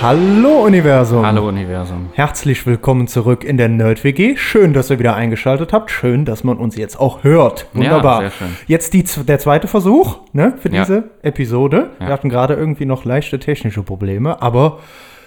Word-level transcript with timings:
Hallo 0.00 0.62
Universum. 0.64 1.26
Hallo 1.26 1.48
Universum. 1.48 2.10
Herzlich 2.12 2.64
willkommen 2.66 3.08
zurück 3.08 3.42
in 3.42 3.56
der 3.56 3.68
Nerd 3.68 4.04
WG. 4.04 4.36
Schön, 4.36 4.72
dass 4.72 4.90
ihr 4.90 4.98
wieder 5.00 5.16
eingeschaltet 5.16 5.72
habt. 5.72 5.90
Schön, 5.90 6.24
dass 6.24 6.44
man 6.44 6.56
uns 6.56 6.76
jetzt 6.76 7.00
auch 7.00 7.24
hört. 7.24 7.66
Wunderbar. 7.74 8.20
sehr 8.20 8.30
schön. 8.30 8.56
Jetzt 8.68 8.94
die, 8.94 9.02
der 9.24 9.40
zweite 9.40 9.66
Versuch 9.66 10.18
ne, 10.32 10.54
für 10.60 10.70
Ja. 10.72 10.82
diese 10.84 11.10
Episode. 11.22 11.90
Wir 11.98 12.06
Ja. 12.06 12.12
hatten 12.12 12.28
gerade 12.28 12.54
irgendwie 12.54 12.86
noch 12.86 13.04
leichte 13.04 13.40
technische 13.40 13.82
Probleme, 13.82 14.40
aber 14.40 14.78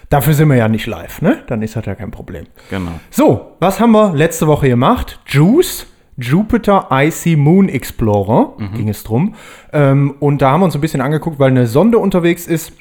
dafür 0.08 0.32
sind 0.32 0.48
wir 0.48 0.56
ja 0.56 0.68
nicht 0.68 0.86
live. 0.86 1.20
Ne? 1.20 1.38
Dann 1.48 1.60
ist 1.60 1.76
das 1.76 1.84
ja 1.84 1.94
kein 1.94 2.10
Problem. 2.10 2.46
Genau. 2.70 2.92
So, 3.10 3.52
was 3.60 3.78
haben 3.78 3.92
wir 3.92 4.14
letzte 4.14 4.46
Woche 4.46 4.68
gemacht? 4.68 5.20
JUICE, 5.26 5.86
Jupiter 6.16 6.88
Icy 6.90 7.36
Moon 7.36 7.68
Explorer, 7.68 8.54
ging 8.76 8.88
es 8.88 9.02
drum. 9.02 9.34
Ähm, 9.72 10.14
und 10.20 10.40
da 10.42 10.50
haben 10.52 10.60
wir 10.60 10.66
uns 10.66 10.74
ein 10.74 10.80
bisschen 10.80 11.00
angeguckt, 11.00 11.38
weil 11.38 11.50
eine 11.50 11.66
Sonde 11.66 11.98
unterwegs 11.98 12.46
ist 12.46 12.72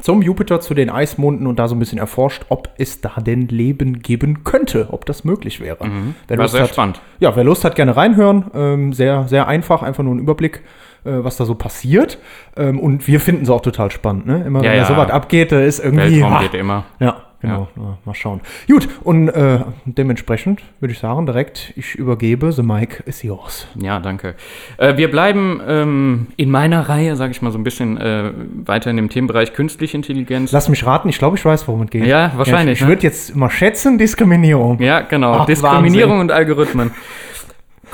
zum 0.00 0.22
Jupiter, 0.22 0.60
zu 0.60 0.74
den 0.74 0.90
Eismonden 0.90 1.46
und 1.46 1.58
da 1.58 1.68
so 1.68 1.74
ein 1.74 1.78
bisschen 1.78 1.98
erforscht, 1.98 2.44
ob 2.48 2.70
es 2.78 3.00
da 3.00 3.12
denn 3.20 3.48
Leben 3.48 4.00
geben 4.00 4.44
könnte, 4.44 4.88
ob 4.90 5.06
das 5.06 5.24
möglich 5.24 5.60
wäre. 5.60 5.78
Wer 5.80 5.88
Mhm. 5.88 6.14
War 6.28 6.36
Lust 6.36 6.52
sehr 6.52 6.62
hat, 6.62 6.70
spannend. 6.70 7.00
Ja, 7.18 7.34
wer 7.34 7.44
Lust 7.44 7.64
hat, 7.64 7.74
gerne 7.74 7.96
reinhören. 7.96 8.44
Ähm, 8.54 8.92
sehr, 8.92 9.26
sehr 9.28 9.48
einfach, 9.48 9.82
einfach 9.82 10.04
nur 10.04 10.14
ein 10.14 10.18
Überblick, 10.18 10.62
äh, 11.04 11.10
was 11.24 11.36
da 11.36 11.44
so 11.44 11.54
passiert. 11.54 12.18
Ähm, 12.56 12.78
und 12.78 13.06
wir 13.06 13.20
finden 13.20 13.42
es 13.44 13.50
auch 13.50 13.62
total 13.62 13.90
spannend. 13.90 14.26
Ne? 14.26 14.44
Immer 14.46 14.62
Ja, 14.62 14.70
wenn 14.70 14.78
da 14.78 14.82
ja. 14.82 14.84
sowas 14.86 15.10
abgeht, 15.10 15.52
da 15.52 15.60
ist 15.60 15.78
irgendwie. 15.78 16.14
Weltraum 16.16 16.34
ha, 16.34 16.42
geht 16.42 16.54
immer. 16.54 16.84
ja, 17.00 17.22
genau. 17.40 17.68
Ja, 17.76 17.98
mal 18.04 18.14
schauen. 18.14 18.40
Gut, 18.68 18.88
und 19.02 19.28
äh, 19.28 19.60
dementsprechend 19.84 20.62
würde 20.80 20.92
ich 20.92 20.98
sagen, 20.98 21.26
direkt, 21.26 21.72
ich 21.76 21.94
übergebe, 21.94 22.52
the 22.52 22.62
mic 22.62 23.02
is 23.06 23.22
yours. 23.22 23.66
Ja, 23.74 24.00
danke. 24.00 24.34
Äh, 24.76 24.96
wir 24.96 25.10
bleiben 25.10 25.60
ähm, 25.66 26.26
in 26.36 26.50
meiner 26.50 26.88
Reihe, 26.88 27.16
sage 27.16 27.32
ich 27.32 27.42
mal, 27.42 27.52
so 27.52 27.58
ein 27.58 27.64
bisschen 27.64 27.98
äh, 27.98 28.32
weiter 28.64 28.90
in 28.90 28.96
dem 28.96 29.08
Themenbereich 29.08 29.52
künstliche 29.52 29.96
Intelligenz. 29.96 30.52
Lass 30.52 30.68
mich 30.68 30.84
raten, 30.86 31.08
ich 31.08 31.18
glaube, 31.18 31.36
ich 31.36 31.44
weiß, 31.44 31.66
worum 31.68 31.82
es 31.82 31.90
geht. 31.90 32.06
Ja, 32.06 32.32
wahrscheinlich, 32.36 32.74
ich 32.74 32.80
ich 32.80 32.82
ne? 32.82 32.88
würde 32.88 33.02
jetzt 33.02 33.34
mal 33.34 33.50
schätzen, 33.50 33.98
Diskriminierung. 33.98 34.80
Ja, 34.80 35.00
genau. 35.00 35.32
Ach, 35.34 35.46
Diskriminierung 35.46 36.18
Wahnsinn. 36.18 36.30
und 36.30 36.32
Algorithmen. 36.32 36.90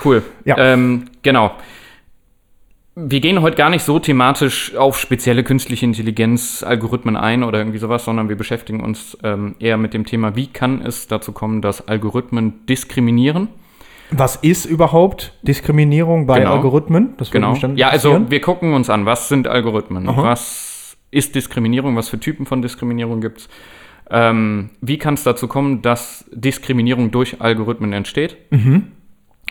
Cool. 0.05 0.23
Ja. 0.45 0.57
Ähm, 0.59 1.05
genau. 1.23 1.53
Wir 2.95 3.21
gehen 3.21 3.41
heute 3.41 3.57
gar 3.57 3.71
nicht 3.71 3.85
so 3.85 3.99
thematisch 3.99 4.75
auf 4.77 4.99
spezielle 4.99 5.45
künstliche 5.45 5.87
Intelligenz, 5.87 6.63
Algorithmen 6.63 7.17
ein 7.17 7.43
oder 7.43 7.59
irgendwie 7.59 7.79
sowas, 7.79 8.05
sondern 8.05 8.29
wir 8.29 8.37
beschäftigen 8.37 8.83
uns 8.83 9.17
ähm, 9.23 9.55
eher 9.59 9.79
mit 9.79 9.95
dem 9.95 10.05
Thema, 10.05 10.37
wie 10.37 10.47
kann 10.47 10.83
es 10.83 11.07
dazu 11.07 11.33
kommen, 11.33 11.63
dass 11.63 11.89
Algorithmen 11.89 12.67
diskriminieren. 12.67 13.49
Was 14.11 14.37
ist 14.37 14.67
überhaupt 14.67 15.33
Diskriminierung 15.41 16.27
bei 16.27 16.41
Genau. 16.41 16.53
Algorithmen? 16.53 17.15
Das 17.17 17.31
Genau. 17.31 17.55
Ja, 17.77 17.89
also 17.89 18.31
wir 18.31 18.43
gucken 18.43 18.75
uns 18.75 18.91
an, 18.91 19.07
was 19.07 19.31
sind 19.31 19.49
Algorithmen? 19.49 20.07
Aha. 20.07 20.23
Was 20.23 20.99
ist 21.11 21.35
Diskriminierung? 21.35 21.97
Was 21.97 22.11
für 22.11 22.21
Typen 22.21 22.45
von 22.45 22.61
Diskriminierung 22.61 23.23
gibt 23.23 23.39
es? 23.39 23.49
Ähm, 24.11 24.69
wie 24.83 24.99
kann 24.99 25.15
es 25.15 25.23
dazu 25.23 25.49
kommen, 25.49 25.81
dass 25.81 26.27
Diskriminierung 26.31 27.11
durch 27.11 27.41
Algorithmen 27.41 27.95
entsteht? 27.95 28.37
Mhm. 28.51 28.89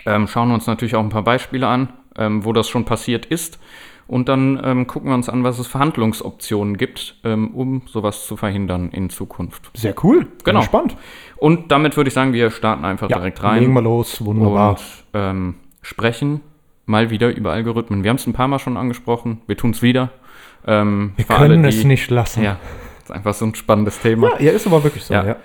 Ähm, 0.06 0.28
schauen 0.28 0.50
wir 0.50 0.54
uns 0.54 0.68
natürlich 0.68 0.96
auch 0.96 1.04
ein 1.04 1.10
paar 1.10 1.24
Beispiele 1.24 1.66
an, 1.68 1.90
ähm, 2.18 2.46
wo 2.46 2.54
das 2.54 2.70
schon 2.70 2.86
passiert 2.86 3.26
ist. 3.26 3.60
Und 4.08 4.28
dann 4.28 4.60
ähm, 4.64 4.88
gucken 4.88 5.10
wir 5.10 5.16
uns 5.16 5.30
an, 5.30 5.44
was 5.44 5.58
es 5.58 5.68
für 5.68 5.80
Handlungsoptionen 5.80 6.76
gibt, 6.76 7.16
ähm, 7.24 7.54
um 7.54 7.84
sowas 7.86 8.28
zu 8.28 8.36
verhindern 8.36 8.90
in 8.90 9.10
Zukunft. 9.10 9.72
Sehr 9.74 9.96
cool. 10.04 10.28
Genau. 10.44 10.62
Spannend. 10.64 10.98
Und 11.38 11.72
damit 11.72 11.96
würde 11.96 12.10
ich 12.10 12.14
sagen, 12.14 12.34
wir 12.34 12.52
starten 12.52 12.84
einfach 12.84 13.08
direkt 13.08 13.42
rein 13.42 13.62
Legen 13.62 13.74
wir 13.74 13.82
los. 13.82 14.24
Wunderbar. 14.24 14.72
und 14.72 14.82
ähm, 15.14 15.56
sprechen 15.82 16.42
mal 16.86 17.10
wieder 17.10 17.36
über 17.36 17.54
Algorithmen. 17.54 18.04
Wir 18.04 18.10
haben 18.10 18.18
es 18.18 18.28
ein 18.28 18.34
paar 18.34 18.48
Mal 18.48 18.60
schon 18.60 18.78
angesprochen, 18.78 19.42
wir 19.48 19.58
tun 19.58 19.72
es 19.72 19.82
wieder. 19.82 20.10
Ähm, 20.68 21.14
wir 21.16 21.26
können 21.26 21.64
alle, 21.64 21.70
es 21.70 21.84
nicht 21.84 22.10
lassen. 22.12 22.44
Ja, 22.44 22.60
ist 23.02 23.12
einfach 23.12 23.34
so 23.34 23.46
ein 23.46 23.56
spannendes 23.56 24.00
Thema. 24.00 24.32
Ja, 24.40 24.48
ja, 24.48 24.52
ist 24.52 24.68
aber 24.68 24.84
wirklich 24.84 25.06
so. 25.06 25.14
Ja. 25.14 25.26
Ja. 25.26 25.36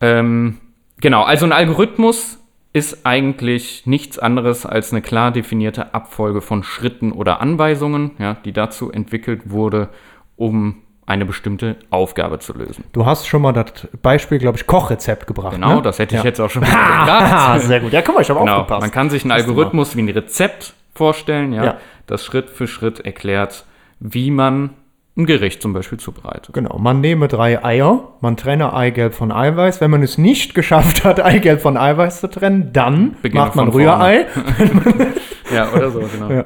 Ähm, 0.00 0.58
genau, 1.00 1.22
also 1.22 1.46
ein 1.46 1.52
Algorithmus 1.52 2.38
ist 2.72 3.04
eigentlich 3.04 3.86
nichts 3.86 4.18
anderes 4.18 4.64
als 4.64 4.92
eine 4.92 5.02
klar 5.02 5.32
definierte 5.32 5.92
Abfolge 5.94 6.40
von 6.40 6.62
Schritten 6.62 7.10
oder 7.12 7.40
Anweisungen, 7.40 8.12
ja, 8.18 8.34
die 8.44 8.52
dazu 8.52 8.92
entwickelt 8.92 9.50
wurde, 9.50 9.88
um 10.36 10.76
eine 11.06 11.24
bestimmte 11.26 11.74
Aufgabe 11.90 12.38
zu 12.38 12.52
lösen. 12.52 12.84
Du 12.92 13.04
hast 13.04 13.26
schon 13.26 13.42
mal 13.42 13.52
das 13.52 13.88
Beispiel, 14.00 14.38
glaube 14.38 14.56
ich, 14.58 14.66
Kochrezept 14.68 15.26
gebracht. 15.26 15.54
Genau, 15.54 15.76
ne? 15.76 15.82
das 15.82 15.98
hätte 15.98 16.14
ich 16.14 16.20
ja. 16.22 16.28
jetzt 16.28 16.40
auch 16.40 16.48
schon 16.50 16.62
mal 16.62 16.68
gebracht. 16.70 17.60
Sehr 17.62 17.80
gut. 17.80 17.92
Ja, 17.92 18.02
guck 18.02 18.14
mal, 18.14 18.20
ich 18.20 18.30
habe 18.30 18.38
Genau, 18.38 18.58
aufgepasst. 18.58 18.82
man 18.82 18.90
kann 18.92 19.10
sich 19.10 19.24
einen. 19.24 19.32
Algorithmus 19.32 19.96
wie 19.96 20.02
ein 20.02 20.08
Rezept 20.08 20.74
vorstellen, 20.94 21.52
ja, 21.52 21.64
Ja. 21.64 21.76
das 22.06 22.24
Schritt 22.24 22.48
für 22.48 22.68
Schritt 22.68 23.00
erklärt, 23.00 23.64
wie 23.98 24.30
man 24.30 24.70
ein 25.20 25.26
Gericht 25.26 25.62
zum 25.62 25.72
Beispiel 25.72 25.98
zubereitet. 25.98 26.54
Genau, 26.54 26.78
man 26.78 27.00
nehme 27.00 27.28
drei 27.28 27.64
Eier, 27.64 28.12
man 28.20 28.36
trenne 28.36 28.72
Eigelb 28.72 29.14
von 29.14 29.32
Eiweiß. 29.32 29.80
Wenn 29.80 29.90
man 29.90 30.02
es 30.02 30.18
nicht 30.18 30.54
geschafft 30.54 31.04
hat, 31.04 31.20
Eigelb 31.24 31.60
von 31.60 31.76
Eiweiß 31.76 32.20
zu 32.20 32.28
trennen, 32.28 32.72
dann 32.72 33.16
Beginne 33.22 33.44
macht 33.44 33.56
man 33.56 33.68
Rührei. 33.68 34.26
Ja, 35.52 35.68
oder 35.72 35.90
so, 35.90 35.98
genau. 35.98 36.30
Ja. 36.30 36.44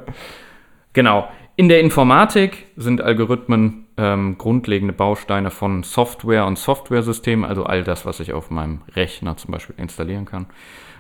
Genau. 0.95 1.29
In 1.57 1.69
der 1.69 1.81
Informatik 1.81 2.69
sind 2.77 3.03
Algorithmen 3.03 3.87
ähm, 3.97 4.39
grundlegende 4.39 4.95
Bausteine 4.95 5.51
von 5.51 5.83
Software 5.83 6.47
und 6.47 6.59
Softwaresystemen, 6.59 7.45
also 7.45 7.65
all 7.65 7.85
das, 7.85 8.07
was 8.07 8.21
ich 8.21 8.33
auf 8.33 8.51
meinem 8.51 8.81
Rechner 8.97 9.37
zum 9.37 9.53
Beispiel 9.53 9.77
installieren 9.79 10.25
kann. 10.25 10.47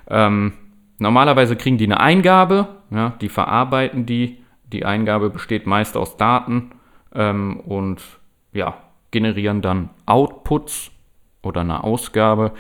Ähm, 0.09 0.53
normalerweise 0.99 1.57
kriegen 1.57 1.79
die 1.79 1.87
eine 1.87 1.99
Eingabe, 1.99 2.69
ja, 2.91 3.15
die 3.21 3.31
verarbeiten 3.31 4.05
die. 4.07 4.45
Die 4.73 4.85
Eingabe 4.85 5.31
besteht 5.31 5.67
meist 5.67 5.97
aus 5.97 6.17
Daten 6.17 6.73
ähm, 7.15 7.61
und 7.61 8.03
ja, 8.53 8.77
generieren 9.11 9.63
dann 9.63 9.91
Outputs 10.07 10.91
oder 11.43 11.63
eine 11.63 11.85
Ausgabe. 11.85 12.53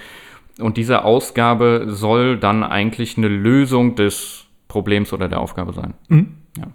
Und 0.60 0.76
diese 0.76 1.04
Ausgabe 1.04 1.86
soll 1.88 2.38
dann 2.38 2.62
eigentlich 2.62 3.18
eine 3.18 3.28
Lösung 3.28 3.96
des 3.96 4.46
Problems 4.68 5.12
oder 5.12 5.28
der 5.28 5.40
Aufgabe 5.40 5.72
sein. 5.72 5.94
Ja. 6.56 6.66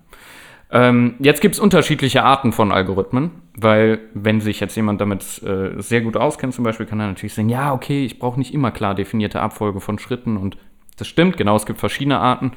Ähm, 0.71 1.15
jetzt 1.19 1.41
gibt 1.41 1.55
es 1.55 1.59
unterschiedliche 1.59 2.23
Arten 2.23 2.51
von 2.51 2.71
Algorithmen, 2.71 3.31
weil 3.55 3.99
wenn 4.13 4.39
sich 4.39 4.59
jetzt 4.59 4.75
jemand 4.75 5.01
damit 5.01 5.41
äh, 5.41 5.81
sehr 5.81 6.01
gut 6.01 6.15
auskennt, 6.15 6.53
zum 6.53 6.63
Beispiel, 6.63 6.85
kann 6.85 6.99
er 6.99 7.07
natürlich 7.07 7.33
sagen, 7.33 7.49
ja, 7.49 7.73
okay, 7.73 8.05
ich 8.05 8.19
brauche 8.19 8.37
nicht 8.37 8.53
immer 8.53 8.69
klar 8.69 8.93
definierte 8.93 9.41
Abfolge 9.41 9.79
von 9.79 9.97
Schritten 9.97 10.37
und 10.37 10.57
das 10.97 11.07
stimmt, 11.07 11.37
genau, 11.37 11.55
es 11.55 11.65
gibt 11.65 11.79
verschiedene 11.79 12.19
Arten 12.19 12.51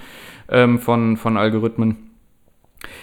ähm, 0.49 0.79
von, 0.79 1.17
von 1.17 1.37
Algorithmen. 1.37 2.11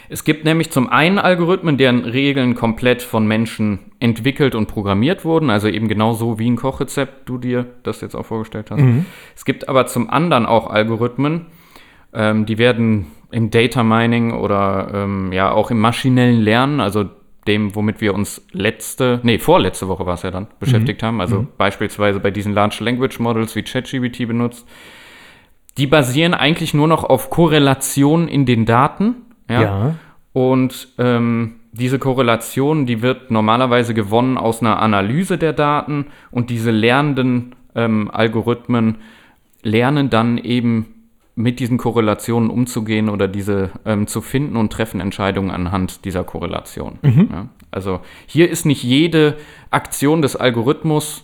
Es 0.10 0.24
gibt 0.24 0.44
nämlich 0.44 0.72
zum 0.72 0.90
einen 0.90 1.20
Algorithmen, 1.20 1.78
deren 1.78 2.04
Regeln 2.04 2.56
komplett 2.56 3.02
von 3.02 3.28
Menschen 3.28 3.80
entwickelt 4.00 4.56
und 4.56 4.68
programmiert 4.68 5.24
wurden, 5.24 5.50
also 5.50 5.68
eben 5.68 5.88
genau 5.88 6.14
so 6.14 6.40
wie 6.40 6.50
ein 6.50 6.56
Kochrezept 6.56 7.30
du 7.30 7.38
dir 7.38 7.66
das 7.84 8.02
jetzt 8.02 8.16
auch 8.16 8.26
vorgestellt 8.26 8.72
hast. 8.72 8.82
Es 9.36 9.46
gibt 9.46 9.70
aber 9.70 9.86
zum 9.88 10.10
anderen 10.10 10.46
auch 10.46 10.70
Algorithmen, 10.70 11.46
ähm, 12.14 12.46
die 12.46 12.58
werden 12.58 13.08
im 13.32 13.52
Data 13.52 13.84
Mining 13.84 14.34
oder 14.34 14.90
ähm, 14.94 15.32
ja 15.32 15.52
auch 15.52 15.70
im 15.72 15.80
maschinellen 15.80 16.42
Lernen, 16.42 16.80
also 16.80 17.06
dem, 17.48 17.76
womit 17.76 18.02
wir 18.02 18.14
uns 18.14 18.46
letzte, 18.52 19.20
nee, 19.24 19.40
vorletzte 19.40 19.88
Woche 19.88 20.06
war 20.06 20.16
es 20.16 20.24
ja 20.24 20.32
dann, 20.32 20.48
beschäftigt 20.60 21.02
haben, 21.04 21.22
also 21.22 21.48
beispielsweise 21.58 22.20
bei 22.20 22.32
diesen 22.32 22.54
Large 22.54 22.84
Language 22.84 23.20
Models 23.20 23.56
wie 23.56 23.64
ChatGPT 23.64 24.28
benutzt, 24.28 24.68
die 25.78 25.88
basieren 25.88 26.34
eigentlich 26.34 26.74
nur 26.74 26.88
noch 26.88 27.04
auf 27.04 27.30
Korrelation 27.30 28.28
in 28.28 28.46
den 28.46 28.66
Daten. 28.66 29.16
Ja. 29.50 29.62
Ja. 29.62 29.96
Und 30.32 30.90
ähm, 30.98 31.56
diese 31.72 32.00
Korrelation, 32.00 32.86
die 32.86 33.02
wird 33.02 33.32
normalerweise 33.32 33.94
gewonnen 33.94 34.38
aus 34.38 34.62
einer 34.62 34.82
Analyse 34.82 35.38
der 35.38 35.54
Daten 35.54 36.08
und 36.32 36.50
diese 36.50 36.72
lernenden 36.72 37.56
ähm, 37.76 38.10
Algorithmen 38.12 38.98
lernen 39.62 40.10
dann 40.10 40.38
eben 40.38 41.00
mit 41.36 41.60
diesen 41.60 41.78
Korrelationen 41.78 42.50
umzugehen 42.50 43.10
oder 43.10 43.28
diese 43.28 43.72
ähm, 43.86 44.08
zu 44.08 44.22
finden 44.22 44.58
und 44.58 44.74
treffen 44.74 45.00
Entscheidungen 45.00 45.52
anhand 45.52 46.04
dieser 46.06 46.24
Korrelation. 46.24 47.00
Ja? 47.32 47.48
Also 47.72 48.02
hier 48.26 48.50
ist 48.50 48.66
nicht 48.66 48.84
jede 48.84 49.38
Aktion 49.70 50.22
des 50.22 50.36
Algorithmus 50.36 51.24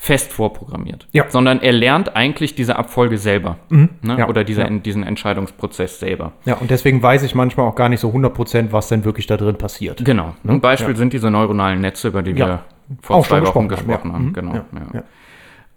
fest 0.00 0.32
vorprogrammiert, 0.32 1.08
Ja. 1.12 1.24
sondern 1.28 1.60
er 1.60 1.72
lernt 1.72 2.14
eigentlich 2.14 2.54
diese 2.54 2.76
Abfolge 2.76 3.18
selber 3.18 3.58
ne? 3.68 3.88
Ja, 4.02 4.28
oder 4.28 4.44
diese, 4.44 4.62
ja. 4.62 4.70
diesen 4.70 5.02
Entscheidungsprozess 5.02 5.98
selber. 5.98 6.32
Ja, 6.44 6.54
und 6.54 6.70
deswegen 6.70 7.02
weiß 7.02 7.24
ich 7.24 7.34
manchmal 7.34 7.66
auch 7.66 7.74
gar 7.74 7.88
nicht 7.88 7.98
so 7.98 8.10
100%, 8.10 8.70
was 8.70 8.88
denn 8.88 9.04
wirklich 9.04 9.26
da 9.26 9.36
drin 9.36 9.56
passiert. 9.58 10.04
Genau. 10.04 10.34
Ein 10.46 10.60
Beispiel 10.60 10.94
sind 10.94 11.12
diese 11.12 11.32
neuronalen 11.32 11.80
Netze, 11.80 12.08
über 12.08 12.22
die 12.22 12.36
wir 12.36 12.64
vor 13.02 13.16
Auch 13.16 13.26
zwei 13.26 13.44
Wochen 13.44 13.68
gesprochen 13.68 14.12
haben. 14.12 14.26
Mhm. 14.26 14.32
Genau. 14.32 14.64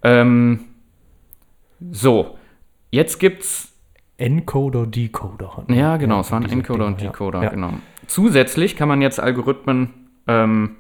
Ähm, 0.03 0.59
So, 1.79 2.38
jetzt 2.91 3.19
gibt's 3.19 3.74
Encoder, 4.17 4.85
Decoder. 4.85 5.63
Ja, 5.67 5.97
genau, 5.97 6.19
es 6.19 6.31
waren 6.31 6.45
Encoder 6.45 6.85
und 6.85 7.00
Dinge, 7.01 7.06
ja. 7.07 7.12
Decoder, 7.12 7.50
genau. 7.50 7.71
Zusätzlich 8.06 8.75
kann 8.75 8.88
man 8.88 9.01
jetzt 9.01 9.19
Algorithmen 9.19 9.89
ähm, 10.27 10.75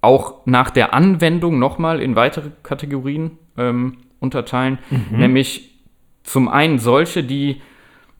auch 0.00 0.46
nach 0.46 0.70
der 0.70 0.94
Anwendung 0.94 1.58
nochmal 1.58 2.00
in 2.00 2.16
weitere 2.16 2.50
Kategorien 2.62 3.32
ähm, 3.56 3.98
unterteilen, 4.20 4.78
Mhm. 4.90 5.18
nämlich 5.18 5.74
zum 6.22 6.48
einen 6.48 6.78
solche, 6.78 7.24
die 7.24 7.60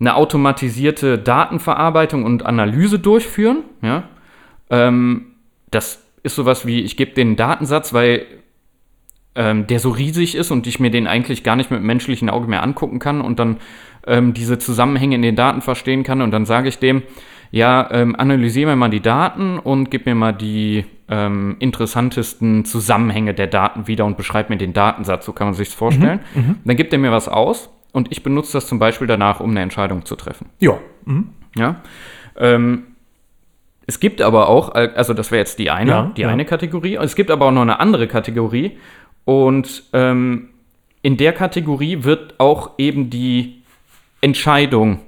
eine 0.01 0.15
automatisierte 0.15 1.19
Datenverarbeitung 1.19 2.25
und 2.25 2.47
Analyse 2.47 2.99
durchführen. 2.99 3.65
Ja? 3.83 4.05
Ähm, 4.71 5.35
das 5.71 6.05
ist 6.23 6.37
sowas 6.37 6.67
wie, 6.67 6.81
ich 6.81 6.97
gebe 6.97 7.13
den 7.13 7.37
Datensatz, 7.37 7.93
weil 7.93 8.27
ähm, 9.35 9.67
der 9.67 9.79
so 9.81 9.91
riesig 9.91 10.35
ist 10.35 10.51
und 10.51 10.67
ich 10.67 10.81
mir 10.81 10.91
den 10.91 11.07
eigentlich 11.07 11.45
gar 11.45 11.57
nicht 11.57 11.71
mit 11.71 11.83
menschlichen 11.83 12.31
Auge 12.31 12.49
mehr 12.49 12.63
angucken 12.63 12.99
kann 12.99 13.21
und 13.21 13.39
dann 13.39 13.59
ähm, 14.07 14.35
diese 14.35 14.59
Zusammenhänge 14.59 15.17
in 15.17 15.23
den 15.23 15.37
Daten 15.37 15.61
verstehen 15.63 16.03
kann 16.03 16.23
und 16.23 16.31
dann 16.31 16.47
sage 16.47 16.69
ich 16.69 16.79
dem, 16.79 17.03
ja, 17.51 17.89
ähm, 17.91 18.15
analysiere 18.17 18.71
mir 18.71 18.77
mal 18.77 18.91
die 18.91 19.01
Daten 19.01 19.59
und 19.59 19.91
gib 19.91 20.07
mir 20.07 20.15
mal 20.15 20.33
die 20.33 20.85
ähm, 21.09 21.57
interessantesten 21.59 22.65
Zusammenhänge 22.65 23.35
der 23.35 23.47
Daten 23.47 23.87
wieder 23.87 24.05
und 24.05 24.17
beschreib 24.17 24.51
mir 24.51 24.59
den 24.59 24.73
Datensatz, 24.73 25.25
so 25.25 25.33
kann 25.33 25.49
man 25.49 25.55
sich 25.55 25.69
vorstellen. 25.71 26.21
Dann 26.65 26.77
gibt 26.77 26.93
er 26.93 26.99
mir 26.99 27.13
was 27.13 27.29
aus 27.29 27.71
und 27.93 28.13
ich 28.13 28.23
benutze 28.23 28.53
das 28.53 28.67
zum 28.67 28.79
Beispiel 28.79 29.07
danach, 29.07 29.41
um 29.41 29.51
eine 29.51 29.63
Entscheidung 29.63 30.05
zu 30.05 30.17
treffen. 30.17 30.51
Ja. 30.59 30.79
Mhm. 31.07 31.31
Ja. 31.57 31.77
Ähm, 32.37 32.83
es 33.87 34.01
gibt 34.01 34.21
aber 34.21 34.51
auch, 34.51 34.75
also 34.75 35.15
das 35.15 35.31
wäre 35.31 35.39
jetzt 35.39 35.59
die 35.59 35.71
eine, 35.71 35.91
Ja, 35.91 36.13
die 36.15 36.21
ja. 36.21 36.29
eine 36.29 36.45
Kategorie. 36.45 36.97
Es 36.97 37.17
gibt 37.17 37.31
aber 37.31 37.47
auch 37.47 37.51
noch 37.51 37.63
eine 37.63 37.81
andere 37.81 38.07
Kategorie. 38.07 38.77
Und 39.25 39.85
ähm, 39.95 40.51
in 41.01 41.17
der 41.17 41.33
Kategorie 41.33 42.05
wird 42.05 42.35
auch 42.39 42.73
eben 42.77 43.09
die 43.09 43.63
Entscheidung 44.21 45.01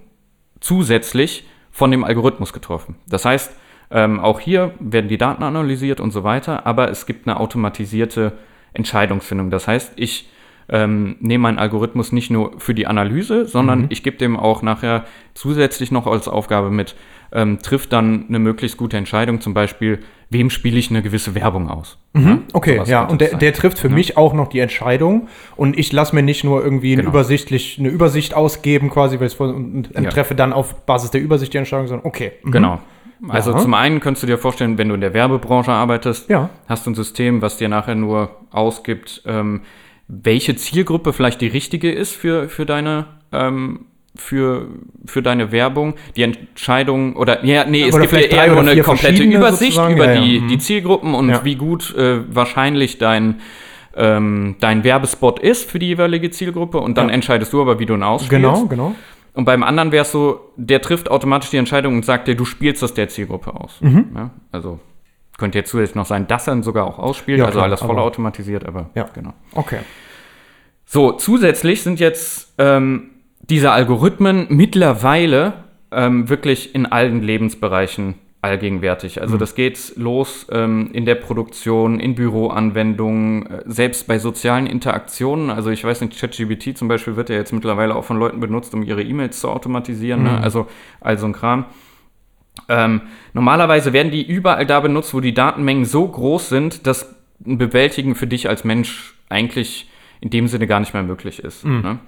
zusätzlich 0.61 1.45
von 1.71 1.91
dem 1.91 2.05
Algorithmus 2.05 2.53
getroffen. 2.53 2.97
Das 3.09 3.25
heißt, 3.25 3.53
ähm, 3.91 4.21
auch 4.21 4.41
hier 4.41 4.75
werden 4.79 5.09
die 5.09 5.19
Daten 5.19 5.43
analysiert 5.43 6.01
und 6.01 6.13
so 6.13 6.23
weiter, 6.23 6.67
aber 6.67 6.91
es 6.91 7.07
gibt 7.07 7.27
eine 7.27 7.39
automatisierte 7.41 8.33
Entscheidungsfindung. 8.73 9.51
Das 9.51 9.67
heißt, 9.67 9.93
ich 9.97 10.31
ähm, 10.69 11.17
nehme 11.21 11.43
meinen 11.43 11.59
Algorithmus 11.59 12.13
nicht 12.13 12.31
nur 12.31 12.59
für 12.61 12.75
die 12.75 12.87
Analyse, 12.87 13.47
sondern 13.47 13.87
ich 13.89 14.05
gebe 14.05 14.17
dem 14.17 14.37
auch 14.37 14.63
nachher 14.63 15.05
zusätzlich 15.35 15.91
noch 15.91 16.07
als 16.07 16.29
Aufgabe 16.29 16.71
mit, 16.71 16.95
ähm, 17.33 17.59
trifft 17.61 17.93
dann 17.93 18.25
eine 18.29 18.39
möglichst 18.39 18.77
gute 18.77 18.97
Entscheidung, 18.97 19.41
zum 19.41 19.55
Beispiel, 19.55 20.01
wem 20.31 20.51
spiele 20.51 20.79
ich 20.79 20.91
eine 20.91 21.03
gewisse 21.03 21.35
Werbung 21.35 21.69
aus. 21.69 21.99
Ja, 22.17 22.39
Okay, 22.53 22.81
ja, 22.87 23.05
und 23.05 23.21
der, 23.21 23.37
der 23.37 23.53
trifft 23.53 23.79
für 23.79 23.89
mich 23.89 24.17
auch 24.17 24.33
noch 24.33 24.49
die 24.49 24.59
Entscheidung 24.61 25.29
und 25.57 25.79
ich 25.79 25.93
lasse 25.93 26.15
mir 26.15 26.23
nicht 26.23 26.45
nur 26.45 26.63
irgendwie 26.65 26.93
eine, 26.93 27.03
Genau. 27.03 27.11
übersichtlich, 27.11 27.77
eine 27.79 27.89
Übersicht 27.89 28.35
ausgeben, 28.35 28.91
quasi, 28.91 29.19
weil 29.21 29.27
ich 29.29 29.37
vor- 29.37 29.55
und, 29.55 29.95
und 29.95 30.05
Ja. 30.05 30.11
treffe 30.11 30.35
dann 30.35 30.53
auf 30.53 30.87
Basis 30.87 31.11
der 31.11 31.21
Übersicht 31.21 31.53
die 31.53 31.59
Entscheidung, 31.59 31.87
sondern 31.89 32.07
okay. 32.07 32.33
mhm. 32.43 32.51
Genau. 32.53 32.79
Also 33.29 33.53
Ja. 33.53 33.59
zum 33.59 33.75
einen 33.75 34.01
könntest 34.01 34.23
du 34.23 34.27
dir 34.27 34.39
vorstellen, 34.39 34.79
wenn 34.79 34.89
du 34.89 34.95
in 34.95 35.01
der 35.03 35.13
Werbebranche 35.15 35.71
arbeitest, 35.73 36.29
Ja. 36.31 36.49
hast 36.69 36.87
du 36.87 36.91
ein 36.91 36.95
System, 36.95 37.43
was 37.43 37.57
dir 37.59 37.69
nachher 37.69 37.95
nur 37.95 38.31
ausgibt, 38.51 39.23
ähm, 39.27 39.61
welche 40.09 40.57
Zielgruppe 40.57 41.13
vielleicht 41.13 41.41
die 41.41 41.47
richtige 41.49 41.93
ist 41.93 42.15
für, 42.17 42.49
für 42.49 42.67
deine 42.67 43.07
ähm, 43.33 43.87
für, 44.17 44.69
für 45.07 45.23
deine 45.23 45.53
Werbung, 45.53 45.95
die 46.17 46.23
Entscheidung 46.23 47.17
oder 47.17 47.45
ja, 47.45 47.65
nee, 47.65 47.83
es 47.85 47.95
Oder 47.95 48.03
gibt 48.03 48.13
dir 48.13 48.17
vielleicht 48.19 48.33
drei 48.33 48.47
eher 48.47 48.53
nur 48.55 48.69
eine 48.71 48.83
komplette 48.83 49.23
Übersicht 49.23 49.77
über 49.79 50.07
ja, 50.07 50.15
ja, 50.15 50.21
die, 50.21 50.41
mhm. 50.41 50.49
die 50.49 50.59
Zielgruppen 50.59 51.15
und 51.15 51.29
Ja. 51.31 51.45
wie 51.45 51.55
gut 51.55 51.95
äh, 51.97 52.21
wahrscheinlich 52.35 52.99
dein 52.99 53.41
ähm, 53.97 54.57
dein 54.61 54.85
Werbespot 54.85 55.41
ist 55.41 55.69
für 55.69 55.79
die 55.81 55.87
jeweilige 55.89 56.31
Zielgruppe 56.31 56.79
und 56.79 56.97
dann 56.97 57.09
Ja. 57.09 57.15
entscheidest 57.15 57.53
du 57.53 57.61
aber, 57.61 57.79
wie 57.81 57.87
du 57.87 57.95
ihn 57.95 58.03
ausspielst. 58.05 58.31
Genau, 58.31 58.67
genau. 58.67 58.95
Und 59.33 59.45
beim 59.45 59.63
anderen 59.63 59.91
wäre 59.93 60.03
es 60.03 60.13
so, 60.13 60.41
der 60.57 60.81
trifft 60.81 61.11
automatisch 61.11 61.51
die 61.51 61.57
Entscheidung 61.57 61.95
und 61.97 62.05
sagt 62.05 62.27
dir, 62.29 62.35
du 62.37 62.45
spielst 62.45 62.83
das 62.83 62.95
der 62.95 63.09
Zielgruppe 63.09 63.55
aus. 63.55 63.81
Mhm. 63.81 64.07
Ja, 64.15 64.31
also 64.53 64.79
könnte 65.39 65.59
jetzt 65.59 65.71
zusätzlich 65.71 65.95
noch 65.97 66.07
sein, 66.07 66.27
dass 66.27 66.47
er 66.47 66.55
ihn 66.55 66.63
sogar 66.63 66.87
auch 66.87 66.99
ausspielt, 66.99 67.39
Ja, 67.39 67.47
also 67.47 67.57
klar, 67.59 67.65
alles 67.67 67.81
voll 67.81 67.91
aber- 67.91 68.03
automatisiert, 68.03 68.65
aber 68.67 68.91
Ja. 68.95 69.07
genau. 69.15 69.33
Okay. 69.55 69.79
So, 70.85 71.13
zusätzlich 71.13 71.83
sind 71.83 72.01
jetzt 72.01 72.53
ähm, 72.59 73.11
diese 73.51 73.73
Algorithmen 73.73 74.47
mittlerweile 74.49 75.53
ähm, 75.91 76.29
wirklich 76.29 76.75
in 76.75 76.87
allen 76.87 77.23
Lebensbereichen 77.23 78.15
allgegenwärtig. 78.43 79.21
Also 79.21 79.37
das 79.37 79.55
geht 79.55 79.93
los 79.97 80.47
ähm, 80.51 80.91
in 80.95 81.05
der 81.05 81.17
Produktion, 81.17 82.01
in 82.01 82.15
Büroanwendungen, 82.15 83.47
äh, 83.47 83.63
selbst 83.67 84.07
bei 84.07 84.19
sozialen 84.19 84.67
Interaktionen. 84.67 85.51
Also 85.51 85.71
ich 85.71 85.85
weiß 85.85 86.01
nicht, 86.01 86.19
ChatGPT 86.19 86.79
zum 86.79 86.89
Beispiel 86.89 87.17
wird 87.17 87.29
ja 87.29 87.37
jetzt 87.37 87.53
mittlerweile 87.53 87.95
auch 87.95 88.05
von 88.05 88.19
Leuten 88.19 88.41
benutzt, 88.41 88.73
um 88.73 88.83
ihre 88.83 89.03
E-Mails 89.03 89.41
zu 89.41 89.51
automatisieren. 89.51 90.23
Ne? 90.23 90.41
Also, 90.43 90.69
also 91.01 91.27
ein 91.27 91.33
Kram. 91.33 91.67
Ähm, 92.69 93.03
normalerweise 93.35 93.93
werden 93.93 94.11
die 94.11 94.27
überall 94.27 94.65
da 94.65 94.81
benutzt, 94.81 95.13
wo 95.13 95.21
die 95.21 95.35
Datenmengen 95.35 95.85
so 95.85 96.07
groß 96.07 96.49
sind, 96.49 96.87
dass 96.87 97.15
ein 97.45 97.59
Bewältigen 97.59 98.15
für 98.15 98.27
dich 98.27 98.49
als 98.49 98.65
Mensch 98.65 99.15
eigentlich 99.29 99.91
in 100.21 100.31
dem 100.31 100.49
Sinne 100.49 100.67
gar 100.67 100.81
nicht 100.81 100.95
mehr 100.95 101.03
möglich 101.03 101.41
ist. 101.41 101.65
Ne? 101.83 101.99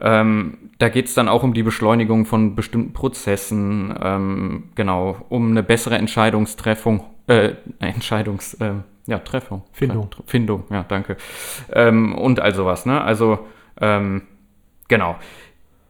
Ähm, 0.00 0.56
da 0.78 0.88
geht 0.88 1.06
es 1.06 1.14
dann 1.14 1.28
auch 1.28 1.42
um 1.42 1.52
die 1.54 1.62
Beschleunigung 1.62 2.24
von 2.26 2.54
bestimmten 2.54 2.92
Prozessen, 2.92 3.94
ähm, 4.02 4.64
genau, 4.74 5.16
um 5.28 5.50
eine 5.50 5.62
bessere 5.62 5.96
Entscheidungstreffung, 5.98 7.04
äh, 7.26 7.50
Entscheidungs, 7.80 8.56
ähm, 8.60 8.84
ja, 9.06 9.18
Treffung. 9.18 9.62
Findung. 9.72 10.08
Tre- 10.10 10.22
Findung, 10.26 10.64
ja, 10.70 10.84
danke. 10.88 11.16
Ähm, 11.72 12.14
und 12.14 12.40
all 12.40 12.54
sowas, 12.54 12.86
ne? 12.86 13.00
Also, 13.02 13.40
ähm, 13.80 14.22
genau. 14.88 15.16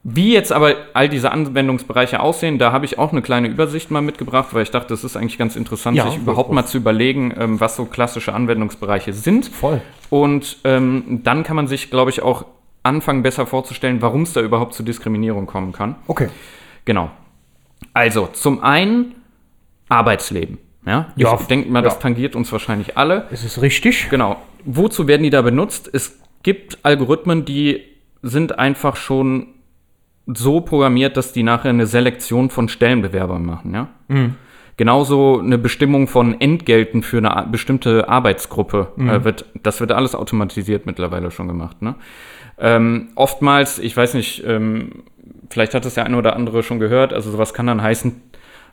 Wie 0.03 0.33
jetzt 0.33 0.51
aber 0.51 0.75
all 0.95 1.11
diese 1.11 1.31
Anwendungsbereiche 1.31 2.21
aussehen, 2.21 2.59
da 2.59 2.73
habe 2.73 2.87
ich 2.87 2.99
auch 2.99 3.13
eine 3.13 3.21
kleine 3.21 3.49
Übersicht 3.49 3.91
mal 3.91 4.01
mitgebracht, 4.01 4.49
weil 4.55 4.63
ich 4.63 4.71
dachte, 4.71 4.89
das 4.89 5.05
ist 5.05 5.15
eigentlich 5.15 5.37
ganz 5.37 5.57
interessant, 5.57 5.95
Ja, 5.97 6.09
sich 6.09 6.17
überhaupt 6.19 6.47
voll. 6.47 6.55
mal 6.55 6.65
zu 6.65 6.79
überlegen, 6.79 7.35
ähm, 7.39 7.61
was 7.61 7.77
so 7.77 7.85
klassische 7.85 8.33
Anwendungsbereiche 8.33 9.13
sind. 9.13 9.47
Voll. 9.47 9.83
Und 10.09 10.57
ähm, 10.65 11.21
dann 11.23 11.43
kann 11.43 11.55
man 11.55 11.67
sich, 11.67 11.91
glaube 11.91 12.09
ich, 12.11 12.23
auch 12.23 12.47
anfangen, 12.83 13.23
besser 13.23 13.47
vorzustellen, 13.47 14.03
warum 14.03 14.23
es 14.23 14.33
da 14.33 14.41
überhaupt 14.41 14.75
zu 14.75 14.83
Diskriminierung 14.83 15.47
kommen 15.47 15.73
kann. 15.73 15.97
Okay. 16.07 16.29
Genau. 16.85 17.11
Also, 17.93 18.29
zum 18.33 18.63
einen 18.63 19.15
Arbeitsleben. 19.89 20.59
Ja, 20.87 21.13
Ja, 21.17 21.37
ich 21.39 21.47
denke 21.47 21.71
mal, 21.71 21.83
das 21.83 21.95
ja. 21.95 22.01
tangiert 22.01 22.35
uns 22.35 22.51
wahrscheinlich 22.53 22.97
alle. 22.97 23.27
Ist 23.31 23.45
es 23.45 23.61
richtig? 23.61 24.09
Genau. 24.09 24.41
Wozu 24.65 25.07
werden 25.07 25.23
die 25.23 25.31
da 25.31 25.43
benutzt? 25.43 25.91
Es 25.93 26.19
gibt 26.43 26.79
Algorithmen, 26.85 27.45
die 27.45 27.83
sind 28.23 28.59
einfach 28.59 28.97
schon 28.97 29.49
so 30.27 30.61
programmiert, 30.61 31.17
dass 31.17 31.33
die 31.33 31.43
nachher 31.43 31.71
eine 31.71 31.87
Selektion 31.87 32.51
von 32.51 32.69
Stellenbewerbern 32.69 33.45
machen, 33.45 33.75
ja? 33.75 33.89
Genauso 34.77 35.41
eine 35.41 35.59
Bestimmung 35.59 36.09
von 36.09 36.41
Entgelten 36.41 37.03
für 37.03 37.19
eine 37.19 37.47
bestimmte 37.51 38.09
Arbeitsgruppe 38.09 38.93
äh, 38.97 39.25
wird, 39.25 39.45
das 39.63 39.81
wird 39.81 39.93
alles 39.93 40.15
automatisiert 40.15 40.87
mittlerweile 40.87 41.31
schon 41.31 41.49
gemacht, 41.49 41.83
ne? 41.83 41.97
Ähm, 42.61 43.09
oftmals, 43.15 43.79
ich 43.79 43.97
weiß 43.97 44.15
nicht, 44.15 44.45
ähm, 44.47 45.05
vielleicht 45.49 45.75
hat 45.75 45.87
es 45.87 45.95
der 45.95 46.05
eine 46.05 46.17
oder 46.17 46.37
andere 46.37 46.63
schon 46.63 46.79
gehört, 46.79 47.13
also 47.13 47.31
sowas 47.31 47.55
kann 47.55 47.67
dann 47.67 47.83
heißen, 47.83 48.21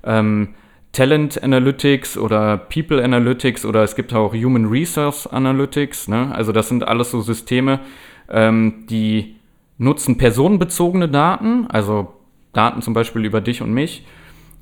ähm, 0.04 0.50
Talent 0.92 1.44
Analytics 1.44 2.18
oder 2.18 2.58
People 2.58 3.04
Analytics 3.04 3.66
oder 3.66 3.84
es 3.84 3.96
gibt 3.96 4.14
auch 4.14 4.34
Human 4.34 4.66
Resource 4.66 5.28
Analytics. 5.28 6.08
Ne? 6.08 6.34
Also 6.34 6.52
das 6.52 6.70
sind 6.70 6.88
alles 6.88 7.12
so 7.12 7.22
Systeme, 7.22 7.82
ähm, 8.30 8.86
die 8.90 9.36
nutzen 9.78 10.18
personenbezogene 10.18 11.08
Daten, 11.08 11.68
also 11.70 12.14
Daten 12.54 12.82
zum 12.82 12.94
Beispiel 12.94 13.26
über 13.26 13.42
dich 13.42 13.62
und 13.62 13.74
mich. 13.74 14.06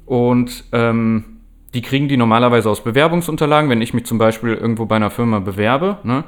Und 0.06 0.66
ähm, 0.72 1.40
die 1.74 1.82
kriegen 1.82 2.08
die 2.08 2.18
normalerweise 2.18 2.70
aus 2.70 2.84
Bewerbungsunterlagen, 2.84 3.70
wenn 3.70 3.82
ich 3.82 3.94
mich 3.94 4.06
zum 4.06 4.18
Beispiel 4.18 4.54
irgendwo 4.54 4.86
bei 4.86 4.98
einer 4.98 5.12
Firma 5.12 5.40
bewerbe. 5.40 6.00
Ne? 6.04 6.26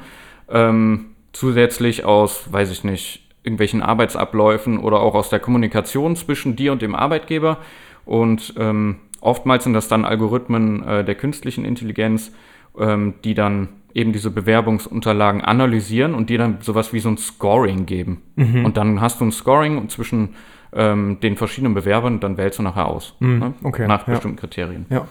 Ähm, 0.50 1.17
zusätzlich 1.38 2.03
aus, 2.03 2.51
weiß 2.51 2.72
ich 2.72 2.84
nicht, 2.84 3.24
irgendwelchen 3.44 3.82
Arbeitsabläufen 3.82 4.79
oder 4.79 5.00
auch 5.00 5.13
aus 5.13 5.29
der 5.29 5.39
Kommunikation 5.39 6.15
zwischen 6.15 6.56
dir 6.56 6.72
und 6.72 6.82
dem 6.82 6.96
Arbeitgeber. 6.96 7.60
Und 8.06 8.56
ähm, 8.58 8.98
oftmals 9.22 9.63
sind 9.63 9.74
das 9.74 9.88
dann 9.88 10.03
Algorithmen 10.03 10.84
äh, 10.84 11.06
der 11.06 11.15
künstlichen 11.15 11.63
Intelligenz, 11.63 12.32
ähm, 12.77 13.13
die 13.24 13.36
dann 13.36 13.70
eben 13.94 14.13
diese 14.13 14.32
Bewerbungsunterlagen 14.32 15.41
analysieren 15.41 16.13
und 16.15 16.29
dir 16.29 16.39
dann 16.39 16.58
sowas 16.62 16.91
wie 16.91 17.00
so 17.00 17.10
ein 17.10 17.17
Scoring 17.17 17.86
geben. 17.86 18.22
Und 18.65 18.77
dann 18.77 19.00
hast 19.00 19.22
du 19.22 19.25
ein 19.25 19.32
Scoring 19.32 19.89
zwischen 19.89 20.36
ähm, 20.74 21.20
den 21.22 21.38
verschiedenen 21.38 21.74
Bewerbern 21.74 22.15
und 22.15 22.24
dann 22.24 22.38
wählst 22.38 22.60
du 22.60 22.63
nachher 22.63 22.88
aus. 22.88 23.15
ne? 23.39 23.53
okay, 23.63 23.88
Nach 23.88 24.08
ja. 24.08 24.13
bestimmten 24.13 24.38
Kriterien. 24.38 24.86
Ja. 24.89 25.08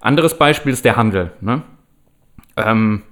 Anderes 0.00 0.36
Beispiel 0.36 0.72
ist 0.72 0.84
der 0.84 0.96
Handel. 0.96 1.32
Ne? 1.40 1.62
Ähm, 2.56 3.02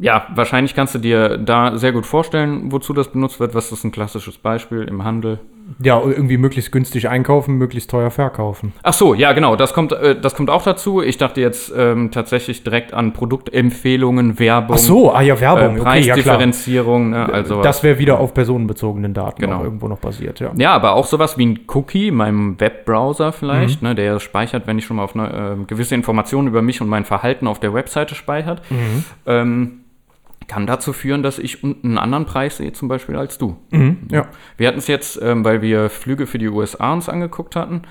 ja, 0.00 0.26
wahrscheinlich 0.34 0.74
kannst 0.74 0.94
du 0.94 0.98
dir 0.98 1.36
da 1.38 1.76
sehr 1.76 1.92
gut 1.92 2.06
vorstellen, 2.06 2.72
wozu 2.72 2.92
das 2.94 3.08
benutzt 3.12 3.38
wird. 3.38 3.54
Was 3.54 3.70
ist 3.70 3.84
ein 3.84 3.92
klassisches 3.92 4.38
Beispiel 4.38 4.82
im 4.84 5.04
Handel? 5.04 5.38
Ja, 5.80 6.00
irgendwie 6.04 6.36
möglichst 6.36 6.72
günstig 6.72 7.08
einkaufen, 7.08 7.54
möglichst 7.54 7.90
teuer 7.90 8.10
verkaufen. 8.10 8.72
Ach 8.82 8.92
so, 8.92 9.14
ja, 9.14 9.32
genau, 9.34 9.54
das 9.54 9.72
kommt, 9.72 9.92
äh, 9.92 10.20
das 10.20 10.34
kommt 10.34 10.50
auch 10.50 10.64
dazu. 10.64 11.00
Ich 11.00 11.16
dachte 11.16 11.40
jetzt 11.40 11.72
ähm, 11.76 12.10
tatsächlich 12.10 12.64
direkt 12.64 12.92
an 12.92 13.12
Produktempfehlungen, 13.12 14.38
Werbung. 14.38 14.76
Ach 14.76 14.80
so, 14.80 15.12
ah 15.12 15.20
ja, 15.20 15.34
äh, 15.34 15.40
Werbung. 15.40 15.80
okay, 15.80 16.00
ja. 16.00 16.14
Preisdifferenzierung, 16.14 17.10
ne, 17.10 17.32
also 17.32 17.62
Das 17.62 17.82
wäre 17.82 17.98
wieder 17.98 18.18
auf 18.18 18.34
personenbezogenen 18.34 19.14
Daten 19.14 19.40
Genau. 19.42 19.58
auch 19.58 19.64
irgendwo 19.64 19.86
noch 19.86 19.98
basiert, 20.00 20.40
ja. 20.40 20.50
Ja, 20.56 20.72
aber 20.72 20.94
auch 20.94 21.06
sowas 21.06 21.38
wie 21.38 21.46
ein 21.46 21.60
Cookie 21.68 22.08
in 22.08 22.14
meinem 22.16 22.58
Webbrowser 22.60 23.28
Mhm. 23.28 23.32
vielleicht, 23.34 23.82
ne, 23.82 23.94
der 23.94 24.18
speichert, 24.18 24.66
wenn 24.66 24.78
ich 24.78 24.84
schon 24.86 24.96
mal 24.96 25.04
auf 25.04 25.14
eine, 25.14 25.56
äh, 25.60 25.64
gewisse 25.66 25.94
Informationen 25.94 26.48
über 26.48 26.62
mich 26.62 26.80
und 26.80 26.88
mein 26.88 27.04
Verhalten 27.04 27.46
auf 27.46 27.60
der 27.60 27.74
Webseite 27.74 28.14
speichert, 28.14 28.62
Mhm. 28.70 29.04
ähm, 29.26 29.70
kann 30.50 30.66
dazu 30.66 30.92
führen, 30.92 31.22
dass 31.22 31.38
ich 31.38 31.62
unten 31.62 31.86
einen 31.90 31.98
anderen 31.98 32.26
Preis 32.26 32.56
sehe, 32.56 32.72
zum 32.72 32.88
Beispiel 32.88 33.14
als 33.16 33.38
du. 33.38 33.56
Ja. 34.10 34.26
Wir 34.56 34.66
hatten 34.68 34.78
es 34.80 34.88
jetzt, 34.88 35.20
ähm, 35.22 35.44
weil 35.44 35.62
wir 35.62 35.88
Flüge 35.90 36.26
für 36.26 36.38
die 36.38 36.48
USA 36.48 36.92
uns 36.92 37.08
angeguckt 37.08 37.54
hatten. 37.54 37.82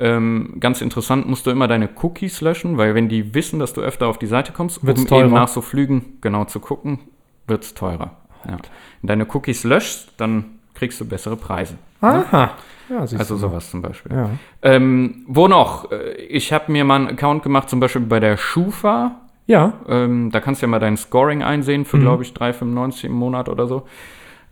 Ähm, 0.00 0.54
ganz 0.58 0.80
interessant, 0.80 1.28
musst 1.28 1.44
du 1.46 1.50
immer 1.50 1.68
deine 1.68 1.88
Cookies 2.02 2.40
löschen, 2.40 2.78
weil 2.78 2.94
wenn 2.94 3.08
die 3.08 3.34
wissen, 3.34 3.58
dass 3.58 3.74
du 3.74 3.80
öfter 3.82 4.06
auf 4.06 4.18
die 4.18 4.26
Seite 4.26 4.52
kommst, 4.52 4.84
Wird's 4.86 5.02
um 5.02 5.06
teurer. 5.06 5.24
eben 5.26 5.34
nach 5.34 5.48
so 5.48 5.60
Flügen 5.60 6.18
genau 6.20 6.44
zu 6.46 6.60
gucken, 6.60 7.00
wird 7.46 7.64
es 7.64 7.74
teurer. 7.74 8.12
Ja. 8.48 8.56
Wenn 9.02 9.08
deine 9.08 9.26
Cookies 9.34 9.64
löscht, 9.64 10.12
dann 10.16 10.44
kriegst 10.74 11.00
du 11.00 11.04
bessere 11.04 11.36
Preise. 11.36 11.74
Aha. 12.00 12.52
Ja, 12.88 13.06
siehst 13.06 13.20
Also 13.20 13.36
sowas 13.36 13.70
zum 13.70 13.82
Beispiel. 13.82 14.12
Ja. 14.16 14.30
Ähm, 14.62 15.24
wo 15.26 15.46
noch? 15.48 15.90
Äh, 15.92 16.12
Ich 16.28 16.52
habe 16.54 16.72
mir 16.72 16.84
mal 16.84 16.94
einen 16.96 17.08
Account 17.08 17.42
gemacht, 17.42 17.68
zum 17.68 17.80
Beispiel 17.80 18.00
bei 18.02 18.20
der 18.20 18.36
Schufa. 18.38 19.20
Ja, 19.48 19.72
Ähm, 19.88 20.30
da 20.30 20.40
kannst 20.40 20.60
du 20.62 20.66
ja 20.66 20.70
mal 20.70 20.78
dein 20.78 20.96
Scoring 20.96 21.42
einsehen 21.42 21.80
Mhm. 21.80 21.84
für, 21.86 21.98
glaube 21.98 22.22
ich, 22.22 22.32
3,95 22.34 23.06
im 23.06 23.12
Monat 23.12 23.48
oder 23.48 23.66
so. 23.66 23.86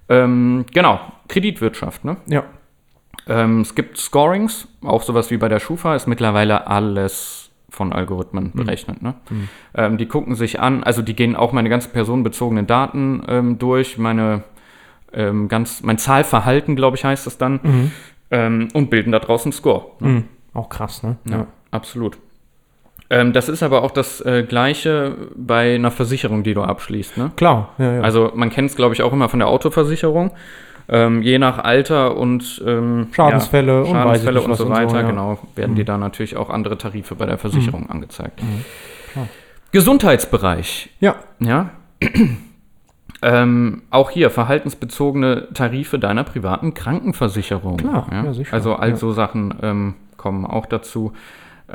Ähm, 0.09 0.65
genau, 0.73 0.99
Kreditwirtschaft, 1.29 2.05
ne? 2.05 2.17
ja. 2.27 2.43
Ähm, 3.29 3.61
es 3.63 3.75
gibt 3.75 3.99
Scorings, 3.99 4.69
auch 4.85 5.03
sowas 5.03 5.31
wie 5.31 5.37
bei 5.37 5.49
der 5.49 5.59
Schufa, 5.61 5.95
ist 5.97 6.07
mittlerweile 6.07 6.69
alles 6.69 7.51
von 7.69 7.93
Algorithmen 7.93 8.53
berechnet. 8.55 9.03
Ne? 9.03 9.15
Ähm, 9.75 9.99
die 9.99 10.07
gucken 10.07 10.35
sich 10.37 10.61
an, 10.61 10.83
also 10.85 11.03
die 11.03 11.15
gehen 11.15 11.35
auch 11.37 11.53
meine 11.53 11.69
ganzen 11.69 11.93
personenbezogenen 11.93 12.67
Daten 12.67 13.23
ähm, 13.29 13.59
durch, 13.59 13.99
meine 13.99 14.45
ähm, 15.13 15.49
ganz, 15.49 15.83
mein 15.83 15.99
Zahlverhalten, 15.99 16.77
glaube 16.77 16.97
ich, 16.97 17.05
heißt 17.05 17.27
das 17.27 17.37
dann, 17.37 17.91
ähm, 18.31 18.69
und 18.73 18.89
bilden 18.91 19.11
da 19.13 19.19
draußen 19.19 19.51
Score. 19.53 19.87
Ne? 20.01 20.09
Hm. 20.09 20.25
Auch 20.55 20.69
krass, 20.69 21.03
ne? 21.03 21.17
Ja, 21.29 21.47
absolut. 21.73 22.17
Ähm, 23.09 23.33
das 23.33 23.49
ist 23.49 23.63
aber 23.63 23.83
auch 23.83 23.91
das 23.91 24.21
äh, 24.21 24.43
Gleiche 24.43 25.17
bei 25.37 25.75
einer 25.77 25.91
Versicherung, 25.91 26.43
die 26.43 26.55
du 26.55 26.63
abschließt. 26.63 27.19
Ne? 27.19 27.31
Klar, 27.37 27.71
ja, 27.79 27.95
ja. 27.95 28.01
Also 28.01 28.33
man 28.35 28.51
kennt 28.51 28.71
es, 28.71 28.77
glaube 28.77 28.95
ich, 28.95 29.03
auch 29.03 29.13
immer 29.13 29.29
von 29.29 29.39
der 29.39 29.49
Autoversicherung. 29.49 30.33
Ähm, 30.89 31.23
je 31.23 31.39
nach 31.39 31.59
Alter 31.59 32.17
und 32.17 32.63
ähm, 32.65 33.09
Schadensfälle 33.11 33.81
und 33.81 33.93
ja, 33.93 34.03
Schadensfälle 34.03 34.41
und 34.41 34.51
was 34.51 34.59
so 34.59 34.67
und 34.67 34.71
so, 34.71 34.77
weiter, 34.77 34.97
ja. 34.99 35.03
Mhm. 35.03 35.09
genau, 35.09 35.39
werden 35.57 35.75
dir 35.75 35.85
da 35.85 35.99
natürlich 35.99 36.37
auch 36.37 36.49
andere 36.49 36.79
Tarife 36.79 37.17
bei 37.17 37.27
der 37.27 37.39
Versicherung 37.39 37.91
angezeigt. 37.91 38.41
Klar. 39.13 39.27
Gesundheitsbereich, 39.73 40.91
ja. 41.01 41.17
ja. 41.41 41.71
ähm, 43.23 43.83
auch 43.91 44.11
hier 44.11 44.31
verhaltensbezogene 44.31 45.49
Tarife 45.55 45.99
deiner 45.99 46.23
privaten 46.23 46.75
Krankenversicherung. 46.75 47.79
Klar, 47.79 48.07
ja? 48.13 48.25
ja, 48.25 48.33
sicher, 48.33 48.55
Also 48.55 48.77
all 48.77 48.95
so 48.97 49.11
Sachen 49.11 49.55
ähm, 49.63 49.95
kommen 50.17 50.47
auch 50.47 50.67
dazu. 50.67 51.13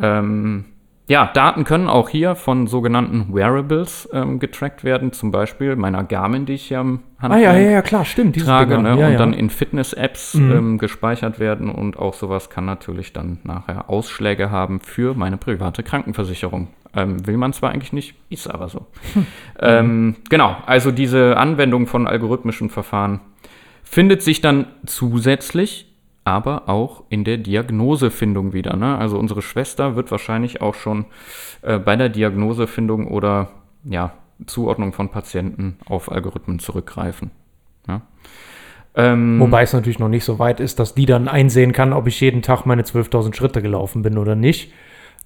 Ähm, 0.01 0.65
ja, 1.11 1.25
Daten 1.25 1.65
können 1.65 1.89
auch 1.89 2.07
hier 2.07 2.35
von 2.35 2.67
sogenannten 2.67 3.35
Wearables 3.35 4.07
ähm, 4.13 4.39
getrackt 4.39 4.85
werden, 4.85 5.11
zum 5.11 5.29
Beispiel 5.29 5.75
meiner 5.75 6.05
Garmin, 6.05 6.45
die 6.45 6.53
ich 6.53 6.69
hier 6.69 6.79
am 6.79 7.01
Ah 7.19 7.27
ja, 7.27 7.37
ja, 7.37 7.47
Handgelenk 7.49 7.71
ja, 7.73 7.81
klar, 7.81 8.05
stimmt. 8.05 8.37
Trage, 8.39 8.81
ne? 8.81 8.97
ja, 8.97 9.07
und 9.07 9.11
ja. 9.11 9.17
dann 9.17 9.33
in 9.33 9.49
Fitness-Apps 9.49 10.35
Mhm. 10.35 10.51
ähm, 10.53 10.77
gespeichert 10.77 11.37
werden 11.37 11.69
und 11.69 11.99
auch 11.99 12.13
sowas 12.13 12.49
kann 12.49 12.63
natürlich 12.63 13.11
dann 13.11 13.39
nachher 13.43 13.89
Ausschläge 13.89 14.51
haben 14.51 14.79
für 14.79 15.13
meine 15.13 15.35
private 15.35 15.83
Krankenversicherung. 15.83 16.69
Ähm, 16.95 17.27
will 17.27 17.35
man 17.35 17.51
zwar 17.51 17.71
eigentlich 17.71 17.91
nicht, 17.91 18.15
ist 18.29 18.47
aber 18.47 18.69
so. 18.69 18.87
Hm. 19.13 19.27
Ähm, 19.59 20.15
genau, 20.29 20.55
also 20.65 20.91
diese 20.91 21.35
Anwendung 21.35 21.87
von 21.87 22.07
algorithmischen 22.07 22.69
Verfahren 22.69 23.19
findet 23.83 24.23
sich 24.23 24.39
dann 24.39 24.65
zusätzlich 24.85 25.90
aber 26.23 26.69
auch 26.69 27.03
in 27.09 27.23
der 27.23 27.37
Diagnosefindung 27.37 28.53
wieder. 28.53 28.75
Ne? 28.75 28.97
Also 28.97 29.17
unsere 29.17 29.41
Schwester 29.41 29.95
wird 29.95 30.11
wahrscheinlich 30.11 30.61
auch 30.61 30.75
schon 30.75 31.05
äh, 31.61 31.79
bei 31.79 31.95
der 31.95 32.09
Diagnosefindung 32.09 33.07
oder 33.07 33.49
ja, 33.83 34.13
Zuordnung 34.45 34.93
von 34.93 35.09
Patienten 35.09 35.77
auf 35.85 36.11
Algorithmen 36.11 36.59
zurückgreifen. 36.59 37.31
Ja? 37.87 38.01
Ähm, 38.93 39.39
Wobei 39.39 39.63
es 39.63 39.73
natürlich 39.73 39.99
noch 39.99 40.09
nicht 40.09 40.25
so 40.25 40.37
weit 40.37 40.59
ist, 40.59 40.79
dass 40.79 40.93
die 40.93 41.05
dann 41.05 41.27
einsehen 41.27 41.71
kann, 41.71 41.93
ob 41.93 42.07
ich 42.07 42.19
jeden 42.19 42.41
Tag 42.41 42.65
meine 42.65 42.83
12.000 42.83 43.33
Schritte 43.35 43.61
gelaufen 43.61 44.01
bin 44.01 44.17
oder 44.17 44.35
nicht. 44.35 44.71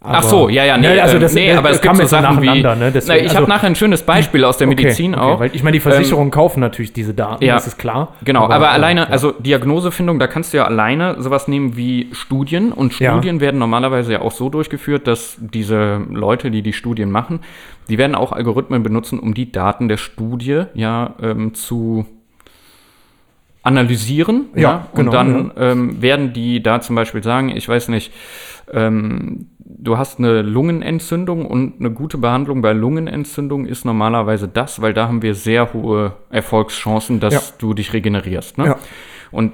Ach 0.08 0.24
so, 0.24 0.50
ja, 0.50 0.64
ja, 0.66 0.78
nee, 0.78 0.94
Ne, 0.96 1.02
also 1.02 1.16
ähm, 1.16 1.22
das, 1.22 1.34
nee 1.34 1.50
das 1.50 1.58
aber 1.58 1.70
es 1.72 1.82
gibt 1.82 1.98
so 1.98 2.06
Sachen 2.06 2.42
wie, 2.42 2.62
ne? 2.62 2.92
Deswegen, 2.94 3.08
na, 3.08 3.16
ich 3.16 3.24
also- 3.24 3.38
habe 3.38 3.48
nachher 3.48 3.68
ein 3.68 3.75
schönes 3.75 4.04
Beispiel 4.04 4.44
aus 4.44 4.58
der 4.58 4.68
Medizin 4.68 5.16
okay, 5.16 5.24
auch. 5.24 5.40
Weil 5.40 5.56
ich 5.56 5.64
meine, 5.64 5.74
die 5.74 5.80
Versicherungen 5.80 6.32
kaufen 6.32 6.60
natürlich 6.60 6.94
diese 6.94 7.14
Daten, 7.14 7.44
ja. 7.44 7.56
das 7.56 7.68
ist 7.68 7.78
klar. 7.78 8.14
Genau, 8.24 8.44
aber, 8.48 8.66
äh, 8.66 8.70
alleine, 8.70 9.02
ja. 9.02 9.08
also 9.08 9.32
Diagnosefindung, 9.32 10.20
da 10.20 10.28
kannst 10.28 10.54
du 10.54 10.58
ja 10.58 10.66
alleine 10.66 11.22
sowas 11.22 11.48
nehmen 11.48 11.75
wie 11.75 12.10
Studien. 12.12 12.72
Und 12.72 13.00
Ja. 13.00 13.14
Studien 13.14 13.40
werden 13.40 13.58
normalerweise 13.60 14.14
ja 14.14 14.22
auch 14.22 14.32
so 14.32 14.50
durchgeführt, 14.50 15.08
dass 15.08 15.38
diese 15.40 16.02
Leute, 16.10 16.52
die 16.52 16.62
die 16.62 16.74
Studien 16.74 17.10
machen, 17.10 17.40
die 17.90 17.98
werden 17.98 18.16
auch 18.16 18.32
Algorithmen 18.32 18.84
benutzen, 18.84 19.20
um 19.20 19.34
die 19.34 19.52
Daten 19.52 19.88
der 19.88 19.98
Studie 19.98 20.64
ja 20.75 21.16
ähm, 21.22 21.54
zu 21.56 22.06
analysieren. 23.64 24.46
Ja, 24.56 24.88
und 24.92 24.98
genau, 24.98 25.12
dann 25.12 25.52
ähm, 25.58 26.02
werden 26.02 26.34
die 26.34 26.62
da 26.62 26.82
zum 26.82 26.96
Beispiel 26.96 27.24
sagen, 27.24 27.50
ich 27.50 27.68
weiß 27.68 27.88
nicht, 27.88 28.14
ähm, 28.72 29.48
du 29.66 29.98
hast 29.98 30.20
eine 30.20 30.42
Lungenentzündung 30.44 31.46
und 31.46 31.80
eine 31.80 31.90
gute 31.92 32.18
Behandlung 32.18 32.62
bei 32.62 32.72
Lungenentzündung 32.74 33.66
ist 33.66 33.84
normalerweise 33.84 34.48
das, 34.48 34.82
weil 34.82 34.94
da 34.94 35.08
haben 35.08 35.22
wir 35.24 35.34
sehr 35.34 35.74
hohe 35.74 36.14
Erfolgschancen, 36.30 37.20
dass 37.20 37.34
Ja. 37.34 37.42
du 37.58 37.74
dich 37.74 37.92
regenerierst. 37.94 38.58
Ne? 38.60 38.66
Ja. 38.68 38.76
Und 39.32 39.54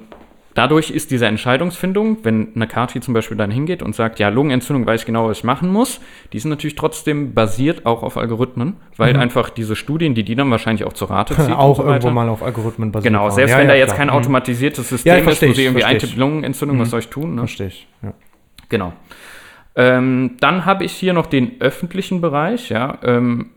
dadurch 0.54 0.92
ist 0.92 1.12
diese 1.12 1.28
Entscheidungsfindung, 1.28 2.18
wenn 2.24 2.50
eine 2.56 2.68
Kati 2.68 3.00
zum 3.00 3.14
Beispiel 3.14 3.38
dann 3.38 3.52
hingeht 3.52 3.82
und 3.82 3.96
sagt, 3.96 4.20
ja, 4.20 4.28
Lungenentzündung 4.28 4.86
weiß 4.86 5.00
ich 5.02 5.06
genau, 5.06 5.30
was 5.30 5.38
ich 5.38 5.44
machen 5.46 5.72
muss, 5.72 6.02
die 6.34 6.40
sind 6.40 6.50
natürlich 6.50 6.76
trotzdem 6.76 7.34
basiert 7.34 7.86
auch 7.86 8.04
auf 8.04 8.18
Algorithmen, 8.18 8.76
weil 8.98 9.16
einfach 9.16 9.50
diese 9.50 9.78
Studien, 9.78 10.14
die 10.14 10.24
die 10.24 10.36
dann 10.36 10.52
wahrscheinlich 10.52 10.84
auch 10.86 10.92
zur 10.94 11.10
Rate 11.10 11.36
zieht 11.36 11.48
Mhm. 11.48 11.54
auch 11.54 11.78
so 11.78 11.84
irgendwo 11.86 12.10
mal 12.10 12.28
auf 12.28 12.44
Algorithmen 12.44 12.92
basiert. 12.92 13.14
Genau, 13.14 13.30
selbst 13.30 13.52
Ja, 13.54 13.60
wenn 13.60 13.70
da 13.70 13.76
jetzt 13.76 13.96
kein 13.96 14.08
Mhm. 14.10 14.14
automatisiertes 14.14 14.90
System 14.90 15.26
ist, 15.30 15.42
wo 15.42 15.54
sie 15.54 15.64
irgendwie 15.64 15.86
eintippt. 15.86 16.18
Lungenentzündung, 16.18 16.78
was 16.80 16.90
soll 16.90 17.00
ich 17.00 17.08
tun? 17.08 17.36
Ne? 17.36 17.42
Verstehe 17.44 17.68
ich. 17.68 17.88
Ja. 18.04 18.14
Genau. 18.68 18.92
Ähm, 19.76 20.38
dann 20.40 20.66
habe 20.66 20.84
ich 20.84 20.92
hier 20.94 21.14
noch 21.14 21.26
den 21.28 21.62
öffentlichen 21.62 22.22
Bereich, 22.22 22.70
ja. 22.70 22.98
Ähm, 23.04 23.52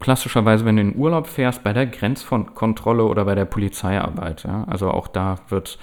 klassischerweise, 0.00 0.64
wenn 0.64 0.76
du 0.76 0.82
in 0.82 0.96
Urlaub 0.96 1.26
fährst, 1.26 1.62
bei 1.62 1.72
der 1.72 1.86
Grenzkontrolle 1.86 3.04
oder 3.04 3.24
bei 3.24 3.34
der 3.34 3.44
Polizeiarbeit, 3.44 4.44
ja. 4.44 4.64
Also 4.68 4.90
auch 4.90 5.08
da 5.08 5.36
wird 5.48 5.78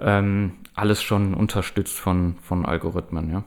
ähm, 0.00 0.52
alles 0.74 1.02
schon 1.02 1.34
unterstützt 1.34 1.98
von, 1.98 2.36
von 2.42 2.64
Algorithmen, 2.64 3.30
ja. 3.32 3.42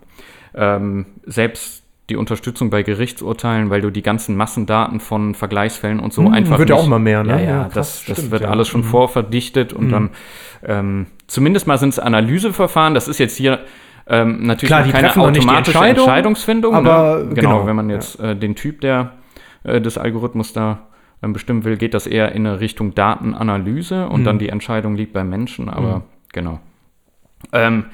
Ähm, 0.55 1.05
selbst 1.25 1.83
die 2.09 2.17
Unterstützung 2.17 2.69
bei 2.69 2.83
Gerichtsurteilen, 2.83 3.69
weil 3.69 3.79
du 3.79 3.89
die 3.89 4.01
ganzen 4.03 4.35
Massendaten 4.35 4.99
von 4.99 5.33
Vergleichsfällen 5.35 6.01
und 6.01 6.11
so 6.11 6.25
Hm, 6.25 6.33
einfach 6.33 6.59
wird 6.59 6.69
ja 6.69 6.75
auch 6.75 6.85
immer 6.85 6.99
mehr, 6.99 7.23
ne? 7.23 7.31
Ja, 7.31 7.39
ja, 7.39 7.45
Ja, 7.45 7.63
krass, 7.63 7.73
das, 7.73 8.05
das 8.05 8.17
stimmt, 8.17 8.31
wird 8.31 8.41
ja. 8.43 8.49
alles 8.49 8.67
schon 8.67 8.81
Mhm. 8.81 8.85
vorverdichtet 8.85 9.71
und 9.71 9.89
dann 9.89 10.09
ähm, 10.63 11.05
zumindest 11.27 11.65
mal 11.65 11.77
sind 11.77 11.89
es 11.89 11.99
Analyseverfahren. 11.99 12.93
Das 12.93 13.07
ist 13.07 13.19
jetzt 13.19 13.37
hier 13.37 13.59
ähm, 14.07 14.43
natürlich 14.45 14.69
Klar, 14.69 14.83
keine 14.83 15.09
automatische 15.11 15.47
Entscheidung, 15.57 16.03
Entscheidungsfindung. 16.05 16.75
aber 16.75 17.23
ne? 17.23 17.33
genau, 17.33 17.35
genau, 17.57 17.67
wenn 17.67 17.75
man 17.75 17.89
jetzt 17.89 18.19
äh, 18.19 18.35
den 18.35 18.55
Typ 18.55 18.81
der 18.81 19.13
äh, 19.63 19.79
des 19.81 19.97
Algorithmus 19.97 20.53
da 20.53 20.87
ähm, 21.21 21.31
bestimmen 21.33 21.63
will, 21.63 21.77
geht 21.77 21.93
das 21.93 22.05
eher 22.07 22.33
in 22.33 22.45
eine 22.45 22.59
Richtung 22.59 22.93
Datenanalyse 22.95 24.07
und 24.09 24.21
Mhm. 24.21 24.25
dann 24.25 24.39
die 24.39 24.49
Entscheidung 24.49 24.95
liegt 24.95 25.13
beim 25.13 25.29
Menschen. 25.29 25.69
Aber 25.69 26.03
genau. 26.33 26.59
Ähm, 27.53 27.85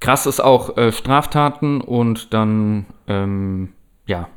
krass 0.00 0.26
ist 0.26 0.40
auch 0.40 0.76
äh, 0.76 0.90
Straftaten 0.92 1.80
und 1.80 2.32
dann 2.34 2.86
ähm, 3.08 3.70
ja, 4.06 4.28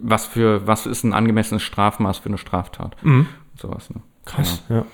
was 0.00 0.26
für 0.26 0.66
was 0.66 0.86
ist 0.86 1.04
ein 1.04 1.12
angemessenes 1.12 1.62
Strafmaß 1.62 2.18
für 2.18 2.28
eine 2.28 2.38
Straftat? 2.38 2.96
Mhm. 3.02 3.26
Sowas. 3.56 3.90
Ne? 3.90 4.00
Krass, 4.24 4.64
ja. 4.68 4.84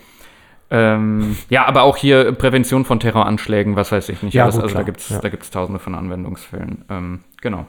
Ähm, 0.71 1.37
ja, 1.49 1.65
aber 1.67 1.83
auch 1.83 1.97
hier 1.97 2.33
Prävention 2.33 2.85
von 2.85 2.99
Terroranschlägen, 2.99 3.77
was 3.77 3.93
weiß 3.93 4.09
ich 4.09 4.23
nicht. 4.23 4.35
Ja, 4.35 4.45
alles. 4.45 4.57
gut, 4.57 4.65
also 4.65 4.75
da 4.75 4.81
klar, 4.83 4.85
gibt 4.85 5.01
es 5.01 5.09
ja. 5.11 5.19
da 5.21 5.29
gibt's 5.29 5.51
tausende 5.51 5.79
von 5.79 5.95
Anwendungsfällen. 5.95 6.85
Ähm, 6.91 7.21
genau. 7.41 7.67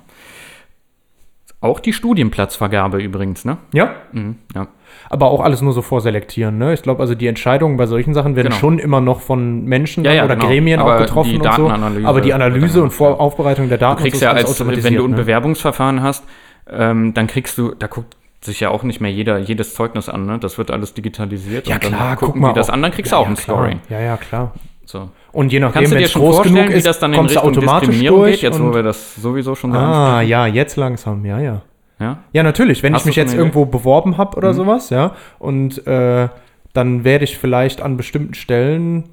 Auch 1.59 1.79
die 1.79 1.91
Studienplatzvergabe 1.91 3.01
übrigens, 3.01 3.43
ne? 3.43 3.57
Ja, 3.73 3.95
Mhm, 4.11 4.35
ja. 4.53 4.67
aber 5.09 5.31
auch 5.31 5.41
alles 5.41 5.61
nur 5.61 5.73
so 5.73 5.81
vorselektieren. 5.81 6.59
Ne? 6.59 6.73
Ich 6.73 6.83
glaube, 6.83 7.01
also 7.01 7.15
die 7.15 7.25
Entscheidungen 7.25 7.77
bei 7.77 7.87
solchen 7.87 8.13
Sachen 8.13 8.35
werden 8.35 8.49
Genau. 8.49 8.59
schon 8.59 8.77
immer 8.77 9.01
noch 9.01 9.21
von 9.21 9.65
Menschen 9.65 10.03
Ja, 10.05 10.13
ja, 10.13 10.25
oder 10.25 10.35
genau. 10.35 10.47
Gremien 10.47 10.79
Aber 10.79 10.95
auch 10.95 10.99
getroffen 10.99 11.41
und 11.41 11.53
so. 11.53 11.69
Aber 12.05 12.21
die 12.21 12.33
Analyse 12.33 12.83
und 12.83 12.91
Vor. 12.91 13.19
Aufbereitung 13.19 13.69
der 13.69 13.79
Daten 13.79 13.97
Du 13.97 14.03
kriegst 14.03 14.21
ja, 14.21 14.31
als, 14.31 14.59
wenn 14.59 14.95
du 14.95 15.03
ein 15.05 15.11
ne? 15.11 15.17
Bewerbungsverfahren 15.17 16.03
hast, 16.03 16.23
ähm, 16.69 17.15
dann 17.15 17.25
kriegst 17.25 17.57
du, 17.57 17.73
da 17.73 17.87
guckt 17.87 18.15
sich 18.41 18.59
ja 18.59 18.69
auch 18.69 18.83
nicht 18.83 19.01
mehr 19.01 19.11
jeder 19.11 19.39
jedes 19.39 19.73
Zeugnis 19.73 20.09
an, 20.09 20.25
ne? 20.25 20.37
Das 20.39 20.57
wird 20.57 20.71
alles 20.71 20.93
digitalisiert. 20.93 21.67
Ja 21.67 21.75
und 21.75 21.83
dann 21.85 21.91
klar, 21.93 22.15
gucken 22.15 22.33
guck 22.33 22.41
mal. 22.41 22.47
die 22.49 22.55
das 22.55 22.69
auch- 22.69 22.73
an, 22.73 22.81
dann 22.83 22.91
kriegst 22.91 23.11
ja, 23.11 23.17
du 23.17 23.21
auch 23.23 23.25
ja, 23.25 23.31
ein 23.31 23.35
klar. 23.37 23.57
Scoring. 23.57 23.79
Ja, 23.89 23.99
ja, 23.99 24.17
klar. 24.17 24.53
So. 24.85 25.09
Und 25.33 25.51
je 25.51 25.59
nachdem, 25.59 25.91
wenn 25.91 26.01
es 26.03 26.13
groß 26.13 26.43
genug 26.43 26.69
wie 26.69 26.73
ist, 26.73 26.87
das 26.87 26.99
dann 26.99 27.13
in 27.13 27.19
Richtung 27.19 27.43
automatisch 27.43 27.89
Diskriminierung 27.89 28.19
durch. 28.21 28.31
geht, 28.35 28.41
jetzt 28.43 28.61
wo 28.61 28.73
wir 28.73 28.83
das 28.83 29.15
sowieso 29.15 29.53
schon 29.55 29.73
so 29.73 29.77
ah, 29.77 30.21
ja, 30.21 30.47
jetzt 30.47 30.77
langsam, 30.77 31.25
ja, 31.25 31.39
ja. 31.39 31.61
Ja? 31.99 32.19
Ja, 32.31 32.43
natürlich. 32.43 32.83
Wenn 32.83 32.93
Hast 32.93 33.01
ich 33.01 33.07
mich 33.07 33.15
jetzt 33.17 33.31
Idee? 33.33 33.39
irgendwo 33.39 33.65
beworben 33.65 34.17
habe 34.17 34.31
Mhm. 34.31 34.37
oder 34.37 34.53
sowas, 34.53 34.89
ja, 34.91 35.15
und 35.39 35.85
äh, 35.87 36.29
dann 36.73 37.03
werde 37.03 37.23
ich 37.25 37.37
vielleicht 37.37 37.81
an 37.81 37.97
bestimmten 37.97 38.33
Stellen 38.35 39.05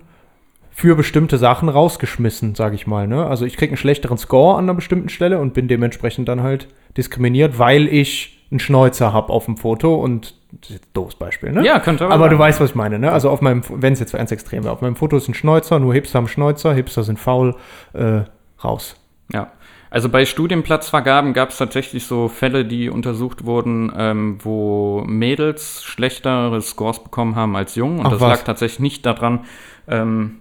für 0.70 0.94
bestimmte 0.96 1.38
Sachen 1.38 1.68
rausgeschmissen, 1.68 2.54
sage 2.54 2.74
ich 2.74 2.86
mal. 2.86 3.06
Ne? 3.08 3.24
Also 3.26 3.44
ich 3.46 3.56
kriege 3.56 3.70
einen 3.70 3.76
schlechteren 3.76 4.18
Score 4.18 4.58
an 4.58 4.64
einer 4.66 4.74
bestimmten 4.74 5.08
Stelle 5.08 5.38
und 5.38 5.54
bin 5.54 5.66
dementsprechend 5.68 6.28
dann 6.28 6.42
halt 6.42 6.68
diskriminiert, 6.96 7.58
weil 7.58 7.86
ich 7.88 8.33
einen 8.50 8.60
Schnäuzer 8.60 9.12
habe 9.12 9.32
auf 9.32 9.46
dem 9.46 9.56
Foto 9.56 9.94
und 9.94 10.34
das 10.52 10.70
ist 10.70 10.76
jetzt 10.76 10.86
ein 10.86 10.92
doofes 10.94 11.16
Beispiel, 11.16 11.52
ne? 11.52 11.64
Ja, 11.64 11.80
könnte 11.80 12.04
aber 12.04 12.14
Aber 12.14 12.28
du 12.28 12.38
weißt, 12.38 12.60
was 12.60 12.70
ich 12.70 12.76
meine, 12.76 12.98
ne? 12.98 13.10
Also 13.10 13.30
auf 13.30 13.40
meinem, 13.40 13.62
wenn 13.68 13.92
es 13.92 14.00
jetzt 14.00 14.12
ganz 14.12 14.30
extrem 14.30 14.64
wäre, 14.64 14.72
auf 14.72 14.80
meinem 14.82 14.96
Foto 14.96 15.16
ist 15.16 15.28
ein 15.28 15.34
Schnäuzer, 15.34 15.78
nur 15.78 15.92
Hipster 15.94 16.18
haben 16.18 16.28
Schnäuzer, 16.28 16.72
Hipster 16.74 17.02
sind 17.02 17.18
faul, 17.18 17.56
äh, 17.92 18.20
raus. 18.62 18.96
Ja. 19.32 19.50
Also 19.90 20.08
bei 20.08 20.24
Studienplatzvergaben 20.26 21.34
gab 21.34 21.50
es 21.50 21.56
tatsächlich 21.58 22.06
so 22.06 22.28
Fälle, 22.28 22.64
die 22.64 22.90
untersucht 22.90 23.44
wurden, 23.44 23.92
ähm, 23.96 24.38
wo 24.42 25.04
Mädels 25.06 25.84
schlechtere 25.84 26.60
Scores 26.62 27.02
bekommen 27.02 27.36
haben 27.36 27.54
als 27.54 27.76
Jungen. 27.76 28.00
Und 28.00 28.06
Ach, 28.06 28.10
das 28.10 28.20
was? 28.20 28.28
lag 28.38 28.44
tatsächlich 28.44 28.80
nicht 28.80 29.06
daran. 29.06 29.44
Ähm, 29.86 30.40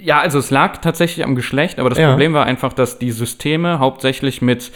ja, 0.00 0.20
also 0.20 0.38
es 0.38 0.50
lag 0.50 0.78
tatsächlich 0.78 1.24
am 1.26 1.34
Geschlecht, 1.34 1.80
aber 1.80 1.88
das 1.88 1.98
Ja. 1.98 2.10
Problem 2.10 2.34
war 2.34 2.46
einfach, 2.46 2.72
dass 2.72 2.98
die 3.00 3.10
Systeme 3.10 3.80
hauptsächlich 3.80 4.42
mit 4.42 4.70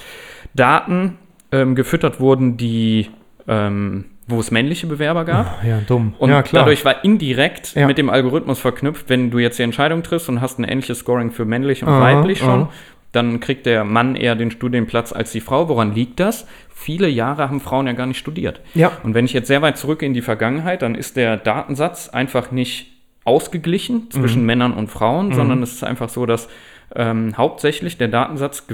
Daten 0.54 1.18
ähm, 1.52 1.74
gefüttert 1.74 2.20
wurden, 2.20 2.56
die 2.56 3.08
ähm, 3.48 4.06
wo 4.28 4.40
es 4.40 4.50
männliche 4.50 4.88
Bewerber 4.88 5.24
gab. 5.24 5.62
Ja, 5.64 5.78
dumm. 5.86 6.14
Und 6.18 6.30
ja, 6.30 6.42
klar. 6.42 6.64
dadurch 6.64 6.84
war 6.84 7.04
indirekt 7.04 7.76
Ja. 7.76 7.86
mit 7.86 7.96
dem 7.96 8.10
Algorithmus 8.10 8.58
verknüpft, 8.58 9.08
wenn 9.08 9.30
du 9.30 9.38
jetzt 9.38 9.56
die 9.58 9.62
Entscheidung 9.62 10.02
triffst 10.02 10.28
und 10.28 10.40
hast 10.40 10.58
ein 10.58 10.64
ähnliches 10.64 10.98
Scoring 10.98 11.30
für 11.30 11.44
männlich 11.44 11.84
und 11.84 11.88
Aha, 11.90 12.00
weiblich 12.00 12.40
schon, 12.40 12.62
aha. 12.62 12.70
dann 13.12 13.38
kriegt 13.38 13.66
der 13.66 13.84
Mann 13.84 14.16
eher 14.16 14.34
den 14.34 14.50
Studienplatz 14.50 15.12
als 15.12 15.30
die 15.30 15.40
Frau. 15.40 15.68
Woran 15.68 15.94
liegt 15.94 16.18
das? 16.18 16.48
Viele 16.74 17.06
Jahre 17.08 17.48
haben 17.48 17.60
Frauen 17.60 17.86
ja 17.86 17.92
gar 17.92 18.06
nicht 18.06 18.18
studiert. 18.18 18.60
Ja. 18.74 18.90
Und 19.04 19.14
wenn 19.14 19.24
ich 19.26 19.32
jetzt 19.32 19.46
sehr 19.46 19.62
weit 19.62 19.78
zurück 19.78 20.02
in 20.02 20.12
die 20.12 20.22
Vergangenheit, 20.22 20.82
dann 20.82 20.96
ist 20.96 21.16
der 21.16 21.36
Datensatz 21.36 22.08
einfach 22.08 22.50
nicht 22.50 22.88
ausgeglichen 23.24 24.10
zwischen 24.10 24.40
Mhm. 24.40 24.46
Männern 24.46 24.72
und 24.72 24.88
Frauen, 24.90 25.32
sondern 25.34 25.62
es 25.62 25.72
ist 25.72 25.84
einfach 25.84 26.08
so, 26.08 26.26
dass 26.26 26.48
ähm, 26.94 27.34
hauptsächlich 27.36 27.96
der 27.98 28.08
Datensatz 28.08 28.66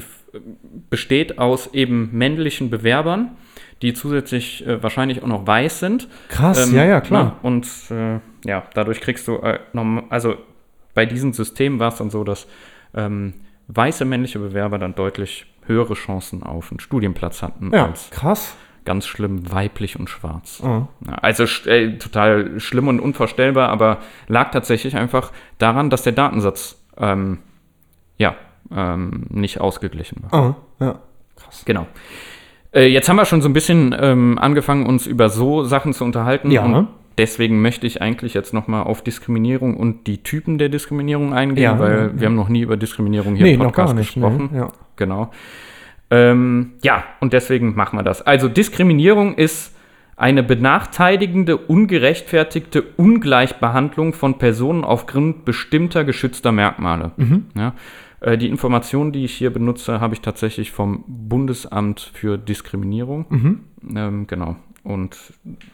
besteht 0.90 1.38
aus 1.38 1.72
eben 1.74 2.10
männlichen 2.12 2.70
Bewerbern, 2.70 3.36
die 3.82 3.92
zusätzlich 3.94 4.66
äh, 4.66 4.82
wahrscheinlich 4.82 5.22
auch 5.22 5.26
noch 5.26 5.46
weiß 5.46 5.80
sind. 5.80 6.08
Krass, 6.28 6.68
Ähm, 6.68 6.76
ja, 6.76 6.84
ja, 6.84 7.00
klar. 7.00 7.24
ne? 7.24 7.32
Und 7.42 7.66
äh, 7.90 8.20
ja, 8.48 8.62
dadurch 8.74 9.00
kriegst 9.00 9.26
du, 9.28 9.36
äh, 9.38 9.58
also 10.08 10.36
bei 10.94 11.06
diesem 11.06 11.32
System 11.32 11.78
war 11.80 11.88
es 11.88 11.96
dann 11.96 12.10
so, 12.10 12.22
dass 12.24 12.46
ähm, 12.94 13.34
weiße 13.68 14.04
männliche 14.04 14.38
Bewerber 14.38 14.78
dann 14.78 14.94
deutlich 14.94 15.46
höhere 15.66 15.94
Chancen 15.94 16.42
auf 16.42 16.70
einen 16.70 16.80
Studienplatz 16.80 17.42
hatten 17.42 17.70
Ja, 17.72 17.86
als 17.86 18.10
krass. 18.10 18.56
ganz 18.84 19.06
schlimm 19.06 19.50
weiblich 19.52 19.98
und 19.98 20.10
schwarz. 20.10 20.62
Mhm. 20.62 20.88
Also 21.06 21.44
äh, 21.68 21.96
total 21.98 22.58
schlimm 22.60 22.88
und 22.88 23.00
unvorstellbar, 23.00 23.68
aber 23.68 23.98
lag 24.28 24.50
tatsächlich 24.50 24.96
einfach 24.96 25.32
daran, 25.58 25.88
dass 25.90 26.02
der 26.02 26.12
Datensatz 26.12 26.82
ähm, 26.98 27.38
ja 28.18 28.34
ähm, 28.76 29.24
nicht 29.30 29.60
ausgeglichen 29.60 30.24
war. 30.30 30.56
Ah, 30.80 30.84
ja. 30.84 30.98
Genau. 31.64 31.86
Äh, 32.74 32.86
jetzt 32.86 33.08
haben 33.08 33.16
wir 33.16 33.24
schon 33.24 33.42
so 33.42 33.48
ein 33.48 33.52
bisschen 33.52 33.94
ähm, 33.98 34.38
angefangen, 34.38 34.86
uns 34.86 35.06
über 35.06 35.28
so 35.28 35.64
Sachen 35.64 35.92
zu 35.92 36.04
unterhalten. 36.04 36.50
Ja. 36.50 36.64
Und 36.64 36.88
deswegen 37.18 37.60
möchte 37.60 37.86
ich 37.86 38.00
eigentlich 38.00 38.32
jetzt 38.34 38.54
nochmal 38.54 38.84
auf 38.84 39.02
Diskriminierung 39.02 39.76
und 39.76 40.06
die 40.06 40.22
Typen 40.22 40.56
der 40.58 40.68
Diskriminierung 40.70 41.34
eingehen, 41.34 41.62
Ja, 41.64 41.78
weil 41.78 42.12
ja. 42.14 42.20
wir 42.20 42.26
haben 42.28 42.34
noch 42.36 42.48
nie 42.48 42.62
über 42.62 42.76
Diskriminierung 42.76 43.34
hier 43.34 43.44
Nee, 43.46 43.54
im 43.54 43.60
Podcast 43.60 43.94
nicht. 43.94 44.14
gesprochen. 44.14 44.48
Ne? 44.52 44.58
Ja. 44.60 44.68
Genau. 44.96 45.30
Ähm, 46.10 46.72
ja, 46.82 47.04
und 47.20 47.32
deswegen 47.32 47.74
machen 47.74 47.98
wir 47.98 48.02
das. 48.02 48.22
Also 48.22 48.48
Diskriminierung 48.48 49.34
ist 49.34 49.74
eine 50.16 50.42
benachteiligende, 50.42 51.56
ungerechtfertigte 51.56 52.82
Ungleichbehandlung 52.96 54.12
von 54.12 54.38
Personen 54.38 54.84
aufgrund 54.84 55.44
bestimmter 55.44 56.04
geschützter 56.04 56.52
Merkmale. 56.52 57.12
Ja, 57.56 57.74
äh, 58.22 58.38
die 58.38 58.48
Informationen, 58.48 59.12
die 59.12 59.24
ich 59.24 59.34
hier 59.34 59.50
benutze, 59.52 60.00
habe 60.00 60.14
ich 60.14 60.20
tatsächlich 60.20 60.70
vom 60.72 61.04
Bundesamt 61.06 62.10
für 62.14 62.38
Diskriminierung. 62.38 63.60
Ähm, 63.94 64.26
genau. 64.26 64.56
Und 64.84 65.16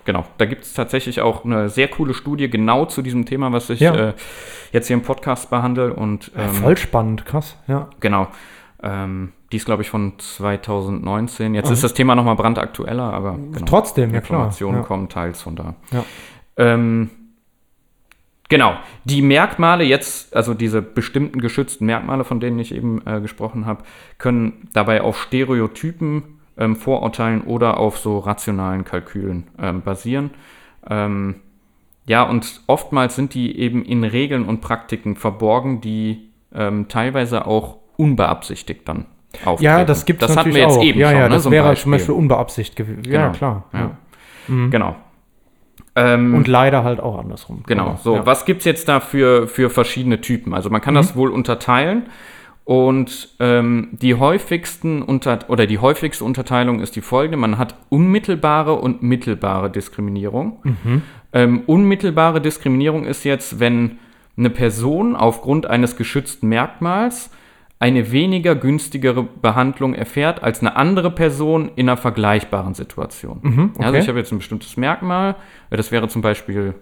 genau, 0.05 0.25
da 0.37 0.45
gibt 0.45 0.65
es 0.65 0.75
tatsächlich 0.75 1.23
auch 1.23 1.45
eine 1.45 1.71
sehr 1.71 1.89
coole 1.89 2.13
Studie 2.13 2.51
genau 2.51 2.85
zu 2.85 3.01
diesem 3.01 3.25
Thema, 3.25 3.53
was 3.53 3.71
ich 3.71 3.81
Ja. 3.81 3.95
äh, 3.95 4.15
jetzt 4.73 4.89
hier 4.89 4.97
im 4.97 5.03
Podcast 5.03 5.49
behandle. 5.49 5.95
Und 5.95 6.31
ähm, 6.37 6.49
voll 6.51 6.77
spannend, 6.77 7.25
krass. 7.25 7.57
Ja. 7.69 7.89
Genau. 8.01 8.29
Ähm, 8.83 9.33
die 9.51 9.57
ist, 9.57 9.65
glaube 9.65 9.81
ich, 9.83 9.89
von 9.89 10.13
2019. 10.19 11.55
Jetzt 11.55 11.71
ist 11.71 11.83
das 11.83 11.95
Thema 11.95 12.15
nochmal 12.15 12.37
brandaktueller, 12.37 13.11
aber 13.13 13.33
genau, 13.37 13.65
Trotzdem, 13.65 14.13
ja 14.13 14.21
klar. 14.21 14.41
Informationen 14.41 14.79
Ja. 14.79 14.83
kommen 14.85 15.09
teils 15.09 15.41
von 15.43 15.57
da. 15.57 15.75
Ja. 15.91 16.05
Ähm, 16.59 17.09
genau. 18.49 18.77
Die 19.05 19.23
Merkmale 19.23 19.85
jetzt, 19.85 20.35
also 20.37 20.55
diese 20.55 20.83
bestimmten 20.83 21.41
geschützten 21.41 21.87
Merkmale, 21.87 22.25
von 22.25 22.41
denen 22.41 22.59
ich 22.59 22.75
eben 22.75 23.03
äh, 23.07 23.21
gesprochen 23.21 23.67
habe, 23.67 23.83
können 24.19 24.69
dabei 24.73 25.03
auf 25.03 25.21
Stereotypen, 25.23 26.23
ähm, 26.57 26.77
Vorurteilen 26.77 27.43
oder 27.43 27.79
auf 27.79 27.99
so 27.99 28.19
rationalen 28.19 28.85
Kalkülen 28.85 29.45
ähm, 29.61 29.83
basieren. 29.83 30.31
Ähm, 30.89 31.37
ja, 32.07 32.23
und 32.23 32.63
oftmals 32.67 33.17
sind 33.17 33.35
die 33.35 33.59
eben 33.59 33.85
in 33.85 34.03
Regeln 34.03 34.45
und 34.47 34.61
Praktiken 34.61 35.15
verborgen, 35.17 35.81
die 35.81 36.31
ähm, 36.55 36.89
teilweise 36.89 37.47
auch 37.47 37.77
unbeabsichtigt 37.97 38.89
dann 38.89 39.05
auftreten. 39.45 39.63
Ja, 39.65 39.85
das 39.85 40.07
gibt 40.07 40.23
es 40.23 40.29
das 40.29 40.37
hatten 40.39 40.49
natürlich 40.51 40.67
wir 40.69 40.69
jetzt 40.73 40.79
auch. 40.79 40.85
eben 40.85 40.99
ja, 41.01 41.11
schon, 41.11 41.19
ja, 41.19 41.29
ne, 41.29 41.35
das 41.35 41.43
so 41.43 41.51
wäre 41.51 41.69
Beispiel. 41.69 41.83
zum 41.83 41.93
Beispiel 41.93 42.15
unbeabsichtigt 42.15 42.77
gewesen. 42.77 43.05
Ja, 43.05 43.27
Genau. 43.27 43.33
klar. 43.37 43.65
Ja. 43.75 43.79
Ja. 44.49 44.67
Genau. 44.71 44.97
Ähm, 45.99 46.35
Und 46.35 46.47
leider 46.47 46.85
halt 46.85 47.01
auch 47.01 47.19
andersrum. 47.19 47.65
Genau, 47.67 47.87
Aber, 47.87 47.97
so, 47.97 48.17
ja. 48.17 48.27
was 48.27 48.45
gibt 48.45 48.61
es 48.61 48.65
jetzt 48.65 48.89
da 48.89 49.01
für, 49.01 49.49
für 49.49 49.69
verschiedene 49.69 50.21
Typen? 50.21 50.55
Also 50.55 50.71
man 50.71 50.81
kann 50.81 50.95
das 50.95 51.17
wohl 51.17 51.31
unterteilen 51.31 52.07
und 52.65 53.31
ähm, 53.41 53.89
die 53.93 54.15
häufigsten 54.15 55.03
unter 55.03 55.39
oder 55.49 55.67
die 55.67 55.79
häufigste 55.79 56.23
Unterteilung 56.23 56.81
ist 56.81 56.97
die 56.97 57.01
folgende: 57.01 57.39
Man 57.39 57.57
hat 57.57 57.75
unmittelbare 57.89 58.75
und 58.75 59.03
mittelbare 59.03 59.71
Diskriminierung. 59.71 60.63
Ähm, 61.33 61.63
unmittelbare 61.67 62.41
Diskriminierung 62.43 63.07
ist 63.07 63.25
jetzt, 63.25 63.59
wenn 63.59 63.99
eine 64.37 64.51
Person 64.51 65.17
aufgrund 65.17 65.67
eines 65.67 65.97
geschützten 65.97 66.49
Merkmals 66.49 67.31
eine 67.81 68.11
weniger 68.11 68.55
günstigere 68.55 69.23
Behandlung 69.23 69.95
erfährt 69.95 70.43
als 70.43 70.61
eine 70.61 70.77
andere 70.77 71.11
Person 71.11 71.71
in 71.77 71.89
einer 71.89 71.97
vergleichbaren 71.97 72.75
Situation. 72.75 73.41
okay. 73.75 73.85
Also 73.85 73.99
ich 73.99 74.09
habe 74.09 74.19
jetzt 74.19 74.33
ein 74.33 74.39
bestimmtes 74.39 74.77
Merkmal, 74.77 75.37
das 75.71 75.93
wäre 75.93 76.09
zum 76.09 76.23
Beispiel 76.23 76.75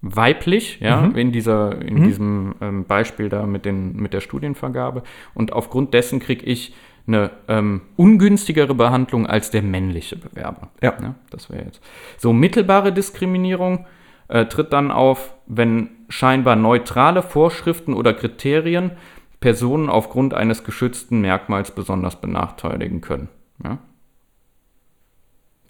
weiblich, 0.00 0.78
ja, 0.80 1.06
in 1.06 1.32
dieser, 1.32 1.80
in 1.82 2.04
diesem 2.04 2.54
ähm, 2.60 2.84
Beispiel 2.84 3.28
da 3.28 3.46
mit, 3.46 3.64
den, 3.64 3.96
mit 3.96 4.14
der 4.14 4.20
Studienvergabe. 4.20 5.02
Und 5.34 5.52
aufgrund 5.52 5.92
dessen 5.92 6.20
kriege 6.20 6.44
ich 6.46 6.74
eine 7.06 7.30
ähm, 7.48 7.80
ungünstigere 7.96 8.74
Behandlung 8.74 9.26
als 9.26 9.50
der 9.50 9.62
männliche 9.62 10.16
Bewerber. 10.16 10.68
Ja. 10.82 11.14
das 11.30 11.50
wäre 11.50 11.64
jetzt. 11.64 11.82
So 12.18 12.32
mittelbare 12.32 12.92
Diskriminierung 12.92 13.86
äh, 14.28 14.44
tritt 14.44 14.72
dann 14.72 14.90
auf, 14.90 15.34
wenn 15.46 15.90
scheinbar 16.08 16.54
neutrale 16.54 17.22
Vorschriften 17.22 17.94
oder 17.94 18.12
Kriterien 18.12 18.92
Personen 19.40 19.88
aufgrund 19.88 20.34
eines 20.34 20.64
geschützten 20.64 21.20
Merkmals 21.20 21.70
besonders 21.70 22.20
benachteiligen 22.20 23.00
können. 23.00 23.28
Ja? 23.62 23.78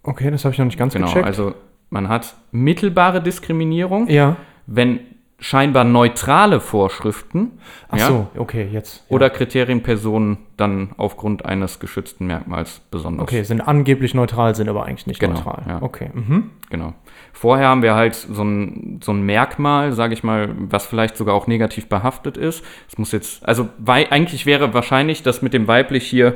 Okay, 0.02 0.31
das 0.31 0.44
habe 0.44 0.52
ich 0.52 0.59
noch 0.59 0.66
nicht 0.66 0.78
ganz 0.78 0.94
Genau, 0.94 1.07
gecheckt. 1.09 1.26
also 1.26 1.54
man 1.90 2.09
hat 2.09 2.35
mittelbare 2.50 3.22
Diskriminierung, 3.22 4.09
ja. 4.09 4.37
wenn 4.66 5.00
scheinbar 5.40 5.85
neutrale 5.85 6.61
Vorschriften 6.61 7.52
Ach 7.88 7.98
ja, 7.98 8.07
so, 8.09 8.26
okay, 8.37 8.68
jetzt. 8.72 9.04
Ja. 9.09 9.14
oder 9.16 9.31
Kriterien 9.31 9.83
Personen 9.83 10.38
dann 10.57 10.90
aufgrund 10.96 11.44
eines 11.44 11.78
geschützten 11.78 12.26
Merkmals 12.26 12.81
besonders. 12.90 13.22
Okay, 13.22 13.42
sind 13.44 13.61
angeblich 13.61 14.14
neutral, 14.14 14.54
sind 14.57 14.68
aber 14.68 14.85
eigentlich 14.87 15.07
nicht 15.07 15.20
Genau, 15.20 15.35
neutral. 15.35 15.62
ja. 15.68 15.83
Okay. 15.83 16.11
Mhm. 16.12 16.50
Genau. 16.70 16.94
Vorher 17.32 17.68
haben 17.68 17.82
wir 17.82 17.94
halt 17.94 18.14
so 18.14 18.42
ein, 18.42 19.00
so 19.02 19.12
ein 19.12 19.22
Merkmal, 19.22 19.92
sage 19.92 20.12
ich 20.14 20.24
mal, 20.24 20.48
was 20.58 20.86
vielleicht 20.86 21.16
sogar 21.16 21.34
auch 21.34 21.46
negativ 21.46 21.88
behaftet 21.88 22.36
ist. 22.36 22.64
Es 22.90 22.98
muss 22.98 23.12
jetzt, 23.12 23.46
also 23.46 23.68
eigentlich 23.86 24.44
wäre 24.46 24.74
wahrscheinlich 24.74 25.22
das 25.22 25.40
mit 25.40 25.54
dem 25.54 25.68
weiblich 25.68 26.04
hier 26.06 26.34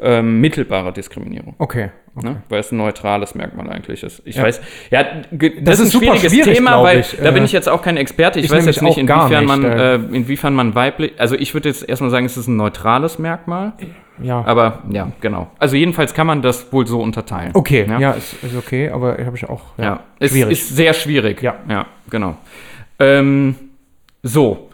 ähm, 0.00 0.40
mittelbare 0.40 0.92
Diskriminierung. 0.92 1.54
Okay. 1.58 1.90
Ne? 2.14 2.42
Weil 2.50 2.60
es 2.60 2.70
ein 2.70 2.76
neutrales 2.76 3.34
Merkmal 3.34 3.70
eigentlich 3.70 4.02
ist. 4.02 4.20
Ich 4.26 4.36
Ja. 4.36 4.42
weiß, 4.42 4.60
ja, 4.90 5.02
Das 5.30 5.50
das, 5.62 5.80
ist 5.80 5.94
ein 5.94 6.00
schwieriges 6.00 6.30
schwierig, 6.30 6.56
Thema, 6.58 6.82
weil 6.82 7.00
ich. 7.00 7.16
da 7.16 7.30
bin 7.30 7.42
Äh, 7.42 7.46
ich 7.46 7.52
jetzt 7.52 7.70
auch 7.70 7.80
kein 7.80 7.96
Experte. 7.96 8.38
Ich, 8.38 8.46
ich 8.46 8.50
weiß 8.50 8.66
jetzt 8.66 8.82
nicht, 8.82 8.98
inwiefern 8.98 9.30
nicht, 9.30 9.48
man, 9.48 9.64
äh, 9.64 9.94
äh, 9.94 10.00
inwiefern 10.12 10.54
man 10.54 10.74
weiblich, 10.74 11.12
also 11.16 11.34
ich 11.36 11.54
würde 11.54 11.70
jetzt 11.70 11.88
erstmal 11.88 12.10
sagen, 12.10 12.26
es 12.26 12.36
ist 12.36 12.48
ein 12.48 12.56
neutrales 12.56 13.18
Merkmal, 13.18 13.72
Ja. 14.20 14.44
aber 14.44 14.82
ja, 14.90 15.10
genau. 15.20 15.50
Also 15.58 15.76
jedenfalls 15.76 16.14
kann 16.14 16.26
man 16.26 16.42
das 16.42 16.72
wohl 16.72 16.86
so 16.86 17.00
unterteilen. 17.00 17.50
okay, 17.54 17.86
ja, 17.88 17.98
ja. 17.98 18.10
ist, 18.12 18.34
ist 18.42 18.56
okay, 18.56 18.90
aber 18.90 19.16
habe 19.24 19.36
ich 19.36 19.48
auch. 19.48 19.62
Ja, 19.78 19.84
Ja, 19.84 20.00
es 20.18 20.32
schwierig. 20.32 20.52
ist 20.52 20.76
sehr 20.76 20.92
schwierig. 20.94 21.42
Ja. 21.42 21.54
ja 21.68 21.86
genau. 22.10 22.36
Ähm, 22.98 23.56
so, 24.22 24.70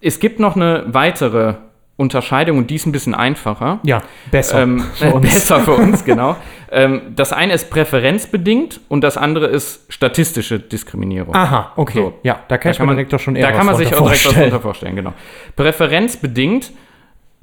es 0.00 0.20
gibt 0.20 0.38
noch 0.40 0.56
eine 0.56 0.84
weitere 0.86 1.54
Unterscheidung 1.96 2.58
und 2.58 2.70
die 2.70 2.74
ist 2.74 2.86
ein 2.86 2.92
bisschen 2.92 3.14
einfacher. 3.14 3.78
Ja, 3.84 4.02
besser. 4.30 4.62
Ähm, 4.62 4.80
für 4.94 5.12
uns. 5.12 5.26
Besser 5.34 5.60
für 5.60 5.72
uns, 5.72 6.04
genau. 6.06 6.36
ähm, 6.72 7.12
das 7.14 7.32
eine 7.32 7.52
ist 7.52 7.70
präferenzbedingt 7.70 8.80
und 8.88 9.02
das 9.04 9.16
andere 9.16 9.46
ist 9.46 9.92
statistische 9.92 10.58
Diskriminierung. 10.58 11.34
Aha, 11.34 11.72
okay. 11.76 11.98
So. 11.98 12.14
Ja, 12.24 12.40
da 12.48 12.58
kann 12.58 12.72
ich 12.72 12.78
mir 12.80 12.86
direkt 12.88 13.12
doch 13.12 13.20
schon 13.20 13.36
eher 13.36 13.48
Da 13.48 13.52
kann 13.52 13.66
man 13.66 13.76
sich 13.76 13.94
auch 13.94 14.02
direkt 14.02 14.24
was 14.24 14.34
darunter 14.34 14.60
vorstellen, 14.60 14.96
genau. 14.96 15.12
Präferenzbedingt 15.54 16.72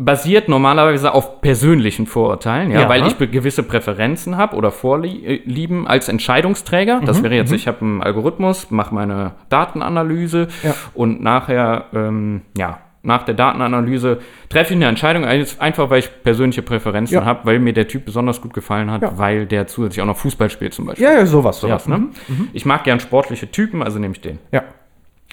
basiert 0.06 0.48
normalerweise 0.50 1.14
auf 1.14 1.42
persönlichen 1.42 2.08
Vorurteilen, 2.08 2.72
ja, 2.72 2.82
Ja. 2.82 2.90
weil 2.90 3.06
ich 3.06 3.18
gewisse 3.18 3.64
Präferenzen 3.64 4.36
habe 4.38 4.56
oder 4.56 4.72
Vorlieben 4.72 5.88
als 5.88 6.10
Entscheidungsträger. 6.10 7.02
Mhm, 7.02 7.06
Das 7.06 7.22
wäre 7.24 7.36
jetzt, 7.36 7.52
ich 7.52 7.68
habe 7.68 7.82
einen 7.82 8.02
Algorithmus, 8.02 8.72
mache 8.72 8.96
meine 8.96 9.32
Datenanalyse 9.50 10.48
Ja. 10.64 10.74
und 10.94 11.22
nachher, 11.22 11.86
ähm, 11.94 12.42
ja, 12.58 12.80
nach 13.04 13.24
der 13.24 13.34
Datenanalyse 13.36 14.20
treffe 14.50 14.74
ich 14.74 14.78
eine 14.78 14.88
Entscheidung, 14.88 15.26
ein- 15.26 15.46
einfach 15.60 15.90
weil 15.90 16.00
ich 16.00 16.10
persönliche 16.24 16.62
Präferenzen 16.62 17.16
Ja. 17.16 17.26
habe, 17.26 17.42
weil 17.46 17.60
mir 17.60 17.74
der 17.74 17.88
Typ 17.88 18.06
besonders 18.06 18.42
gut 18.42 18.54
gefallen 18.54 18.92
hat, 18.92 19.02
Ja. 19.02 19.18
weil 19.18 19.46
der 19.46 19.68
zusätzlich 19.68 20.02
auch 20.02 20.08
noch 20.08 20.18
Fußball 20.18 20.50
spielt 20.50 20.74
zum 20.74 20.86
Beispiel. 20.86 21.06
Ja, 21.06 21.14
ja, 21.14 21.26
sowas. 21.26 21.60
Sowas, 21.62 21.86
ja. 21.88 21.98
ne? 21.98 22.08
Ich 22.54 22.66
mag 22.66 22.84
gern 22.84 23.00
sportliche 23.00 23.50
Typen, 23.52 23.82
also 23.84 23.98
nehme 24.00 24.14
ich 24.14 24.22
den. 24.22 24.38
Ja. 24.52 24.64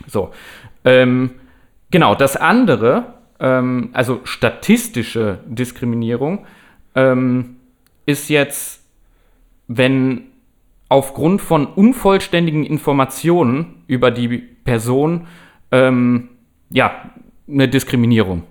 So. 0.06 0.30
Ähm, 0.84 1.30
genau, 1.90 2.14
das 2.14 2.36
andere, 2.36 3.17
ähm, 3.40 3.90
also 3.92 4.20
statistische 4.24 5.40
Diskriminierung, 5.46 6.46
ähm, 6.94 7.56
ist 8.06 8.28
jetzt, 8.28 8.82
wenn 9.66 10.22
aufgrund 10.88 11.40
von 11.40 11.66
unvollständigen 11.66 12.64
Informationen 12.64 13.82
über 13.86 14.10
die 14.10 14.38
Person 14.38 15.26
ähm, 15.70 16.30
ja, 16.70 17.10
eine 17.46 17.68
Diskriminierung 17.68 18.44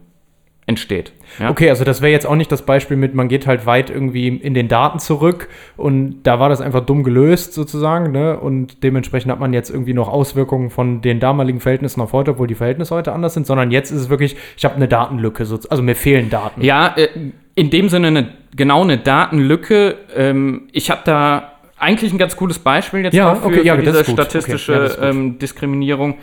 entsteht. 0.67 1.13
Ja? 1.39 1.49
Okay, 1.49 1.69
also 1.69 1.85
das 1.85 2.01
wäre 2.01 2.11
jetzt 2.11 2.27
auch 2.27 2.35
nicht 2.35 2.51
das 2.51 2.63
Beispiel 2.63 2.97
mit, 2.97 3.15
man 3.15 3.29
geht 3.29 3.47
halt 3.47 3.65
weit 3.65 3.89
irgendwie 3.89 4.27
in 4.27 4.53
den 4.53 4.67
Daten 4.67 4.99
zurück 4.99 5.47
und 5.77 6.23
da 6.23 6.41
war 6.41 6.49
das 6.49 6.59
einfach 6.59 6.85
dumm 6.85 7.03
gelöst 7.03 7.53
sozusagen, 7.53 8.11
ne? 8.11 8.37
Und 8.37 8.83
dementsprechend 8.83 9.31
hat 9.31 9.39
man 9.39 9.53
jetzt 9.53 9.69
irgendwie 9.69 9.93
noch 9.93 10.09
Auswirkungen 10.09 10.69
von 10.69 11.01
den 11.01 11.21
damaligen 11.21 11.61
Verhältnissen 11.61 12.01
auf 12.01 12.11
heute, 12.11 12.31
obwohl 12.31 12.47
die 12.47 12.55
Verhältnisse 12.55 12.93
heute 12.93 13.13
anders 13.13 13.33
sind, 13.33 13.47
sondern 13.47 13.71
jetzt 13.71 13.91
ist 13.91 14.01
es 14.01 14.09
wirklich, 14.09 14.35
ich 14.57 14.65
habe 14.65 14.75
eine 14.75 14.89
Datenlücke, 14.89 15.45
so, 15.45 15.57
also 15.69 15.81
mir 15.81 15.95
fehlen 15.95 16.29
Daten. 16.29 16.61
Ja, 16.61 16.93
äh, 16.97 17.07
in 17.55 17.69
dem 17.69 17.87
Sinne 17.87 18.07
eine, 18.07 18.33
genau 18.55 18.83
eine 18.83 18.97
Datenlücke. 18.97 19.95
Ähm, 20.15 20.67
ich 20.73 20.91
habe 20.91 21.01
da 21.05 21.53
eigentlich 21.77 22.11
ein 22.11 22.17
ganz 22.17 22.35
cooles 22.35 22.59
Beispiel 22.59 23.05
jetzt 23.05 23.13
Ja, 23.13 23.35
für, 23.35 23.47
okay, 23.47 23.63
ja, 23.63 23.75
für 23.75 23.83
diese 23.83 23.99
ist 23.99 24.07
gut. 24.07 24.19
Okay, 24.19 24.29
statistische 24.29 24.97
ja, 24.99 25.09
ähm, 25.09 25.39
Diskriminierung. 25.39 26.15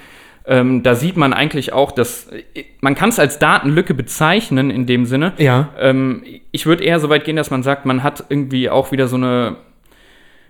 Ähm, 0.46 0.83
da 0.83 0.94
sieht 0.94 1.16
man 1.16 1.33
eigentlich 1.33 1.72
auch, 1.72 1.90
dass 1.92 2.26
äh, 2.30 2.64
man 2.80 2.94
kann 2.94 3.09
es 3.09 3.18
als 3.18 3.38
Datenlücke 3.38 3.94
bezeichnen 3.94 4.70
in 4.70 4.85
dem 4.87 5.07
Sinne. 5.07 5.33
Ja. 5.38 5.70
Ähm, 5.78 6.22
ich 6.52 6.66
würde 6.66 6.85
eher 6.85 7.00
so 7.00 7.09
weit 7.09 7.24
gehen, 7.24 7.37
dass 7.37 7.50
man 7.50 7.62
sagt, 7.62 7.87
man 7.87 8.02
hat 8.02 8.24
irgendwie 8.28 8.68
auch 8.68 8.92
wieder 8.92 9.09
so 9.09 9.16
eine, 9.16 9.57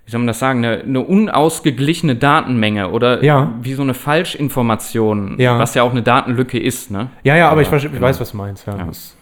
wie 0.04 0.11
soll 0.11 0.18
man 0.18 0.26
das 0.26 0.40
sagen, 0.40 0.64
eine, 0.64 0.80
eine 0.83 1.00
unausgeglichene 1.00 2.16
Datenmenge 2.16 2.90
oder 2.90 3.22
Ja. 3.22 3.52
wie 3.62 3.74
so 3.74 3.83
eine 3.83 3.94
Falschinformation, 3.94 5.37
Ja. 5.38 5.59
was 5.61 5.74
ja 5.74 5.83
auch 5.85 5.92
eine 5.92 6.02
Datenlücke 6.02 6.59
ist. 6.59 6.90
Ne? 6.90 7.11
Ja, 7.22 7.37
ja, 7.37 7.48
aber 7.50 7.62
ich, 7.62 7.68
Aber, 7.68 7.76
verste- 7.78 7.87
ich 7.87 7.92
genau. 7.92 8.07
weiß, 8.07 8.20
was 8.20 8.33
du 8.33 8.37
meinst. 8.37 8.66
Ja, 8.66 8.74
Das. 8.74 9.16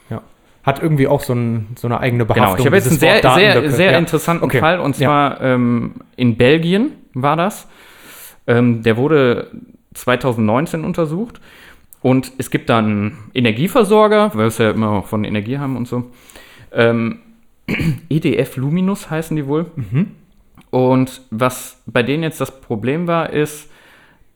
Hat 0.64 0.80
irgendwie 0.80 1.08
auch 1.08 1.20
so, 1.24 1.32
ein, 1.35 1.66
so 1.76 1.88
eine 1.88 1.98
eigene 1.98 2.22
Genau, 2.24 2.35
Behaftung. 2.35 2.61
ich 2.61 2.66
habe 2.66 2.76
jetzt 2.76 2.87
einen 2.88 3.00
sehr, 3.00 3.20
sehr, 3.20 3.68
sehr 3.68 3.98
interessanten 3.98 4.44
Okay. 4.44 4.61
Fall 4.61 4.78
und 4.78 4.94
zwar 4.94 5.40
ähm, 5.40 5.94
in 6.14 6.37
Belgien 6.37 6.92
war 7.14 7.35
das. 7.37 7.66
Ähm, 8.46 8.80
der 8.85 8.96
wurde 8.96 9.50
2019 9.94 10.85
untersucht 10.85 11.40
und 12.00 12.33
es 12.38 12.50
gibt 12.50 12.68
da 12.68 12.78
einen 12.78 13.18
Energieversorger, 13.35 14.31
weil 14.35 14.40
wir 14.40 14.46
es 14.46 14.59
ja 14.59 14.70
immer 14.70 14.90
auch 14.90 15.07
von 15.07 15.24
Energie 15.24 15.59
haben 15.59 15.76
und 15.76 15.87
so. 15.87 16.11
Ähm, 16.72 17.20
EDF 18.09 18.57
Luminus 18.57 19.11
heißen 19.11 19.37
die 19.37 19.46
wohl. 19.46 19.66
Und 20.70 21.22
was 21.31 21.83
bei 21.87 22.02
denen 22.02 22.22
jetzt 22.22 22.40
das 22.40 22.61
Problem 22.61 23.07
war, 23.07 23.31
ist, 23.31 23.70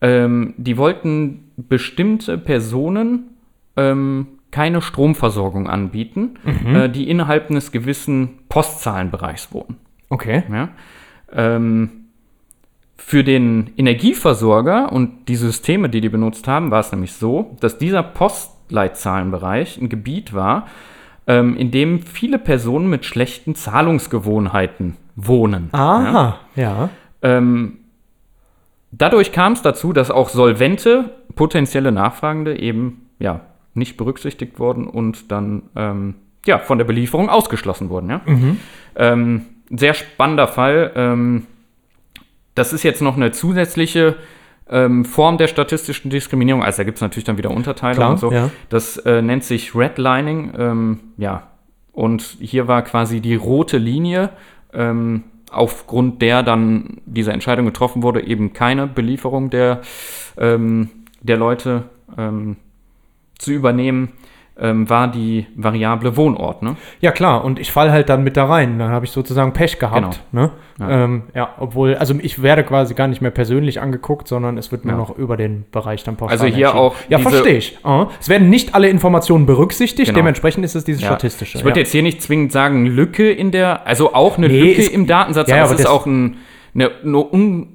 ähm, 0.01 0.53
die 0.57 0.77
wollten 0.77 1.51
bestimmte 1.57 2.37
Personen 2.37 3.31
ähm, 3.75 4.27
keine 4.51 4.81
Stromversorgung 4.81 5.67
anbieten, 5.67 6.35
äh, 6.73 6.89
die 6.89 7.09
innerhalb 7.09 7.49
eines 7.49 7.71
gewissen 7.71 8.39
Postzahlenbereichs 8.49 9.51
wohnen. 9.51 9.77
Okay. 10.09 10.43
Ja? 10.51 10.69
Ähm, 11.33 11.96
für 12.97 13.23
den 13.23 13.71
Energieversorger 13.77 14.91
und 14.91 15.29
die 15.29 15.35
Systeme, 15.35 15.89
die 15.89 16.01
die 16.01 16.09
benutzt 16.09 16.47
haben, 16.47 16.71
war 16.71 16.79
es 16.79 16.91
nämlich 16.91 17.13
so, 17.13 17.55
dass 17.59 17.77
dieser 17.77 18.03
Postleitzahlenbereich 18.03 19.77
ein 19.79 19.87
Gebiet 19.87 20.33
war, 20.33 20.67
ähm, 21.27 21.55
in 21.57 21.71
dem 21.71 22.01
viele 22.01 22.39
Personen 22.39 22.89
mit 22.89 23.05
schlechten 23.05 23.55
Zahlungsgewohnheiten 23.55 24.97
wohnen. 25.15 25.69
Ja? 25.73 25.79
Aha, 25.79 26.39
ja. 26.55 26.89
Ähm, 27.21 27.77
dadurch 28.91 29.31
kam 29.31 29.53
es 29.53 29.61
dazu, 29.61 29.93
dass 29.93 30.11
auch 30.11 30.29
solvente 30.29 31.11
potenzielle 31.35 31.91
Nachfragende 31.91 32.59
eben 32.59 33.07
ja 33.19 33.41
nicht 33.73 33.95
berücksichtigt 33.97 34.59
wurden 34.59 34.87
und 34.87 35.31
dann 35.31 35.63
ähm, 35.75 36.15
ja 36.45 36.57
von 36.59 36.77
der 36.77 36.85
Belieferung 36.85 37.29
ausgeschlossen 37.29 37.89
wurden. 37.89 38.09
Ja? 38.09 38.21
Ähm, 38.95 39.45
sehr 39.69 39.93
spannender 39.93 40.47
Fall. 40.47 40.91
Das 42.57 42.73
ist 42.73 42.83
jetzt 42.83 43.01
noch 43.01 43.15
eine 43.15 43.31
zusätzliche 43.31 44.15
ähm, 44.69 45.05
Form 45.05 45.37
der 45.37 45.47
statistischen 45.47 46.09
Diskriminierung. 46.09 46.63
Also 46.63 46.77
da 46.77 46.83
gibt 46.83 46.97
es 46.97 47.01
natürlich 47.01 47.25
dann 47.25 47.37
wieder 47.37 47.51
Unterteilungen 47.51 47.97
Klar, 47.97 48.11
und 48.11 48.17
so. 48.19 48.31
ja. 48.31 48.49
Das 48.69 48.97
äh, 48.97 49.21
nennt 49.21 49.43
sich 49.43 49.75
Redlining. 49.75 50.53
Ähm, 50.57 50.99
ja, 51.17 51.47
und 51.93 52.21
hier 52.39 52.67
war 52.67 52.81
quasi 52.83 53.21
die 53.21 53.35
rote 53.35 53.77
Linie, 53.77 54.29
ähm, 54.73 55.23
aufgrund 55.51 56.21
der 56.21 56.43
dann 56.43 56.97
diese 57.05 57.31
Entscheidung 57.31 57.65
getroffen 57.65 58.03
wurde, 58.03 58.25
eben 58.25 58.53
keine 58.53 58.87
Belieferung 58.87 59.49
der, 59.49 59.81
ähm, 60.37 60.89
der 61.21 61.37
Leute 61.37 61.83
ähm, 62.17 62.57
zu 63.37 63.51
übernehmen, 63.51 64.13
ähm, 64.59 64.89
war 64.89 65.07
die 65.09 65.45
Variable 65.55 66.17
Wohnort. 66.17 66.63
Ne? 66.63 66.75
Ja, 66.99 67.11
klar, 67.11 67.43
und 67.45 67.59
ich 67.59 67.71
falle 67.71 67.91
halt 67.91 68.09
dann 68.09 68.23
mit 68.23 68.37
da 68.37 68.45
rein. 68.45 68.79
Dann 68.79 68.89
habe 68.89 69.05
ich 69.05 69.11
sozusagen 69.11 69.53
Pech 69.53 69.79
gehabt. 69.79 70.21
Ne? 70.31 70.51
Ja. 70.79 70.89
Ähm, 71.05 71.23
ja, 71.33 71.49
obwohl, 71.59 71.95
also 71.95 72.13
ich 72.21 72.41
werde 72.41 72.63
quasi 72.63 72.93
gar 72.93 73.07
nicht 73.07 73.21
mehr 73.21 73.31
persönlich 73.31 73.81
angeguckt, 73.81 74.27
sondern 74.27 74.57
es 74.57 74.71
wird 74.71 74.85
nur 74.85 74.93
Ja. 74.93 74.97
noch 74.99 75.17
über 75.17 75.37
den 75.37 75.65
Bereich 75.71 76.03
dann 76.03 76.15
pauschal 76.15 76.33
Also 76.39 76.45
hier 76.55 76.75
auch 76.75 76.95
Ja, 77.09 77.19
verstehe 77.19 77.57
ich. 77.57 77.77
Aha. 77.83 78.09
Es 78.19 78.29
werden 78.29 78.49
nicht 78.49 78.75
alle 78.75 78.89
Informationen 78.89 79.45
berücksichtigt, 79.45 80.07
Genau. 80.09 80.17
dementsprechend 80.19 80.63
ist 80.65 80.75
es 80.75 80.83
dieses 80.83 81.01
Ja. 81.01 81.07
statistische. 81.09 81.57
Ich 81.57 81.63
würde 81.63 81.79
jetzt 81.79 81.91
hier 81.91 82.03
nicht 82.03 82.21
zwingend 82.21 82.51
sagen, 82.51 82.85
Lücke 82.85 83.31
in 83.31 83.51
der, 83.51 83.85
also 83.87 84.13
auch 84.13 84.37
eine 84.37 84.47
Nee, 84.47 84.59
Lücke 84.61 84.81
es- 84.81 84.89
im 84.89 85.07
Datensatz, 85.07 85.49
Ja, 85.49 85.55
aber 85.57 85.65
aber 85.65 85.73
es 85.75 85.79
ist 85.81 85.85
auch 85.87 86.05
ein, 86.05 86.37
eine, 86.75 86.91
eine 87.03 87.17
Un 87.33 87.67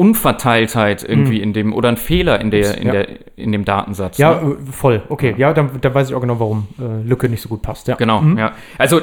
Unverteiltheit 0.00 1.04
irgendwie 1.06 1.42
in 1.42 1.52
dem, 1.52 1.74
oder 1.74 1.90
ein 1.90 1.98
Fehler 1.98 2.40
in, 2.40 2.50
der, 2.50 2.78
in, 2.78 2.86
Ja. 2.86 2.92
der, 2.92 3.08
in 3.36 3.52
dem 3.52 3.66
Datensatz. 3.66 4.16
ja, 4.16 4.40
ne? 4.40 4.52
äh, 4.52 4.72
voll. 4.72 5.02
Okay, 5.10 5.34
ja, 5.36 5.52
dann, 5.52 5.78
dann 5.78 5.92
weiß 5.92 6.08
ich 6.08 6.14
auch 6.14 6.22
genau, 6.22 6.40
warum 6.40 6.68
äh, 6.78 7.06
Lücke 7.06 7.28
nicht 7.28 7.42
so 7.42 7.50
gut 7.50 7.60
passt. 7.60 7.86
Ja. 7.86 7.96
Genau, 7.96 8.22
ja. 8.38 8.52
Also 8.78 9.02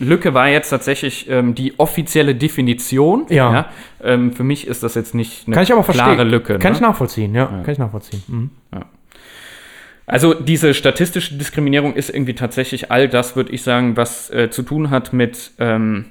Lücke 0.00 0.34
war 0.34 0.48
jetzt 0.48 0.70
tatsächlich 0.70 1.30
ähm, 1.30 1.54
die 1.54 1.78
offizielle 1.78 2.34
Definition. 2.34 3.26
Ja. 3.28 3.66
Ähm, 4.02 4.32
für 4.32 4.42
mich 4.42 4.66
ist 4.66 4.82
das 4.82 4.96
jetzt 4.96 5.14
nicht 5.14 5.46
eine 5.46 5.54
Kann 5.54 5.62
ich 5.62 5.72
aber 5.72 5.84
verstehen. 5.84 6.04
klare 6.04 6.24
Lücke. 6.24 6.58
Kann 6.58 6.72
ne? 6.72 6.78
ich 6.78 6.82
nachvollziehen, 6.82 7.32
ja. 7.36 7.46
Kann 7.46 7.70
ich 7.70 7.78
nachvollziehen. 7.78 8.22
Mhm. 8.26 8.50
Also 10.04 10.34
diese 10.34 10.74
statistische 10.74 11.36
Diskriminierung 11.36 11.94
ist 11.94 12.10
irgendwie 12.10 12.34
tatsächlich 12.34 12.90
all 12.90 13.08
das, 13.08 13.36
würde 13.36 13.52
ich 13.52 13.62
sagen, 13.62 13.96
was 13.96 14.30
äh, 14.30 14.50
zu 14.50 14.62
tun 14.62 14.90
hat 14.90 15.12
mit, 15.12 15.52
ähm, 15.60 16.06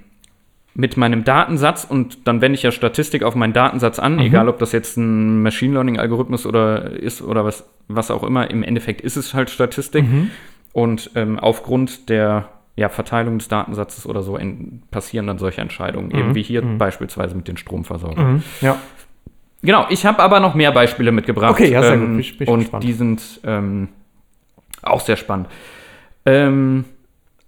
mit 0.79 0.95
meinem 0.95 1.23
Datensatz. 1.23 1.83
Und 1.89 2.27
dann 2.27 2.39
wende 2.39 2.55
ich 2.55 2.63
ja 2.63 2.71
Statistik 2.71 3.23
auf 3.23 3.33
meinen 3.35 3.51
Datensatz 3.53 3.97
an, 3.99 4.19
egal 4.19 4.47
ob 4.47 4.59
das 4.59 4.71
jetzt 4.71 4.95
ein 4.95 5.41
Machine 5.41 5.73
Learning-Algorithmus 5.73 6.45
oder 6.45 6.91
ist 6.91 7.21
oder 7.21 7.43
was, 7.43 7.67
was 7.87 8.11
auch 8.11 8.23
immer. 8.23 8.49
Im 8.51 8.61
Endeffekt 8.63 9.01
ist 9.01 9.17
es 9.17 9.33
halt 9.33 9.49
Statistik. 9.49 10.05
Und 10.73 11.09
ähm, 11.15 11.39
aufgrund 11.39 12.09
der 12.09 12.49
ja, 12.75 12.89
Verteilung 12.89 13.39
des 13.39 13.47
Datensatzes 13.47 14.05
oder 14.05 14.21
so 14.21 14.37
passieren 14.91 15.25
dann 15.25 15.39
solche 15.39 15.61
Entscheidungen, 15.61 16.11
eben 16.11 16.35
wie 16.35 16.43
hier 16.43 16.61
beispielsweise 16.61 17.35
mit 17.35 17.47
den 17.47 17.57
Stromversorgern. 17.57 18.33
Mhm. 18.35 18.43
Ja. 18.61 18.77
Genau, 19.63 19.87
ich 19.89 20.05
habe 20.05 20.19
aber 20.21 20.39
noch 20.39 20.53
mehr 20.53 20.71
Beispiele 20.71 21.11
mitgebracht. 21.11 21.49
Okay, 21.53 21.71
ja, 21.71 21.81
sehr 21.81 21.97
gut. 21.97 22.05
ähm, 22.05 22.11
Bin 22.11 22.19
ich- 22.19 22.39
ich 22.39 22.47
Und 22.47 22.59
gespannt. 22.59 22.83
die 22.83 22.93
sind 22.93 23.39
ähm, 23.43 23.87
auch 24.83 24.99
sehr 24.99 25.15
spannend. 25.17 25.47
Ähm, 26.27 26.85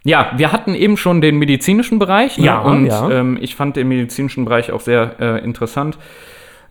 ja, 0.04 0.32
wir 0.38 0.52
hatten 0.52 0.76
eben 0.76 0.98
schon 0.98 1.22
den 1.22 1.38
medizinischen 1.38 2.00
Bereich. 2.00 2.38
Ne? 2.38 2.46
Ja, 2.46 2.60
und 2.60 2.86
ja. 2.86 3.10
Ähm, 3.10 3.38
ich 3.42 3.56
fand 3.56 3.76
den 3.76 3.88
medizinischen 3.88 4.46
Bereich 4.46 4.72
auch 4.72 4.82
sehr 4.82 5.16
äh, 5.20 5.44
interessant. 5.44 5.98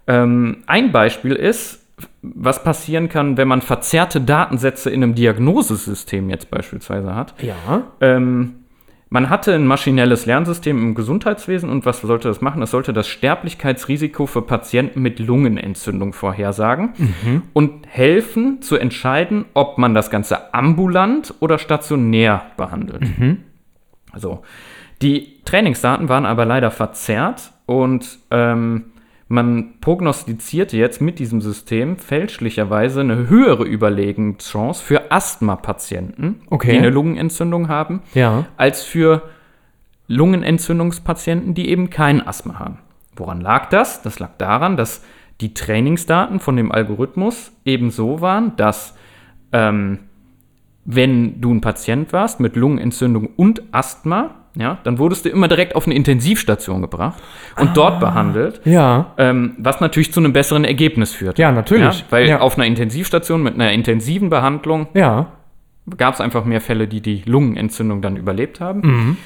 Ähm, 0.06 0.58
ein 0.66 0.92
Beispiel 0.92 1.34
ist, 1.34 1.84
was 2.22 2.62
passieren 2.62 3.08
kann, 3.08 3.36
wenn 3.36 3.48
man 3.48 3.60
verzerrte 3.60 4.20
Datensätze 4.20 4.90
in 4.90 5.02
einem 5.02 5.14
Diagnosesystem 5.14 6.30
jetzt 6.30 6.50
beispielsweise 6.50 7.14
hat. 7.14 7.34
Ja. 7.42 7.82
Ähm, 8.00 8.54
man 9.10 9.30
hatte 9.30 9.54
ein 9.54 9.66
maschinelles 9.66 10.26
Lernsystem 10.26 10.78
im 10.78 10.94
Gesundheitswesen 10.94 11.70
und 11.70 11.86
was 11.86 12.00
sollte 12.00 12.28
das 12.28 12.40
machen? 12.40 12.62
Es 12.62 12.70
sollte 12.70 12.92
das 12.92 13.08
Sterblichkeitsrisiko 13.08 14.26
für 14.26 14.42
Patienten 14.42 15.00
mit 15.00 15.18
Lungenentzündung 15.18 16.12
vorhersagen 16.12 16.92
und 17.54 17.86
helfen 17.88 18.60
zu 18.60 18.76
entscheiden, 18.76 19.46
ob 19.54 19.78
man 19.78 19.94
das 19.94 20.10
Ganze 20.10 20.52
ambulant 20.52 21.34
oder 21.40 21.58
stationär 21.58 22.42
behandelt. 22.56 23.04
So. 24.16 24.42
Die 25.00 25.42
Trainingsdaten 25.44 26.08
waren 26.08 26.26
aber 26.26 26.44
leider 26.44 26.70
verzerrt 26.70 27.52
und 27.66 28.18
ähm, 28.30 28.86
man 29.30 29.74
prognostizierte 29.80 30.76
jetzt 30.78 31.00
mit 31.02 31.18
diesem 31.18 31.40
System 31.42 31.96
fälschlicherweise 31.98 33.00
eine 33.00 33.28
höhere 33.28 33.64
Überlegenschance 33.64 34.82
für 34.82 35.12
Asthma-Patienten, 35.12 36.40
Okay. 36.48 36.72
die 36.72 36.78
eine 36.78 36.90
Lungenentzündung 36.90 37.68
haben, 37.68 38.00
Ja. 38.14 38.46
als 38.56 38.82
für 38.84 39.22
Lungenentzündungspatienten, 40.06 41.54
die 41.54 41.68
eben 41.68 41.90
kein 41.90 42.26
Asthma 42.26 42.58
haben. 42.58 42.78
Woran 43.16 43.40
lag 43.40 43.68
das? 43.68 44.02
Das 44.02 44.18
lag 44.18 44.30
daran, 44.38 44.76
dass 44.76 45.02
die 45.40 45.54
Trainingsdaten 45.54 46.40
von 46.40 46.56
dem 46.56 46.72
Algorithmus 46.72 47.52
eben 47.64 47.90
so 47.90 48.20
waren, 48.20 48.56
dass 48.56 48.96
ähm, 49.52 49.98
wenn 50.84 51.40
du 51.40 51.52
ein 51.52 51.60
Patient 51.60 52.12
warst 52.12 52.40
mit 52.40 52.56
Lungenentzündung 52.56 53.28
und 53.36 53.62
Asthma, 53.72 54.34
ja, 54.58 54.78
dann 54.84 54.98
wurdest 54.98 55.24
du 55.24 55.28
immer 55.28 55.48
direkt 55.48 55.76
auf 55.76 55.86
eine 55.86 55.94
Intensivstation 55.94 56.82
gebracht 56.82 57.22
und 57.58 57.76
dort 57.76 58.00
behandelt. 58.00 58.60
Ja. 58.64 59.12
Ähm, 59.16 59.54
was 59.58 59.80
natürlich 59.80 60.12
zu 60.12 60.20
einem 60.20 60.32
besseren 60.32 60.64
Ergebnis 60.64 61.12
führt. 61.14 61.38
Ja, 61.38 61.52
natürlich. 61.52 62.04
weil 62.10 62.28
Ja. 62.28 62.40
auf 62.40 62.56
einer 62.58 62.66
Intensivstation 62.66 63.42
mit 63.42 63.54
einer 63.54 63.70
intensiven 63.72 64.28
Behandlung 64.30 64.88
Ja. 64.94 65.26
gab 65.96 66.14
es 66.14 66.20
einfach 66.20 66.44
mehr 66.44 66.60
Fälle, 66.60 66.88
die 66.88 67.00
die 67.00 67.22
Lungenentzündung 67.24 68.02
dann 68.02 68.16
überlebt 68.16 68.60
haben. 68.60 68.80
Mhm. 68.82 69.16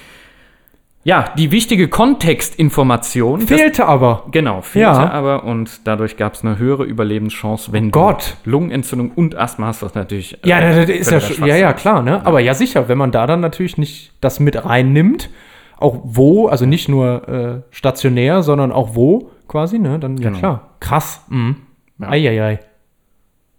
Ja, 1.04 1.24
die 1.36 1.50
wichtige 1.50 1.88
Kontextinformation. 1.88 3.40
das- 3.40 3.48
Fehlte 3.48 3.86
aber. 3.86 4.24
Genau, 4.30 4.60
fehlte 4.60 4.82
Ja. 4.88 5.10
aber 5.10 5.42
und 5.44 5.80
dadurch 5.84 6.16
gab 6.16 6.34
es 6.34 6.44
eine 6.44 6.58
höhere 6.58 6.84
Überlebenschance, 6.84 7.72
wenn 7.72 7.90
Gott. 7.90 8.36
du 8.44 8.50
Lungenentzündung 8.50 9.10
und 9.10 9.34
Asthma 9.36 9.66
hast, 9.66 9.82
was 9.82 9.94
natürlich. 9.96 10.38
Ja, 10.44 10.60
äh, 10.60 10.86
das, 10.86 11.08
das 11.08 11.30
ist 11.30 11.38
ja, 11.40 11.46
ja, 11.46 11.56
ja, 11.56 11.72
klar, 11.72 12.02
ne? 12.02 12.24
Aber 12.24 12.38
ja, 12.40 12.54
sicher, 12.54 12.88
wenn 12.88 12.98
man 12.98 13.10
da 13.10 13.26
dann 13.26 13.40
natürlich 13.40 13.78
nicht 13.78 14.12
das 14.20 14.38
mit 14.38 14.64
reinnimmt, 14.64 15.28
auch 15.76 15.98
wo, 16.04 16.46
also 16.46 16.66
nicht 16.66 16.88
nur 16.88 17.28
äh, 17.28 17.74
stationär, 17.74 18.44
sondern 18.44 18.70
auch 18.70 18.94
wo 18.94 19.30
quasi, 19.48 19.80
ne? 19.80 19.98
Dann, 19.98 20.16
ja 20.18 20.28
Genau. 20.28 20.38
klar. 20.38 20.68
Krass. 20.78 21.24
Mhm. 21.28 21.56
Ja. 21.98 22.08
Eieiei. 22.10 22.60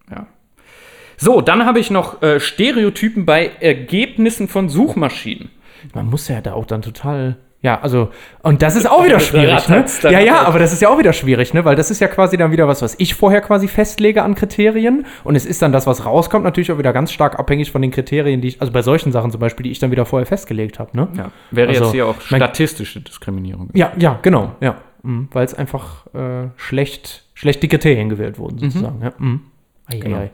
Ja. 0.10 0.28
So, 1.18 1.42
dann 1.42 1.66
habe 1.66 1.80
ich 1.82 1.92
noch 1.92 2.22
äh, 2.22 2.40
Stereotypen 2.40 3.26
bei 3.26 3.52
Ergebnissen 3.60 4.48
von 4.48 4.70
Suchmaschinen. 4.70 5.50
Man 5.94 6.08
muss 6.10 6.28
ja 6.28 6.42
da 6.42 6.54
auch 6.54 6.66
dann 6.66 6.82
total. 6.82 7.38
Ja, 7.62 7.80
also, 7.80 8.10
und 8.42 8.62
das 8.62 8.76
ist 8.76 8.90
auch 8.92 9.06
wieder 9.06 9.20
schwierig, 9.22 9.70
ne? 9.70 9.86
Ja, 10.04 10.10
ja, 10.20 10.34
rattert's. 10.34 10.48
aber 10.48 10.60
das 10.60 10.74
ist 10.74 10.82
ja 10.82 10.90
auch 10.90 10.98
wieder 11.00 11.14
schwierig, 11.14 11.54
ne? 11.54 11.64
Weil 11.64 11.78
das 11.78 11.92
ist 11.92 12.02
ja 12.02 12.10
quasi 12.10 12.36
dann 12.36 12.52
wieder 12.52 12.68
was, 12.68 12.82
was 12.82 12.96
ich 13.00 13.16
vorher 13.16 13.40
quasi 13.40 13.70
festlege 13.70 14.22
an 14.22 14.36
Kriterien. 14.36 15.06
Und 15.24 15.36
es 15.38 15.46
ist 15.46 15.62
dann 15.62 15.72
das, 15.72 15.88
was 15.88 16.06
rauskommt, 16.06 16.44
natürlich 16.44 16.72
auch 16.74 16.78
wieder 16.78 16.92
ganz 16.92 17.14
stark 17.14 17.40
abhängig 17.40 17.72
von 17.72 17.82
den 17.82 17.92
Kriterien, 17.92 18.42
die 18.42 18.50
ich, 18.50 18.60
also 18.62 18.74
bei 18.74 18.82
solchen 18.82 19.14
Sachen 19.14 19.32
zum 19.32 19.40
Beispiel, 19.40 19.64
die 19.64 19.72
ich 19.72 19.80
dann 19.80 19.92
wieder 19.92 20.06
vorher 20.06 20.26
festgelegt 20.26 20.78
habe, 20.78 20.96
ne? 20.98 21.08
Ja. 21.16 21.32
Wäre 21.52 21.70
Also, 21.70 21.84
jetzt 21.86 21.94
hier 21.94 22.06
auch 22.08 22.16
mein- 22.30 22.40
statistische 22.42 23.00
Diskriminierung. 23.00 23.70
Ja, 23.74 23.94
ja, 23.98 24.20
genau, 24.22 24.56
ja. 24.60 24.76
Mhm, 25.04 25.30
Weil 25.32 25.46
es 25.46 25.54
einfach 25.54 26.08
äh, 26.14 26.50
schlecht, 26.58 27.24
schlecht 27.34 27.64
die 27.64 27.68
Kriterien 27.70 28.10
gewählt 28.10 28.38
wurden, 28.40 28.58
sozusagen. 28.58 29.02
Ja. 29.02 29.14
Mhm. 29.18 29.42
Ei, 29.88 29.98
Genau. 30.00 30.18
ei. 30.18 30.32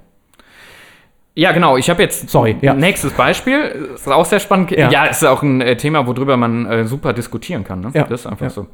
Ja, 1.35 1.51
genau. 1.53 1.77
Ich 1.77 1.89
habe 1.89 2.01
jetzt 2.01 2.29
Sorry, 2.29 2.57
ja. 2.61 2.73
nächstes 2.73 3.13
Beispiel. 3.13 3.91
Ist 3.95 4.07
auch 4.07 4.25
sehr 4.25 4.39
spannend. 4.39 4.71
Ja. 4.71 4.89
Ja, 4.89 5.05
ist 5.05 5.23
auch 5.25 5.41
ein 5.43 5.61
äh, 5.61 5.77
Thema, 5.77 6.05
worüber 6.05 6.35
man 6.37 6.65
äh, 6.65 6.85
super 6.85 7.13
diskutieren 7.13 7.63
kann. 7.63 7.79
Ne? 7.81 7.91
Ja. 7.93 8.03
Das 8.03 8.21
ist 8.21 8.27
einfach 8.27 8.47
Ja. 8.47 8.49
so. 8.49 8.67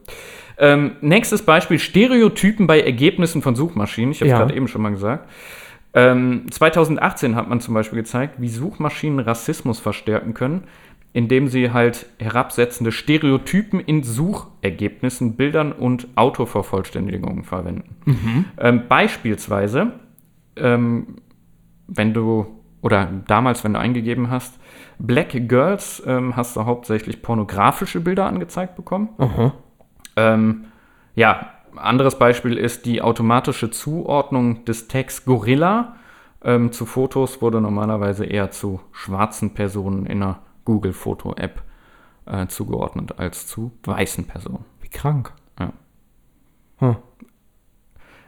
Ähm, 0.57 0.93
nächstes 1.01 1.43
Beispiel: 1.43 1.77
Stereotypen 1.79 2.65
bei 2.65 2.79
Ergebnissen 2.81 3.41
von 3.41 3.55
Suchmaschinen. 3.55 4.11
Ich 4.11 4.21
habe 4.21 4.27
es 4.27 4.31
Ja. 4.31 4.37
gerade 4.39 4.55
eben 4.55 4.67
schon 4.67 4.81
mal 4.81 4.91
gesagt. 4.91 5.29
Ähm, 5.93 6.45
2018 6.49 7.35
hat 7.35 7.47
man 7.49 7.59
zum 7.61 7.73
Beispiel 7.73 7.99
gezeigt, 7.99 8.35
wie 8.39 8.49
Suchmaschinen 8.49 9.19
Rassismus 9.19 9.79
verstärken 9.79 10.33
können, 10.33 10.63
indem 11.13 11.47
sie 11.47 11.71
halt 11.71 12.07
herabsetzende 12.19 12.91
Stereotypen 12.91 13.79
in 13.79 14.03
Suchergebnissen, 14.03 15.35
Bildern 15.35 15.71
und 15.71 16.07
Autovervollständigungen 16.15 17.43
verwenden. 17.43 17.95
Mhm. 18.05 18.45
Ähm, 18.59 18.81
beispielsweise, 18.89 19.91
ähm, 20.57 21.07
wenn 21.87 22.13
du, 22.13 22.45
oder 22.81 23.09
damals, 23.27 23.63
wenn 23.63 23.73
du 23.73 23.79
eingegeben 23.79 24.29
hast, 24.29 24.59
Black 24.99 25.47
Girls, 25.47 26.01
ähm, 26.05 26.35
hast 26.35 26.55
du 26.55 26.65
hauptsächlich 26.65 27.21
pornografische 27.21 27.99
Bilder 27.99 28.25
angezeigt 28.25 28.75
bekommen. 28.75 29.09
Aha. 29.17 29.53
Ähm, 30.15 30.65
ja, 31.15 31.49
anderes 31.75 32.17
Beispiel 32.17 32.57
ist 32.57 32.85
die 32.85 33.01
automatische 33.01 33.69
Zuordnung 33.69 34.65
des 34.65 34.87
Tags 34.87 35.25
Gorilla 35.25 35.95
ähm, 36.45 36.71
zu 36.71 36.85
Fotos 36.85 37.41
wurde 37.41 37.59
normalerweise 37.59 38.23
eher 38.23 38.51
zu 38.51 38.79
schwarzen 38.91 39.55
Personen 39.55 40.05
in 40.05 40.21
einer 40.21 40.39
Google-Foto-App 40.63 41.63
äh, 42.27 42.47
zugeordnet 42.47 43.17
als 43.17 43.47
zu 43.47 43.71
weißen 43.83 44.25
Personen. 44.27 44.63
Wie 44.79 44.89
krank. 44.89 45.33
Ja. 45.59 45.73
Hm. 46.77 46.95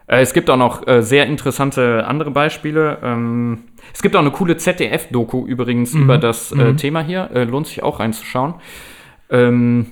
Äh, 0.07 0.21
Es 0.21 0.33
gibt 0.33 0.49
auch 0.49 0.57
noch 0.57 0.87
äh, 0.87 1.01
sehr 1.03 1.25
interessante 1.27 2.05
andere 2.07 2.31
Beispiele. 2.31 2.97
Ähm, 3.03 3.59
es 3.93 4.01
gibt 4.01 4.15
auch 4.15 4.21
eine 4.21 4.31
coole 4.31 4.57
ZDF-Doku 4.57 5.45
übrigens 5.45 5.93
Mhm. 5.93 6.03
über 6.03 6.17
das 6.17 6.51
äh, 6.51 6.73
Thema 6.73 7.01
hier. 7.01 7.29
Lohnt 7.49 7.67
sich 7.67 7.83
auch 7.83 7.99
reinzuschauen. 7.99 8.55
Ähm, 9.29 9.87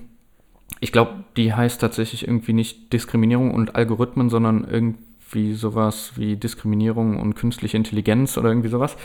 ich 0.79 0.91
glaube, 0.91 1.11
die 1.37 1.53
heißt 1.53 1.79
tatsächlich 1.81 2.27
irgendwie 2.27 2.53
nicht 2.53 2.91
Diskriminierung 2.93 3.51
und 3.53 3.75
Algorithmen, 3.75 4.29
sondern 4.29 4.67
irgendwie 4.69 5.53
sowas 5.53 6.13
wie 6.15 6.35
Diskriminierung 6.35 7.19
und 7.19 7.35
künstliche 7.35 7.77
Intelligenz 7.77 8.37
oder 8.37 8.49
irgendwie 8.49 8.67
sowas. 8.69 8.95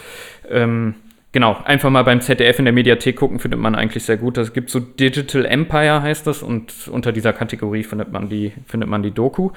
Ähm, 0.49 0.95
genau, 1.33 1.57
einfach 1.65 1.91
mal 1.91 2.03
beim 2.03 2.21
ZDF 2.21 2.59
in 2.59 2.65
der 2.67 2.75
Mediathek 2.75 3.17
gucken, 3.17 3.39
findet 3.39 3.61
man 3.61 3.75
eigentlich 3.75 4.05
sehr 4.05 4.17
gut. 4.17 4.37
Es 4.39 4.53
gibt 4.53 4.69
so 4.71 4.81
Digital 4.81 5.45
Empire 5.47 6.03
heißt 6.03 6.27
das 6.27 6.43
und 6.43 6.73
unter 6.91 7.13
dieser 7.13 7.33
Kategorie 7.33 7.85
findet 7.85 8.13
man 8.13 8.29
die, 8.29 8.53
findet 8.67 8.89
man 8.91 9.03
die 9.03 9.13
Doku. 9.13 9.51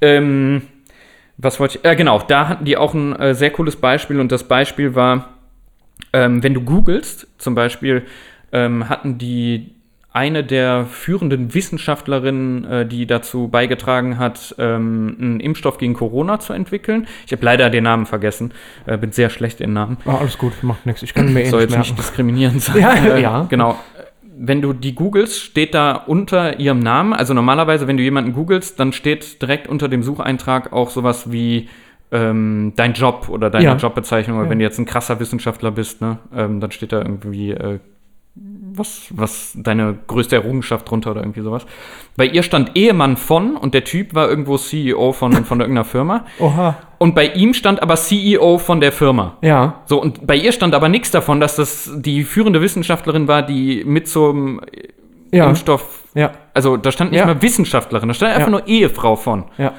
Ähm, 0.00 0.62
was 1.38 1.60
wollte 1.60 1.78
ich? 1.78 1.84
Äh, 1.84 1.96
genau, 1.96 2.20
da 2.26 2.48
hatten 2.48 2.64
die 2.64 2.76
auch 2.76 2.94
ein 2.94 3.14
äh, 3.16 3.34
sehr 3.34 3.50
cooles 3.50 3.76
Beispiel 3.76 4.20
und 4.20 4.32
das 4.32 4.44
Beispiel 4.44 4.94
war, 4.94 5.28
ähm, 6.12 6.42
wenn 6.42 6.54
du 6.54 6.60
googelst, 6.62 7.26
zum 7.38 7.54
Beispiel 7.54 8.04
ähm, 8.52 8.88
hatten 8.88 9.18
die 9.18 9.72
eine 10.12 10.42
der 10.42 10.86
führenden 10.86 11.52
Wissenschaftlerinnen, 11.52 12.64
äh, 12.64 12.86
die 12.86 13.06
dazu 13.06 13.48
beigetragen 13.48 14.16
hat, 14.18 14.54
ähm, 14.58 15.14
einen 15.20 15.40
Impfstoff 15.40 15.76
gegen 15.76 15.92
Corona 15.92 16.40
zu 16.40 16.54
entwickeln. 16.54 17.06
Ich 17.26 17.32
habe 17.32 17.44
leider 17.44 17.68
den 17.68 17.84
Namen 17.84 18.06
vergessen, 18.06 18.52
äh, 18.86 18.96
bin 18.96 19.12
sehr 19.12 19.28
schlecht 19.28 19.60
in 19.60 19.74
Namen. 19.74 19.98
Ah, 20.06 20.16
alles 20.16 20.38
gut, 20.38 20.54
macht 20.62 20.86
nichts. 20.86 21.02
Ich 21.02 21.12
kann 21.12 21.34
mir 21.34 21.42
eh 21.42 21.50
Soll 21.50 21.62
nicht 21.66 21.70
jetzt 21.72 21.78
nicht 21.78 21.88
merken. 21.90 22.02
diskriminierend 22.02 22.62
sein. 22.62 22.80
Ja, 22.80 22.94
Äh, 22.94 23.20
ja. 23.20 23.46
Genau. 23.50 23.76
Wenn 24.38 24.60
du 24.60 24.72
die 24.74 24.94
googelst, 24.94 25.40
steht 25.40 25.72
da 25.74 25.92
unter 25.94 26.60
ihrem 26.60 26.80
Namen, 26.80 27.14
also 27.14 27.32
normalerweise, 27.32 27.86
wenn 27.86 27.96
du 27.96 28.02
jemanden 28.02 28.34
googelst, 28.34 28.78
dann 28.78 28.92
steht 28.92 29.40
direkt 29.40 29.66
unter 29.66 29.88
dem 29.88 30.02
Sucheintrag 30.02 30.72
auch 30.72 30.90
sowas 30.90 31.32
wie 31.32 31.68
ähm, 32.12 32.72
dein 32.76 32.92
Job 32.92 33.28
oder 33.30 33.48
deine 33.50 33.64
Ja. 33.64 33.76
Jobbezeichnung. 33.76 34.36
Oder 34.36 34.46
Ja. 34.46 34.50
wenn 34.50 34.58
du 34.58 34.64
jetzt 34.64 34.78
ein 34.78 34.84
krasser 34.84 35.18
Wissenschaftler 35.20 35.70
bist, 35.70 36.00
ne, 36.02 36.18
ähm, 36.34 36.60
dann 36.60 36.70
steht 36.70 36.92
da 36.92 36.98
irgendwie 36.98 37.50
äh, 37.50 37.78
was, 38.78 39.06
was 39.10 39.52
deine 39.54 39.98
größte 40.06 40.36
Errungenschaft 40.36 40.90
drunter 40.90 41.10
oder 41.12 41.20
irgendwie 41.20 41.40
sowas. 41.40 41.66
Bei 42.16 42.24
ihr 42.26 42.42
stand 42.42 42.72
Ehemann 42.74 43.16
von 43.16 43.56
und 43.56 43.74
der 43.74 43.84
Typ 43.84 44.14
war 44.14 44.28
irgendwo 44.28 44.56
CEO 44.58 45.12
von, 45.12 45.32
von 45.44 45.60
irgendeiner 45.60 45.84
Firma. 45.84 46.24
Oha. 46.38 46.76
Und 46.98 47.14
bei 47.14 47.26
ihm 47.28 47.52
stand 47.54 47.82
aber 47.82 47.96
CEO 47.96 48.58
von 48.58 48.80
der 48.80 48.92
Firma. 48.92 49.36
Ja. 49.42 49.82
So, 49.86 50.00
und 50.00 50.26
bei 50.26 50.36
ihr 50.36 50.52
stand 50.52 50.74
aber 50.74 50.88
nichts 50.88 51.10
davon, 51.10 51.40
dass 51.40 51.56
das 51.56 51.90
die 51.94 52.24
führende 52.24 52.60
Wissenschaftlerin 52.62 53.28
war, 53.28 53.42
die 53.42 53.84
mit 53.84 54.08
zum 54.08 54.60
Ja. 55.32 55.46
Impfstoff. 55.48 56.04
Ja. 56.14 56.32
Also 56.54 56.76
da 56.76 56.90
stand 56.92 57.10
nicht 57.12 57.20
Ja. 57.20 57.26
mal 57.26 57.42
Wissenschaftlerin, 57.42 58.08
da 58.08 58.14
stand 58.14 58.32
einfach 58.32 58.46
Ja. 58.48 58.50
nur 58.50 58.66
Ehefrau 58.66 59.16
von. 59.16 59.44
Ja. 59.58 59.72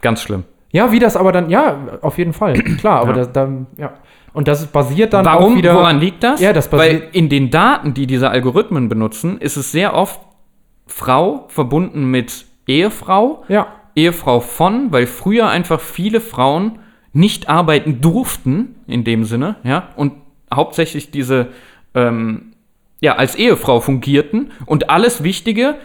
Ganz 0.00 0.22
schlimm. 0.22 0.44
Ja, 0.70 0.92
wie 0.92 0.98
das 0.98 1.16
aber 1.16 1.32
dann, 1.32 1.48
ja, 1.48 1.78
auf 2.02 2.18
jeden 2.18 2.32
Fall. 2.32 2.52
Klar, 2.80 3.00
aber 3.00 3.16
Ja. 3.16 3.24
dann, 3.26 3.66
ja. 3.76 3.92
Und 4.32 4.46
das 4.48 4.66
basiert 4.66 5.12
dann 5.12 5.24
Warum? 5.24 5.52
auch 5.54 5.56
wieder. 5.56 5.74
Woran 5.74 5.98
liegt 6.00 6.22
das? 6.22 6.40
Ja, 6.40 6.52
das 6.52 6.70
Weil 6.72 6.78
basiert- 6.94 7.14
in 7.14 7.28
den 7.28 7.50
Daten, 7.50 7.94
die 7.94 8.06
diese 8.06 8.30
Algorithmen 8.30 8.88
benutzen, 8.88 9.38
ist 9.40 9.56
es 9.56 9.72
sehr 9.72 9.94
oft 9.94 10.20
Frau 10.86 11.46
verbunden 11.48 12.10
mit 12.10 12.46
Ehefrau, 12.66 13.44
Ja. 13.48 13.66
Ehefrau 13.96 14.40
von, 14.40 14.92
weil 14.92 15.06
früher 15.06 15.48
einfach 15.48 15.80
viele 15.80 16.20
Frauen 16.20 16.78
nicht 17.12 17.48
arbeiten 17.48 18.00
durften, 18.00 18.76
in 18.86 19.02
dem 19.04 19.24
Sinne, 19.24 19.56
ja, 19.64 19.88
und 19.96 20.12
hauptsächlich 20.54 21.10
diese, 21.10 21.48
ähm, 21.94 22.52
ja, 23.00 23.16
als 23.16 23.34
Ehefrau 23.34 23.80
fungierten 23.80 24.50
und 24.66 24.90
alles 24.90 25.24
Wichtige, 25.24 25.76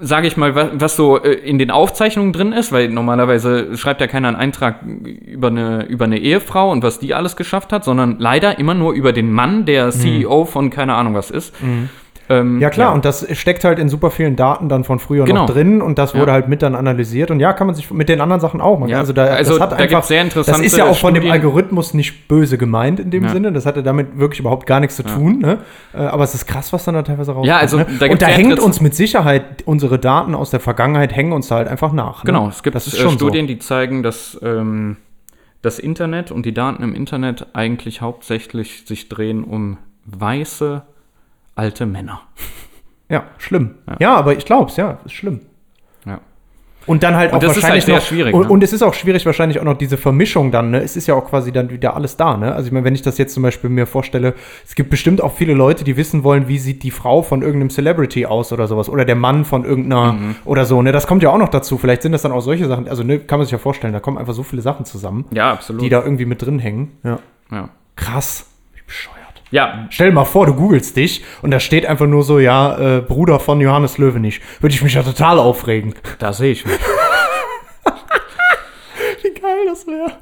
sage 0.00 0.26
ich 0.26 0.36
mal, 0.36 0.54
was, 0.54 0.68
was 0.74 0.96
so 0.96 1.22
äh, 1.22 1.32
in 1.32 1.58
den 1.58 1.70
Aufzeichnungen 1.70 2.32
drin 2.32 2.52
ist, 2.52 2.72
weil 2.72 2.88
normalerweise 2.88 3.76
schreibt 3.76 4.00
ja 4.00 4.06
keiner 4.06 4.28
einen 4.28 4.36
Eintrag 4.36 4.82
über 4.82 5.48
eine, 5.48 5.84
über 5.86 6.06
eine 6.06 6.18
Ehefrau 6.18 6.70
und 6.70 6.82
was 6.82 6.98
die 6.98 7.14
alles 7.14 7.36
geschafft 7.36 7.72
hat, 7.72 7.84
sondern 7.84 8.16
leider 8.18 8.58
immer 8.58 8.74
nur 8.74 8.92
über 8.92 9.12
den 9.12 9.30
Mann, 9.32 9.66
der 9.66 9.90
CEO 9.90 10.44
von 10.44 10.70
keine 10.70 10.94
Ahnung 10.94 11.14
was 11.14 11.30
ist. 11.30 11.54
Ähm, 12.30 12.60
Ja 12.60 12.70
klar, 12.70 12.94
und 12.94 13.04
das 13.04 13.26
steckt 13.36 13.64
halt 13.64 13.78
in 13.78 13.88
super 13.88 14.10
vielen 14.10 14.36
Daten 14.36 14.68
dann 14.68 14.84
von 14.84 14.98
früher 15.00 15.24
Genau. 15.24 15.42
noch 15.46 15.50
drin 15.50 15.82
und 15.82 15.98
das 15.98 16.14
wurde 16.14 16.28
Ja. 16.28 16.32
halt 16.34 16.48
mit 16.48 16.62
dann 16.62 16.74
analysiert 16.76 17.30
und 17.30 17.40
ja, 17.40 17.52
kann 17.52 17.66
man 17.66 17.74
sich 17.76 17.90
mit 17.90 18.08
den 18.08 18.20
anderen 18.20 18.40
Sachen 18.40 18.60
auch 18.60 18.78
machen. 18.78 18.90
Ja, 18.90 18.98
Also 19.00 19.12
da, 19.12 19.24
also 19.24 19.52
das 19.54 19.60
hat 19.60 19.72
da 19.72 19.76
einfach, 19.76 20.02
sehr 20.04 20.22
interessante 20.22 20.62
Das 20.62 20.72
ist 20.72 20.78
ja 20.78 20.84
auch 20.86 20.96
von 20.96 21.12
dem. 21.14 21.28
Algorithmus 21.30 21.92
nicht 21.92 22.28
böse 22.28 22.56
gemeint 22.56 23.00
in 23.00 23.10
dem 23.10 23.24
Ja. 23.24 23.30
Sinne. 23.30 23.52
Das 23.52 23.66
hatte 23.66 23.82
damit 23.82 24.18
wirklich 24.18 24.40
überhaupt 24.40 24.66
gar 24.66 24.80
nichts 24.80 24.96
zu 24.96 25.02
tun. 25.02 25.40
Ne? 25.40 25.58
Äh, 25.92 25.98
Aber 25.98 26.24
es 26.24 26.34
ist 26.34 26.46
krass, 26.46 26.72
was 26.72 26.84
dann 26.84 26.94
da 26.94 27.02
teilweise 27.02 27.32
rauskommt. 27.32 27.46
Ja, 27.48 27.58
also 27.58 27.78
ne? 27.78 27.86
da 27.98 28.06
und 28.06 28.22
da 28.22 28.26
hängt 28.26 28.58
uns 28.60 28.80
mit 28.80 28.94
Sicherheit 28.94 29.62
unsere 29.66 29.98
Daten 29.98 30.34
aus 30.34 30.50
der 30.50 30.60
Vergangenheit 30.60 31.14
hängen 31.14 31.32
uns 31.32 31.48
da 31.48 31.56
halt 31.56 31.68
einfach 31.68 31.92
nach. 31.92 32.22
Ne? 32.24 32.28
Genau, 32.32 32.48
es 32.48 32.62
gibt 32.62 32.76
äh, 32.76 32.80
schon 32.80 33.10
Studien, 33.12 33.46
die 33.48 33.58
zeigen, 33.58 34.02
dass 34.04 34.38
ähm, 34.42 34.96
das 35.62 35.78
Internet 35.78 36.30
und 36.30 36.46
die 36.46 36.54
Daten 36.54 36.82
im 36.82 36.94
Internet 36.94 37.48
eigentlich 37.54 38.00
hauptsächlich 38.00 38.84
sich 38.86 39.08
drehen 39.08 39.44
um 39.44 39.78
weiße 40.06 40.82
alte 41.54 41.86
Männer. 41.86 42.22
Ja, 43.08 43.24
schlimm. 43.38 43.74
Ja, 43.98 44.14
aber 44.16 44.36
ich 44.36 44.44
glaube 44.44 44.70
es, 44.70 44.76
ja, 44.76 44.98
ist 45.04 45.12
schlimm. 45.14 45.40
Ja. 46.06 46.20
Und 46.86 47.02
dann 47.02 47.14
halt 47.16 47.32
Und 47.32 47.38
auch 47.38 47.40
das 47.42 47.56
ist 47.56 47.62
wahrscheinlich 47.62 47.82
halt 47.84 47.86
sehr 47.86 47.96
noch, 47.96 48.02
schwierig, 48.04 48.34
Und, 48.34 48.42
ne? 48.42 48.48
und 48.48 48.62
es 48.62 48.72
ist 48.72 48.82
auch 48.82 48.94
schwierig 48.94 49.26
wahrscheinlich 49.26 49.58
auch 49.60 49.64
noch 49.64 49.76
diese 49.76 49.96
Vermischung 49.98 50.50
dann. 50.50 50.70
Ne? 50.70 50.80
Es 50.80 50.96
ist 50.96 51.06
ja 51.08 51.14
auch 51.14 51.26
quasi 51.28 51.52
dann 51.52 51.70
wieder 51.70 51.94
alles 51.94 52.16
da. 52.16 52.36
Ne? 52.36 52.54
Also 52.54 52.68
ich 52.68 52.72
meine, 52.72 52.84
wenn 52.84 52.94
ich 52.94 53.02
das 53.02 53.18
jetzt 53.18 53.34
zum 53.34 53.42
Beispiel 53.42 53.68
mir 53.68 53.86
vorstelle, 53.86 54.34
es 54.64 54.74
gibt 54.76 54.90
bestimmt 54.90 55.20
auch 55.20 55.34
viele 55.34 55.52
Leute, 55.54 55.84
die 55.84 55.96
wissen 55.96 56.24
wollen, 56.24 56.48
wie 56.48 56.58
sieht 56.58 56.82
die 56.84 56.90
Frau 56.90 57.22
von 57.22 57.42
irgendeinem 57.42 57.70
Celebrity 57.70 58.26
aus 58.26 58.52
oder 58.52 58.66
sowas 58.66 58.88
oder 58.88 59.04
der 59.04 59.16
Mann 59.16 59.44
von 59.44 59.64
irgendeiner 59.64 60.12
Mhm. 60.14 60.36
oder 60.44 60.64
so. 60.64 60.80
Ne? 60.80 60.92
Das 60.92 61.06
kommt 61.06 61.22
ja 61.22 61.30
auch 61.30 61.38
noch 61.38 61.50
dazu. 61.50 61.76
Vielleicht 61.78 62.02
sind 62.02 62.12
das 62.12 62.22
dann 62.22 62.32
auch 62.32 62.40
solche 62.40 62.66
Sachen. 62.66 62.88
Also 62.88 63.02
ne, 63.02 63.18
kann 63.18 63.38
man 63.40 63.46
sich 63.46 63.52
ja 63.52 63.58
vorstellen, 63.58 63.92
da 63.92 64.00
kommen 64.00 64.16
einfach 64.18 64.34
so 64.34 64.42
viele 64.44 64.62
Sachen 64.62 64.84
zusammen, 64.86 65.26
Ja, 65.32 65.52
absolut. 65.52 65.82
die 65.82 65.88
da 65.90 66.02
irgendwie 66.02 66.24
mit 66.26 66.40
drin 66.42 66.58
hängen. 66.60 66.92
Ja. 67.04 67.18
ja. 67.50 67.68
Krass. 67.96 68.46
Wie 68.72 68.80
bescheuert. 68.86 69.16
Ja, 69.50 69.86
Stell 69.90 70.08
dir 70.10 70.14
mal 70.14 70.24
vor, 70.24 70.46
du 70.46 70.54
googelst 70.54 70.96
dich 70.96 71.24
und 71.42 71.50
da 71.50 71.60
steht 71.60 71.86
einfach 71.86 72.06
nur 72.06 72.22
so, 72.22 72.38
ja, 72.38 72.98
äh, 72.98 73.00
Bruder 73.00 73.40
von 73.40 73.60
Johannes 73.60 73.98
Löwenich. 73.98 74.40
Würde 74.60 74.74
ich 74.74 74.82
mich 74.82 74.94
ja 74.94 75.02
total 75.02 75.38
aufregen. 75.38 75.94
da 76.18 76.32
sehe 76.32 76.52
ich 76.52 76.64
mich. 76.66 76.78
Wie 79.22 79.40
geil 79.40 79.66
das 79.68 79.86
wäre. 79.86 80.12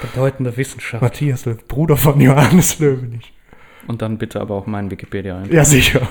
Bedeutende 0.00 0.56
Wissenschaft. 0.56 1.02
Matthias 1.02 1.44
Löw, 1.44 1.56
Bruder 1.66 1.96
von 1.96 2.20
Johannes 2.20 2.78
Löwenich. 2.78 3.32
Und 3.86 4.02
dann 4.02 4.18
bitte 4.18 4.40
aber 4.40 4.54
auch 4.54 4.66
meinen 4.66 4.90
Wikipedia 4.90 5.38
ein. 5.38 5.50
Ja, 5.52 5.64
sicher. 5.64 6.02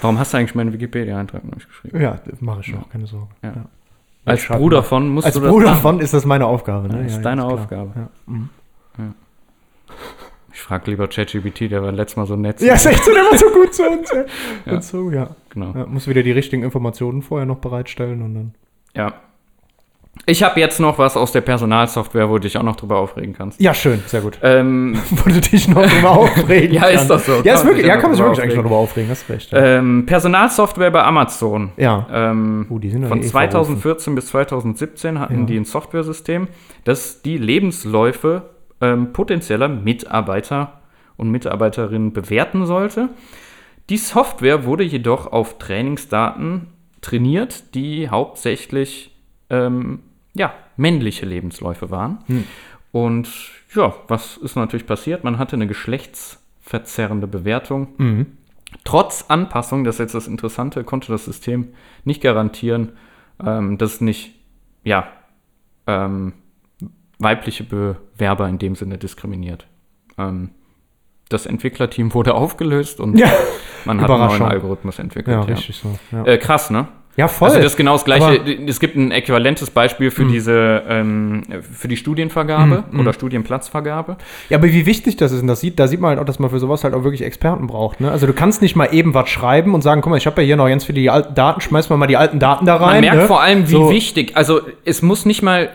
Warum 0.00 0.18
hast 0.18 0.32
du 0.32 0.38
eigentlich 0.38 0.54
meinen 0.54 0.72
Wikipedia-Eintrag 0.72 1.44
noch 1.44 1.54
nicht 1.54 1.68
geschrieben? 1.68 2.00
Ja, 2.00 2.18
mache 2.40 2.60
ich 2.62 2.68
noch, 2.72 2.88
keine 2.88 3.06
Sorge. 3.06 3.28
Ja. 3.42 3.50
Ja. 3.50 3.64
Als 4.24 4.46
Bruder 4.46 4.82
von 4.82 5.08
musst 5.08 5.26
Als 5.26 5.34
du 5.34 5.40
das 5.40 5.50
Bruder 5.50 5.70
machen. 5.70 5.80
von 5.82 6.00
ist 6.00 6.14
das 6.14 6.24
meine 6.24 6.46
Aufgabe. 6.46 6.88
Ne? 6.88 7.00
Ja, 7.00 7.06
ist 7.06 7.16
Ja, 7.16 7.22
deine. 7.22 7.44
Aufgabe. 7.44 8.08
Ja. 8.98 9.14
Ich 10.52 10.60
frage 10.60 10.90
lieber 10.90 11.08
ChatGPT, 11.08 11.70
der 11.70 11.82
war 11.82 11.92
letztes 11.92 12.16
Mal 12.16 12.26
so 12.26 12.36
nett. 12.36 12.60
ja 12.60 12.74
ist 12.74 12.86
echt 12.86 13.04
so, 13.04 13.12
der 13.12 13.22
war 13.22 13.36
so 13.36 13.46
gut 13.50 13.72
zu 13.74 13.82
uns. 13.88 14.10
Ja. 14.66 14.72
Und 14.74 14.84
so, 14.84 15.10
ja. 15.10 15.30
Genau. 15.50 15.72
ja. 15.76 15.86
Muss 15.86 16.06
wieder 16.06 16.22
die 16.22 16.32
richtigen 16.32 16.62
Informationen 16.64 17.22
vorher 17.22 17.46
noch 17.46 17.58
bereitstellen 17.58 18.22
und 18.22 18.34
dann. 18.34 18.54
Ja. 18.94 19.14
Ich 20.26 20.42
habe 20.42 20.60
jetzt 20.60 20.80
noch 20.80 20.98
was 20.98 21.16
aus 21.16 21.32
der 21.32 21.40
Personalsoftware, 21.40 22.28
wo 22.28 22.34
du 22.34 22.40
dich 22.40 22.58
auch 22.58 22.62
noch 22.62 22.76
drüber 22.76 22.98
aufregen 22.98 23.32
kannst. 23.32 23.60
Ja, 23.60 23.72
schön, 23.72 24.02
sehr 24.06 24.20
gut. 24.20 24.38
Ähm, 24.42 24.98
Wo 25.10 25.30
du 25.30 25.40
dich 25.40 25.66
noch 25.68 25.86
drüber 25.86 26.10
aufregen 26.18 26.74
Ja, 26.74 26.86
ist 26.88 27.08
doch 27.08 27.20
so. 27.20 27.36
Ja, 27.36 27.42
Kann 27.42 27.54
ist 27.54 27.64
wirklich, 27.64 27.86
ja, 27.86 27.96
kann 27.96 28.10
man 28.10 28.16
sich 28.16 28.24
wirklich 28.24 28.42
eigentlich 28.42 28.56
noch 28.56 28.64
drüber 28.64 28.76
aufregen, 28.76 29.08
hast 29.08 29.28
recht. 29.30 29.50
Ja. 29.52 29.78
ähm, 29.78 30.04
Personalsoftware 30.06 30.90
bei 30.90 31.04
Amazon. 31.04 31.70
ja. 31.76 32.06
Ähm, 32.12 32.66
Uh, 32.68 32.78
die 32.78 32.90
sind 32.90 33.06
von 33.06 33.20
eh 33.22 33.26
2014 33.26 34.14
bis 34.14 34.26
2017 34.26 35.18
hatten 35.20 35.40
Ja. 35.40 35.46
die 35.46 35.56
ein 35.56 35.64
Softwaresystem, 35.64 36.48
das 36.84 37.22
die 37.22 37.38
Lebensläufe 37.38 38.42
ähm, 38.80 39.12
potenzieller 39.12 39.68
Mitarbeiter 39.68 40.80
und 41.16 41.30
Mitarbeiterinnen 41.30 42.12
bewerten 42.12 42.66
sollte. 42.66 43.10
Die 43.88 43.98
Software 43.98 44.64
wurde 44.64 44.84
jedoch 44.84 45.32
auf 45.32 45.58
Trainingsdaten 45.58 46.68
trainiert, 47.00 47.74
die 47.74 48.08
hauptsächlich 48.08 49.16
ähm, 49.50 50.00
ja, 50.34 50.54
männliche 50.76 51.26
Lebensläufe 51.26 51.90
waren. 51.90 52.18
Hm. 52.26 52.44
Und 52.92 53.28
ja, 53.74 53.94
was 54.08 54.36
ist 54.36 54.56
natürlich 54.56 54.86
passiert? 54.86 55.24
Man 55.24 55.38
hatte 55.38 55.56
eine 55.56 55.66
geschlechtsverzerrende 55.66 57.26
Bewertung. 57.26 57.88
Mhm. 57.98 58.26
Trotz 58.84 59.26
Anpassung, 59.28 59.84
das 59.84 59.96
ist 59.96 60.00
jetzt 60.00 60.14
das 60.14 60.28
Interessante, 60.28 60.84
konnte 60.84 61.12
das 61.12 61.24
System 61.24 61.68
nicht 62.04 62.22
garantieren, 62.22 62.92
ähm, 63.44 63.78
dass 63.78 63.94
es 63.94 64.00
nicht, 64.00 64.34
ja, 64.84 65.08
ähm, 65.86 66.34
weibliche 67.20 67.64
Bewerber 67.64 68.48
in 68.48 68.58
dem 68.58 68.74
Sinne 68.74 68.98
diskriminiert. 68.98 69.66
Ähm, 70.18 70.50
das 71.28 71.46
Entwicklerteam 71.46 72.12
wurde 72.14 72.34
aufgelöst 72.34 72.98
und 72.98 73.16
Ja. 73.16 73.28
man 73.84 74.00
hat 74.00 74.10
einen 74.10 74.26
neuen. 74.26 74.42
Algorithmus 74.42 74.98
entwickelt. 74.98 75.36
Ja, 75.36 75.42
Ja, 75.46 75.54
richtig 75.54 75.76
so. 75.76 75.96
Ja, 76.10 76.24
Äh, 76.24 76.38
krass, 76.38 76.70
ne? 76.70 76.88
ja 77.16 77.28
voll. 77.28 77.48
Also 77.50 77.60
das 77.60 77.72
ist 77.72 77.76
genau 77.76 77.92
das 77.92 78.04
gleiche. 78.04 78.24
Aber- 78.40 78.68
es 78.68 78.80
gibt 78.80 78.96
ein 78.96 79.12
äquivalentes 79.12 79.70
Beispiel 79.70 80.10
für 80.10 80.24
diese, 80.24 80.82
ähm, 80.88 81.42
für 81.60 81.86
die 81.86 81.96
Studienvergabe 81.96 82.82
oder 82.98 83.12
Studienplatzvergabe. 83.12 84.16
Ja, 84.48 84.58
aber 84.58 84.66
wie 84.68 84.86
wichtig 84.86 85.16
das 85.18 85.30
ist, 85.30 85.42
und 85.42 85.46
das 85.46 85.60
sieht, 85.60 85.78
da 85.78 85.86
sieht 85.86 86.00
man 86.00 86.10
halt 86.10 86.18
auch, 86.20 86.24
dass 86.24 86.38
man 86.40 86.50
für 86.50 86.58
sowas 86.58 86.82
halt 86.82 86.94
auch 86.94 87.04
wirklich 87.04 87.22
Experten 87.22 87.66
braucht. 87.68 88.00
Ne? 88.00 88.10
Also 88.10 88.26
du 88.26 88.32
kannst 88.32 88.60
nicht 88.62 88.74
mal 88.74 88.86
eben 88.92 89.14
was 89.14 89.28
schreiben 89.28 89.74
und 89.74 89.82
sagen, 89.82 90.00
guck 90.00 90.10
mal, 90.10 90.16
ich 90.16 90.26
habe 90.26 90.40
ja 90.42 90.46
hier 90.46 90.56
noch 90.56 90.66
ganz 90.68 90.84
viele 90.84 91.00
die 91.00 91.10
alten 91.10 91.34
Daten, 91.34 91.60
schmeiß 91.60 91.90
mal 91.90 91.96
mal 91.96 92.06
die 92.08 92.16
alten 92.16 92.38
Daten 92.40 92.64
da 92.66 92.76
rein. 92.76 92.94
Man 92.94 93.00
merkt 93.02 93.16
ne? 93.18 93.26
vor 93.26 93.40
allem, 93.40 93.68
wie 93.68 93.72
So. 93.72 93.90
wichtig, 93.90 94.36
also 94.36 94.62
es 94.84 95.02
muss 95.02 95.26
nicht 95.26 95.42
mal, 95.42 95.68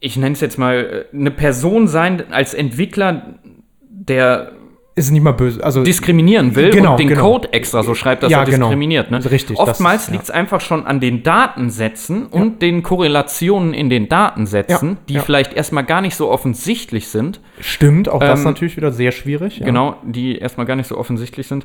ich 0.00 0.16
nenne 0.16 0.32
es 0.32 0.40
jetzt 0.40 0.58
mal, 0.58 1.06
äh, 1.12 1.16
eine 1.16 1.30
Person 1.30 1.86
sein 1.88 2.32
als 2.32 2.54
Entwickler, 2.54 3.34
der 3.82 4.52
Ist 4.96 5.10
nicht 5.12 5.22
mal 5.22 5.32
böse. 5.32 5.62
Also 5.62 5.82
diskriminieren 5.84 6.56
will 6.56 6.70
Genau, 6.70 6.92
und 6.92 7.00
den 7.00 7.08
genau. 7.08 7.22
Code 7.22 7.52
extra 7.52 7.82
so 7.82 7.94
schreibt, 7.94 8.22
dass 8.22 8.30
Ja, 8.32 8.40
er 8.40 8.44
genau. 8.46 8.66
diskriminiert. 8.66 9.10
Ne? 9.10 9.24
Richtig, 9.30 9.56
das 9.56 9.68
Oftmals 9.68 10.06
ja. 10.08 10.12
liegt 10.12 10.24
es 10.24 10.30
einfach 10.30 10.60
schon 10.60 10.84
an 10.86 11.00
den 11.00 11.22
Datensätzen 11.22 12.26
und 12.26 12.60
den 12.60 12.82
Korrelationen 12.82 13.72
in 13.72 13.88
den 13.88 14.08
Datensätzen, 14.08 14.88
Ja, 14.90 14.96
die 15.08 15.14
ja. 15.14 15.20
vielleicht 15.22 15.52
erstmal 15.54 15.84
gar 15.84 16.00
nicht 16.00 16.16
so 16.16 16.30
offensichtlich 16.30 17.08
sind. 17.08 17.40
stimmt, 17.60 18.08
auch 18.08 18.20
das 18.20 18.40
Ähm, 18.40 18.46
natürlich 18.46 18.76
wieder 18.76 18.90
sehr 18.92 19.12
schwierig. 19.12 19.58
Ja. 19.58 19.64
genau, 19.66 19.96
die 20.04 20.36
erstmal 20.38 20.66
gar 20.66 20.76
nicht 20.76 20.86
so 20.88 20.98
offensichtlich 20.98 21.46
sind, 21.46 21.64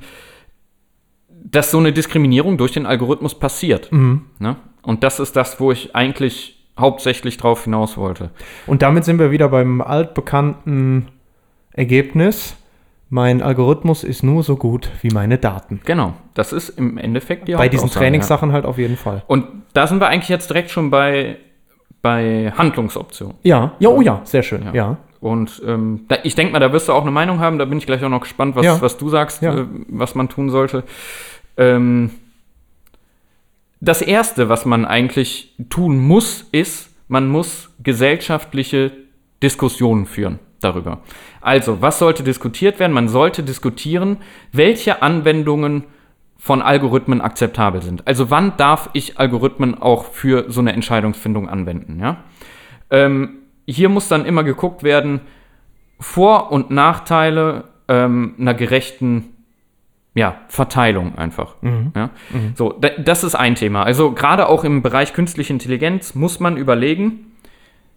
dass 1.29 1.71
so 1.71 1.77
eine 1.77 1.93
Diskriminierung 1.93 2.57
durch 2.57 2.71
den 2.73 2.85
Algorithmus 2.85 3.37
passiert. 3.37 3.91
Mhm. 3.91 4.25
Ne? 4.39 4.55
Und 4.81 5.03
das 5.03 5.19
ist 5.19 5.35
das, 5.35 5.59
wo 5.59 5.71
ich 5.71 5.95
eigentlich 5.95 6.64
hauptsächlich 6.79 7.37
drauf 7.37 7.63
hinaus 7.63 7.97
wollte. 7.97 8.31
Und 8.67 8.81
damit 8.81 9.05
sind 9.05 9.19
wir 9.19 9.31
wieder 9.31 9.49
beim 9.49 9.81
altbekannten 9.81 11.07
Ergebnis. 11.73 12.55
Mein 13.09 13.41
Algorithmus 13.41 14.03
ist 14.03 14.23
nur 14.23 14.43
so 14.43 14.55
gut 14.55 14.89
wie 15.01 15.09
meine 15.09 15.37
Daten. 15.37 15.79
Genau, 15.85 16.13
das 16.33 16.51
ist 16.51 16.69
im 16.69 16.97
Endeffekt 16.97 17.47
die 17.47 17.53
Bei 17.53 17.69
diesen 17.69 17.89
Trainingssachen 17.89 18.51
halt 18.51 18.65
auf 18.65 18.77
jeden 18.77 18.97
Fall. 18.97 19.17
Ja. 19.17 19.23
Und 19.27 19.45
da 19.73 19.87
sind 19.87 19.99
wir 20.01 20.07
eigentlich 20.07 20.29
jetzt 20.29 20.49
direkt 20.49 20.71
schon 20.71 20.89
bei, 20.89 21.37
bei 22.01 22.51
Handlungsoptionen. 22.57 23.35
Ja, 23.43 23.73
ja, 23.79 23.89
oh 23.89 24.01
ja, 24.01 24.21
sehr 24.23 24.43
schön. 24.43 24.63
Ja. 24.63 24.73
Ja. 24.73 24.97
Und 25.21 25.61
ähm, 25.65 26.01
da, 26.07 26.17
ich 26.23 26.35
denke 26.35 26.53
mal, 26.53 26.59
da 26.59 26.71
wirst 26.73 26.87
du 26.89 26.93
auch 26.93 27.01
eine 27.03 27.11
Meinung 27.11 27.39
haben. 27.39 27.57
Da 27.57 27.65
bin 27.65 27.77
ich 27.77 27.85
gleich 27.85 28.03
auch 28.03 28.09
noch 28.09 28.21
gespannt, 28.21 28.55
was, 28.55 28.65
Ja. 28.65 28.81
was 28.81 28.97
du 28.97 29.09
sagst, 29.09 29.41
Ja. 29.41 29.55
äh, 29.59 29.65
was 29.87 30.13
man 30.15 30.27
tun 30.29 30.49
sollte. 30.49 30.83
Ähm, 31.57 32.11
das 33.85 34.01
Erste, 34.01 34.49
was 34.49 34.65
man 34.65 34.85
eigentlich 34.85 35.55
tun 35.69 35.99
muss, 35.99 36.47
ist, 36.51 36.89
man 37.07 37.27
muss 37.27 37.69
gesellschaftliche 37.83 38.91
Diskussionen 39.43 40.05
führen 40.07 40.39
darüber. 40.59 41.01
Also, 41.41 41.81
was 41.81 41.99
sollte 41.99 42.23
diskutiert 42.23 42.79
werden? 42.79 42.93
Man 42.93 43.07
sollte 43.07 43.43
diskutieren, 43.43 44.17
welche 44.51 45.03
Anwendungen 45.03 45.83
von 46.37 46.61
Algorithmen 46.61 47.21
akzeptabel 47.21 47.81
sind. 47.81 48.07
Also, 48.07 48.31
wann 48.31 48.57
darf 48.57 48.89
ich 48.93 49.19
Algorithmen 49.19 49.79
auch 49.79 50.05
für 50.05 50.45
so 50.49 50.61
eine 50.61 50.73
Entscheidungsfindung 50.73 51.47
anwenden? 51.47 51.99
Ja? 51.99 52.23
Ähm, 52.89 53.39
hier 53.67 53.89
muss 53.89 54.07
dann 54.07 54.25
immer 54.25 54.43
geguckt 54.43 54.81
werden, 54.81 55.21
Vor- 55.99 56.51
und 56.51 56.71
Nachteile 56.71 57.65
ähm, 57.87 58.33
einer 58.39 58.55
gerechten 58.55 59.34
ja, 60.15 60.37
Verteilung 60.47 61.17
einfach. 61.17 61.55
Ja? 61.95 62.09
So, 62.55 62.73
da, 62.73 62.89
das 62.97 63.23
ist 63.23 63.35
ein 63.35 63.55
Thema. 63.55 63.83
Also 63.83 64.13
gerade 64.13 64.49
auch 64.49 64.63
im 64.63 64.81
Bereich 64.81 65.13
künstliche 65.13 65.53
Intelligenz 65.53 66.15
muss 66.15 66.39
man 66.39 66.57
überlegen, 66.57 67.33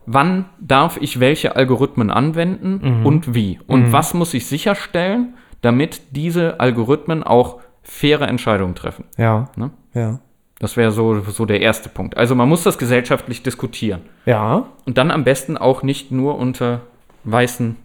wann 0.04 0.46
darf 0.60 0.98
ich 1.00 1.20
welche 1.20 1.56
Algorithmen 1.56 2.10
anwenden 2.10 3.04
und 3.04 3.34
wie. 3.34 3.60
Und 3.66 3.92
was 3.92 4.14
muss 4.14 4.34
ich 4.34 4.46
sicherstellen, 4.46 5.34
damit 5.62 6.02
diese 6.10 6.60
Algorithmen 6.60 7.22
auch 7.22 7.60
faire 7.82 8.28
Entscheidungen 8.28 8.74
treffen. 8.74 9.04
Ja. 9.16 9.48
Ne? 9.56 9.70
Ja. 9.94 10.20
Das 10.58 10.76
wäre 10.76 10.90
so, 10.90 11.20
so 11.20 11.46
der 11.46 11.60
erste 11.60 11.88
Punkt. 11.88 12.16
Also 12.16 12.34
man 12.34 12.48
muss 12.48 12.64
das 12.64 12.78
gesellschaftlich 12.78 13.42
diskutieren. 13.42 14.02
Ja. 14.26 14.66
Und 14.86 14.98
dann 14.98 15.10
am 15.10 15.24
besten 15.24 15.56
auch 15.56 15.82
nicht 15.82 16.10
nur 16.10 16.36
unter 16.36 16.80
weißen. 17.24 17.76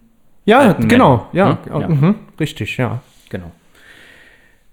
Ja, 0.46 0.74
genau. 0.74 1.28
Ja. 1.34 1.50
ne? 1.50 1.58
Ja. 1.70 1.88
Mhm. 1.88 2.16
Richtig, 2.40 2.78
ja. 2.78 3.00
Genau. 3.30 3.52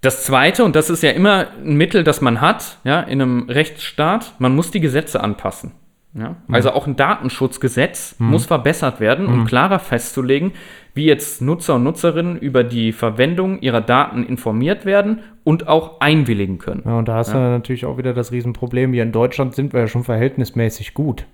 Das 0.01 0.23
zweite, 0.23 0.63
und 0.63 0.75
das 0.75 0.89
ist 0.89 1.03
ja 1.03 1.11
immer 1.11 1.47
ein 1.63 1.75
Mittel, 1.75 2.03
das 2.03 2.21
man 2.21 2.41
hat, 2.41 2.79
ja, 2.83 3.01
in 3.01 3.21
einem 3.21 3.49
Rechtsstaat, 3.49 4.33
man 4.39 4.55
muss 4.55 4.71
die 4.71 4.79
Gesetze 4.79 5.23
anpassen. 5.23 5.73
Ja? 6.13 6.35
Also 6.49 6.71
auch 6.71 6.87
ein 6.87 6.95
Datenschutzgesetz 6.95 8.15
muss 8.19 8.45
verbessert 8.45 8.99
werden, 8.99 9.27
um 9.27 9.45
klarer 9.45 9.79
festzulegen, 9.79 10.51
wie 10.93 11.05
jetzt 11.05 11.41
Nutzer 11.41 11.75
und 11.75 11.83
Nutzerinnen 11.83 12.37
über 12.37 12.63
die 12.63 12.91
Verwendung 12.91 13.61
ihrer 13.61 13.79
Daten 13.79 14.25
informiert 14.25 14.85
werden 14.85 15.21
und 15.45 15.67
auch 15.67 16.01
einwilligen 16.01 16.57
können. 16.57 16.83
Ja, 16.85 16.97
und 16.97 17.07
da 17.07 17.15
hast 17.15 17.33
du 17.33 17.37
natürlich 17.37 17.85
auch 17.85 17.97
wieder 17.97 18.13
das 18.13 18.33
Riesenproblem. 18.33 18.91
Hier 18.91 19.03
in 19.03 19.13
Deutschland 19.13 19.55
sind 19.55 19.71
wir 19.71 19.81
ja 19.81 19.87
schon 19.87 20.03
verhältnismäßig 20.03 20.93
gut, 20.93 21.25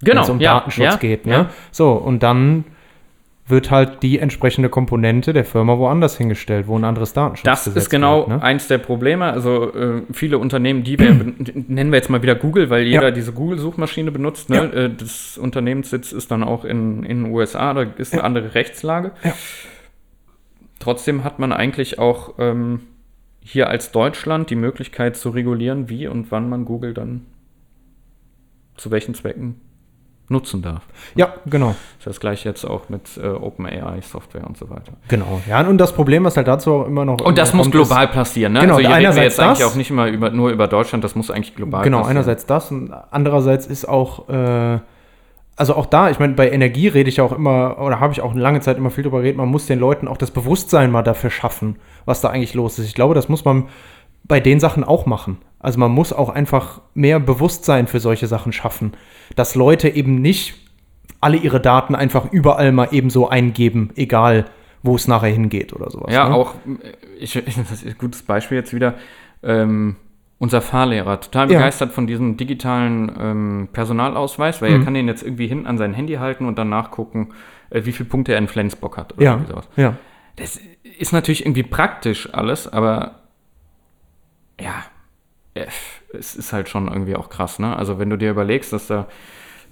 wenn 0.00 0.12
Genau, 0.12 0.22
es 0.22 0.30
um 0.30 0.40
ja, 0.40 0.54
Datenschutz 0.54 0.84
ja, 0.84 0.96
geht. 0.96 1.26
Ne? 1.26 1.32
Ja. 1.32 1.50
So, 1.70 1.92
und 1.92 2.22
dann 2.22 2.64
wird 3.46 3.70
halt 3.70 4.02
die 4.02 4.18
entsprechende 4.20 4.70
Komponente 4.70 5.34
der 5.34 5.44
Firma 5.44 5.76
woanders 5.76 6.16
hingestellt, 6.16 6.66
wo 6.66 6.78
ein 6.78 6.84
anderes 6.84 7.12
Datenschutzgesetz 7.12 7.74
Das 7.74 7.82
ist 7.84 7.90
genau 7.90 8.24
gilt, 8.24 8.38
ne? 8.38 8.42
eins 8.42 8.68
der 8.68 8.78
Probleme. 8.78 9.26
Also 9.26 9.70
äh, 9.74 10.02
viele 10.12 10.38
Unternehmen, 10.38 10.82
die 10.82 10.98
wir, 10.98 11.12
nennen 11.12 11.92
wir 11.92 11.98
jetzt 11.98 12.08
mal 12.08 12.22
wieder 12.22 12.36
Google, 12.36 12.70
weil 12.70 12.84
jeder 12.84 13.02
Ja. 13.04 13.10
diese 13.10 13.32
Google-Suchmaschine 13.34 14.10
benutzt. 14.12 14.48
Ne? 14.48 14.72
Äh, 14.72 14.90
das 14.96 15.36
Unternehmenssitz 15.36 16.12
ist 16.12 16.30
dann 16.30 16.42
auch 16.42 16.64
in, 16.64 17.02
in 17.04 17.24
den 17.24 17.32
USA, 17.34 17.74
da 17.74 17.82
ist 17.82 18.14
eine 18.14 18.24
andere 18.24 18.54
Rechtslage. 18.54 19.12
Ja. 19.22 19.34
Trotzdem 20.78 21.22
hat 21.22 21.38
man 21.38 21.52
eigentlich 21.52 21.98
auch 21.98 22.34
ähm, 22.38 22.80
hier 23.40 23.68
als 23.68 23.92
Deutschland 23.92 24.48
die 24.48 24.56
Möglichkeit 24.56 25.16
zu 25.16 25.28
regulieren, 25.28 25.90
wie 25.90 26.06
und 26.08 26.30
wann 26.30 26.48
man 26.48 26.64
Google 26.64 26.94
dann 26.94 27.26
zu 28.78 28.90
welchen 28.90 29.14
Zwecken 29.14 29.60
nutzen 30.28 30.62
darf. 30.62 30.82
Ja, 31.16 31.34
genau. 31.46 31.68
Das 31.68 31.76
ist 31.98 32.06
das 32.06 32.20
gleiche 32.20 32.48
jetzt 32.48 32.64
auch 32.64 32.88
mit 32.88 33.02
äh, 33.22 33.26
OpenAI-Software 33.28 34.46
und 34.46 34.56
so 34.56 34.70
weiter. 34.70 34.92
Genau. 35.08 35.40
Ja, 35.48 35.60
und 35.66 35.78
das 35.78 35.92
Problem, 35.92 36.24
was 36.24 36.36
halt 36.36 36.48
dazu 36.48 36.72
auch 36.72 36.86
immer 36.86 37.04
noch. 37.04 37.20
Und 37.20 37.36
das 37.38 37.52
muss 37.52 37.64
kommt, 37.64 37.74
ist- 37.74 37.88
global 37.88 38.08
passieren, 38.08 38.54
ne? 38.54 38.60
Genau, 38.60 38.76
also 38.76 38.86
hier 38.88 38.96
reden 38.96 39.06
einerseits 39.06 39.36
jetzt 39.36 39.40
eigentlich 39.40 39.64
auch 39.64 39.74
nicht 39.74 39.90
immer 39.90 40.06
über, 40.08 40.30
nur 40.30 40.50
über 40.50 40.66
Deutschland, 40.66 41.04
das 41.04 41.14
muss 41.14 41.30
eigentlich 41.30 41.54
global 41.54 41.82
Genau, 41.84 41.98
passieren. 41.98 42.16
einerseits 42.16 42.46
das 42.46 42.70
und 42.70 42.92
andererseits 43.10 43.66
ist 43.66 43.86
auch, 43.88 44.28
äh, 44.28 44.78
also 45.56 45.76
auch 45.76 45.86
da, 45.86 46.10
ich 46.10 46.18
meine, 46.18 46.32
bei 46.34 46.50
Energie 46.50 46.88
rede 46.88 47.08
ich 47.08 47.18
ja 47.18 47.24
auch 47.24 47.32
immer, 47.32 47.78
oder 47.78 48.00
habe 48.00 48.12
ich 48.12 48.20
auch 48.22 48.32
eine 48.32 48.40
lange 48.40 48.60
Zeit 48.60 48.76
immer 48.78 48.90
viel 48.90 49.04
drüber 49.04 49.18
geredet, 49.18 49.36
man 49.36 49.48
muss 49.48 49.66
den 49.66 49.78
Leuten 49.78 50.08
auch 50.08 50.16
das 50.16 50.30
Bewusstsein 50.30 50.90
mal 50.90 51.02
dafür 51.02 51.30
schaffen, 51.30 51.76
was 52.06 52.20
da 52.22 52.30
eigentlich 52.30 52.54
los 52.54 52.78
ist. 52.78 52.86
Ich 52.86 52.94
glaube, 52.94 53.14
das 53.14 53.28
muss 53.28 53.44
man 53.44 53.64
bei 54.24 54.40
den 54.40 54.58
Sachen 54.58 54.84
auch 54.84 55.04
machen. 55.06 55.36
Also 55.64 55.78
man 55.80 55.90
muss 55.90 56.12
auch 56.12 56.28
einfach 56.28 56.80
mehr 56.94 57.18
Bewusstsein 57.20 57.86
für 57.86 58.00
solche 58.00 58.26
Sachen 58.26 58.52
schaffen, 58.52 58.92
dass 59.36 59.54
Leute 59.54 59.88
eben 59.88 60.20
nicht 60.20 60.54
alle 61.20 61.36
ihre 61.38 61.60
Daten 61.60 61.94
einfach 61.94 62.30
überall 62.32 62.70
mal 62.72 62.88
ebenso 62.92 63.28
eingeben, 63.28 63.90
egal 63.96 64.44
wo 64.82 64.94
es 64.96 65.08
nachher 65.08 65.30
hingeht 65.30 65.72
oder 65.72 65.90
sowas. 65.90 66.12
Ja, 66.12 66.28
ne? 66.28 66.34
auch, 66.34 66.54
ich, 67.18 67.32
das 67.46 67.70
ist 67.72 67.86
ein 67.86 67.96
gutes 67.98 68.22
Beispiel 68.22 68.58
jetzt 68.58 68.74
wieder, 68.74 68.94
ähm, 69.42 69.96
unser 70.38 70.60
Fahrlehrer, 70.60 71.20
total 71.20 71.50
Ja. 71.50 71.58
begeistert 71.58 71.92
von 71.92 72.06
diesem 72.06 72.36
digitalen 72.36 73.10
ähm, 73.18 73.68
Personalausweis, 73.72 74.60
weil 74.60 74.70
Mhm. 74.72 74.80
er 74.80 74.84
kann 74.84 74.94
den 74.94 75.08
jetzt 75.08 75.22
irgendwie 75.22 75.46
hinten 75.46 75.66
an 75.66 75.78
sein 75.78 75.94
Handy 75.94 76.14
halten 76.14 76.44
und 76.46 76.58
dann 76.58 76.68
nachgucken, 76.68 77.30
äh, 77.70 77.86
wie 77.86 77.92
viele 77.92 78.08
Punkte 78.10 78.32
er 78.32 78.38
in 78.38 78.48
Flensburg 78.48 78.98
hat 78.98 79.14
oder 79.14 79.22
Ja, 79.24 79.40
sowas. 79.48 79.68
ja. 79.76 79.96
Das 80.36 80.60
ist 80.98 81.12
natürlich 81.12 81.46
irgendwie 81.46 81.62
praktisch 81.62 82.28
alles, 82.34 82.70
aber 82.70 83.20
ja, 84.60 84.74
es 86.12 86.34
ist 86.34 86.52
halt 86.52 86.68
schon 86.68 86.88
irgendwie 86.88 87.16
auch 87.16 87.28
krass, 87.28 87.58
ne? 87.58 87.76
Also 87.76 87.98
wenn 87.98 88.10
du 88.10 88.16
dir 88.18 88.30
überlegst, 88.30 88.72
dass 88.72 88.86
da 88.88 89.06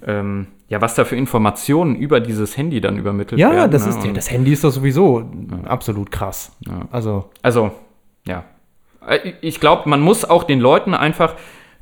ähm, 0.05 0.47
ja, 0.67 0.81
was 0.81 0.95
da 0.95 1.05
für 1.05 1.15
Informationen 1.15 1.95
über 1.95 2.19
dieses 2.19 2.57
Handy 2.57 2.81
dann 2.81 2.97
übermittelt 2.97 3.39
Ja, 3.39 3.51
werden. 3.51 3.71
das 3.71 3.85
ne? 3.85 3.89
ist 3.91 4.03
ja, 4.05 4.11
das 4.11 4.29
Handy 4.31 4.51
ist 4.51 4.63
doch 4.63 4.71
sowieso 4.71 5.29
absolut 5.65 6.11
krass. 6.11 6.51
Ja. 6.67 6.87
Also 6.91 7.29
Also, 7.41 7.71
ja. 8.25 8.43
Äh, 9.07 9.33
Ich 9.41 9.59
glaube, 9.61 9.87
man 9.89 10.01
muss 10.01 10.25
auch 10.25 10.43
den 10.43 10.59
Leuten 10.59 10.93
einfach, 10.93 11.35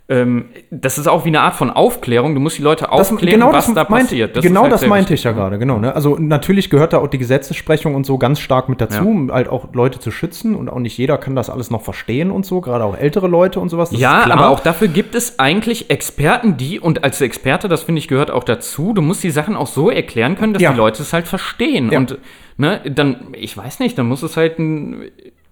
ähm, 0.10 0.46
das 0.72 0.98
ist 0.98 1.08
auch 1.08 1.24
wie 1.24 1.30
eine 1.30 1.40
Art 1.42 1.56
von 1.56 1.70
Aufklärung, 1.70 2.34
du 2.36 2.42
musst 2.42 2.58
die 2.58 2.62
Leute 2.64 2.86
Das, 2.92 3.12
aufklären, 3.12 3.40
genau 3.40 3.54
was 3.54 3.68
das 3.68 3.76
da 3.76 3.86
meint, 3.90 4.06
passiert. 4.08 4.36
ist 4.36 4.44
genau 4.44 4.64
halt 4.64 4.74
das 4.74 4.86
meinte 4.86 5.14
ich 5.14 5.24
ja 5.24 5.32
gerade, 5.32 5.58
genau. 5.58 5.80
Ne? 5.80 5.96
Also 5.96 6.18
natürlich 6.20 6.70
gehört 6.70 6.92
da 6.94 6.98
auch 6.98 7.08
die 7.08 7.18
Gesetzessprechung 7.18 7.96
und 7.96 8.06
so 8.06 8.18
ganz 8.18 8.40
stark 8.42 8.68
mit 8.68 8.82
dazu, 8.82 8.98
Ja. 9.04 9.10
um 9.10 9.32
halt 9.32 9.48
auch 9.48 9.74
Leute 9.74 10.00
zu 10.00 10.12
schützen 10.12 10.56
und 10.56 10.70
auch 10.70 10.80
nicht 10.80 10.98
jeder 10.98 11.18
kann 11.18 11.36
das 11.36 11.50
alles 11.50 11.70
noch 11.72 11.82
verstehen 11.82 12.30
und 12.32 12.46
so, 12.46 12.60
gerade 12.60 12.84
auch 12.84 12.98
ältere 12.98 13.28
Leute 13.28 13.60
und 13.62 13.70
sowas. 13.70 13.90
das 13.92 14.00
Ja, 14.00 14.30
aber 14.30 14.50
auch 14.50 14.60
dafür 14.60 14.90
gibt 14.90 15.16
es 15.16 15.40
eigentlich 15.40 15.90
Experten, 15.90 16.58
die, 16.58 16.80
und 16.80 17.04
als 17.06 17.22
Experte, 17.22 17.70
das 17.70 17.84
finde 17.84 18.00
ich, 18.00 18.10
gehört 18.10 18.32
auch 18.32 18.44
dazu, 18.44 18.92
du 18.94 19.02
musst 19.02 19.24
die 19.24 19.32
Sachen 19.32 19.56
auch 19.56 19.68
so 19.68 19.90
erklären 19.90 20.36
können, 20.36 20.54
dass 20.54 20.62
Ja. 20.62 20.72
die 20.72 20.78
Leute 20.78 21.04
es 21.04 21.14
halt 21.14 21.28
verstehen. 21.28 21.92
Ja. 21.92 22.00
Und 22.00 22.18
ne, 22.58 22.82
dann, 22.94 23.28
ich 23.34 23.56
weiß 23.56 23.80
nicht, 23.80 23.98
dann 23.98 24.08
muss 24.08 24.24
es 24.24 24.36
halt 24.36 24.60
ein, 24.60 25.04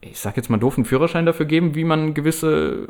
ich 0.02 0.20
sag 0.20 0.36
jetzt 0.36 0.50
mal 0.50 0.58
doof, 0.58 0.78
einen 0.78 0.84
Führerschein 0.86 1.26
dafür 1.26 1.46
geben, 1.46 1.76
wie 1.76 1.86
man 1.86 2.14
gewisse 2.14 2.88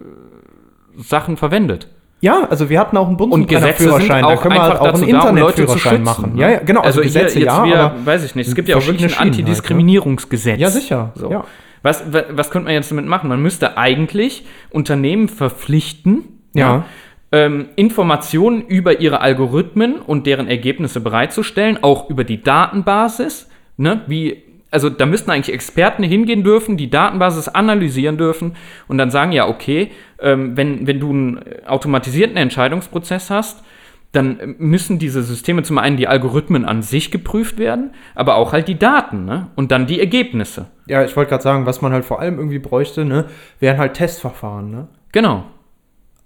Sachen 1.00 1.38
verwendet. 1.38 1.88
Ja, 2.22 2.46
also 2.50 2.70
wir 2.70 2.80
hatten 2.80 2.98
auch 2.98 3.08
einen 3.08 3.16
Bundesführerschein, 3.16 4.24
da 4.24 4.36
können 4.36 4.56
wir 4.56 4.62
halt 4.62 4.80
auch 4.80 4.94
einen 4.94 5.04
Internetführerschein 5.04 6.04
machen. 6.04 6.34
ne? 6.36 6.42
Ja, 6.42 6.50
ja, 6.50 6.60
genau, 6.60 6.82
also, 6.82 7.02
hier 7.02 7.06
Gesetze 7.06 7.40
jetzt 7.40 7.46
ja, 7.48 7.54
aber 7.64 8.06
weiß 8.06 8.26
ich 8.26 8.36
nicht, 8.36 8.48
es 8.48 8.56
gibt 8.56 8.68
ja 8.68 8.76
auch 8.76 8.86
wirklich 8.86 9.04
ein 9.06 9.10
halt, 9.20 9.20
ne? 9.20 9.26
Antidiskriminierungsgesetz. 9.32 10.60
Ja, 10.60 10.70
sicher, 10.70 11.12
So. 11.16 11.32
ja. 11.32 11.46
Was, 11.82 12.12
wa- 12.12 12.26
was 12.32 12.52
könnte 12.52 12.66
man 12.66 12.74
jetzt 12.74 12.92
damit 12.92 13.06
machen? 13.06 13.30
Man 13.30 13.42
müsste 13.42 13.78
eigentlich 13.78 14.46
Unternehmen 14.70 15.30
verpflichten, 15.30 16.26
Ja. 16.54 16.84
ähm, 17.32 17.70
Informationen 17.78 18.64
über 18.68 19.00
ihre 19.00 19.22
Algorithmen 19.22 19.96
und 19.96 20.28
deren 20.28 20.48
Ergebnisse 20.50 21.00
bereitzustellen, 21.00 21.80
auch 21.82 22.10
über 22.10 22.26
die 22.26 22.44
Datenbasis. 22.44 23.48
Ne? 23.78 24.02
Wie, 24.08 24.44
also 24.72 24.90
da 24.90 25.06
müssten 25.06 25.32
eigentlich 25.32 25.54
Experten 25.54 26.04
hingehen 26.04 26.44
dürfen, 26.44 26.78
die 26.78 26.90
Datenbasis 26.90 27.48
analysieren 27.48 28.18
dürfen 28.18 28.56
und 28.88 28.98
dann 28.98 29.12
sagen, 29.12 29.32
ja, 29.32 29.48
okay, 29.48 29.92
ähm, 30.20 30.56
wenn, 30.56 30.86
wenn 30.88 31.00
du 31.00 31.10
einen 31.10 31.40
automatisierten 31.66 32.38
Entscheidungsprozess 32.38 33.30
hast, 33.30 33.64
dann 34.12 34.56
müssen 34.58 34.98
diese 34.98 35.22
Systeme 35.22 35.62
zum 35.62 35.78
einen 35.78 35.98
die 35.98 36.08
Algorithmen 36.08 36.66
an 36.66 36.82
sich 36.82 37.12
geprüft 37.12 37.60
werden, 37.60 37.92
aber 38.16 38.36
auch 38.36 38.54
halt 38.54 38.68
die 38.68 38.80
Daten 38.80 39.26
ne? 39.26 39.48
und 39.56 39.72
dann 39.72 39.86
die 39.86 40.00
Ergebnisse. 40.00 40.68
Ja, 40.88 41.04
ich 41.04 41.16
wollte 41.16 41.30
gerade 41.30 41.44
sagen, 41.44 41.66
was 41.68 41.82
man 41.82 41.94
halt 41.94 42.06
vor 42.06 42.20
allem 42.20 42.38
irgendwie 42.38 42.60
bräuchte, 42.60 43.06
ne, 43.06 43.26
wären 43.60 43.78
halt 43.78 43.94
Testverfahren, 43.94 44.72
ne? 44.72 44.88
Genau. 45.12 45.46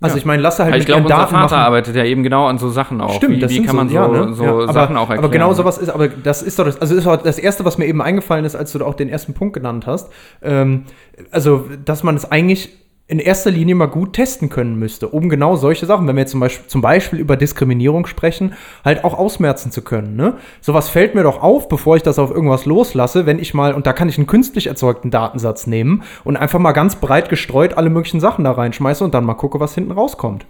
Also 0.03 0.15
Ja. 0.17 0.19
ich 0.19 0.25
meine, 0.25 0.41
lasse 0.43 0.65
halt 0.65 0.75
ich 0.75 0.85
glaube, 0.85 1.03
unser 1.03 1.15
Daten 1.15 1.31
Vater 1.31 1.55
machen. 1.55 1.65
arbeitet 1.65 1.95
ja 1.95 2.03
eben 2.03 2.23
genau 2.23 2.47
an 2.47 2.57
so 2.57 2.69
Sachen 2.69 2.99
auch. 2.99 3.15
Stimmt, 3.15 3.37
wie, 3.37 3.39
das 3.39 3.51
wie 3.51 3.63
kann 3.63 3.75
man 3.77 3.87
so, 3.87 3.95
ja, 3.95 4.07
ne? 4.07 4.33
so 4.33 4.43
Ja, 4.43 4.51
aber, 4.51 4.73
Sachen 4.73 4.97
auch 4.97 5.03
erklären? 5.03 5.19
Aber 5.19 5.29
genau 5.29 5.53
sowas 5.53 5.77
ist, 5.77 5.89
aber 5.89 6.09
das 6.09 6.41
ist 6.41 6.59
doch 6.59 6.65
das, 6.65 6.79
also 6.81 6.93
ist 6.93 7.07
auch 7.07 7.15
das 7.17 7.39
erste, 7.39 7.63
was 7.63 7.77
mir 7.77 7.85
eben 7.85 8.01
eingefallen 8.01 8.43
ist, 8.43 8.55
als 8.55 8.73
du 8.73 8.83
auch 8.85 8.95
den 8.95 9.07
ersten 9.07 9.33
Punkt 9.33 9.53
genannt 9.53 9.87
hast. 9.87 10.09
Ähm, 10.41 10.83
also, 11.31 11.65
dass 11.85 12.03
man 12.03 12.15
es 12.17 12.29
eigentlich 12.29 12.69
in 13.07 13.19
erster 13.19 13.51
Linie 13.51 13.75
mal 13.75 13.87
gut 13.87 14.13
testen 14.13 14.49
können 14.49 14.79
müsste, 14.79 15.09
um 15.09 15.27
genau 15.27 15.57
solche 15.57 15.85
Sachen, 15.85 16.07
wenn 16.07 16.15
wir 16.15 16.21
jetzt 16.21 16.31
zum 16.31 16.39
Beispiel, 16.39 16.67
zum 16.67 16.81
Beispiel 16.81 17.19
über 17.19 17.35
Diskriminierung 17.35 18.05
sprechen, 18.07 18.53
halt 18.85 19.03
auch 19.03 19.13
ausmerzen 19.17 19.71
zu 19.71 19.81
können. 19.81 20.15
Ne? 20.15 20.37
Sowas 20.61 20.87
fällt 20.87 21.13
mir 21.13 21.23
doch 21.23 21.41
auf, 21.41 21.67
bevor 21.67 21.97
ich 21.97 22.03
das 22.03 22.17
auf 22.17 22.31
irgendwas 22.31 22.65
loslasse, 22.65 23.25
wenn 23.25 23.39
ich 23.39 23.53
mal, 23.53 23.73
und 23.73 23.85
da 23.87 23.93
kann 23.93 24.07
ich 24.07 24.17
einen 24.17 24.27
künstlich 24.27 24.67
erzeugten 24.67 25.11
Datensatz 25.11 25.67
nehmen 25.67 26.03
und 26.23 26.37
einfach 26.37 26.59
mal 26.59 26.71
ganz 26.71 26.95
breit 26.95 27.27
gestreut 27.27 27.73
alle 27.77 27.89
möglichen 27.89 28.21
Sachen 28.21 28.45
da 28.45 28.51
reinschmeiße 28.51 29.03
und 29.03 29.13
dann 29.13 29.25
mal 29.25 29.33
gucke, 29.33 29.59
was 29.59 29.75
hinten 29.75 29.91
rauskommt. 29.91 30.45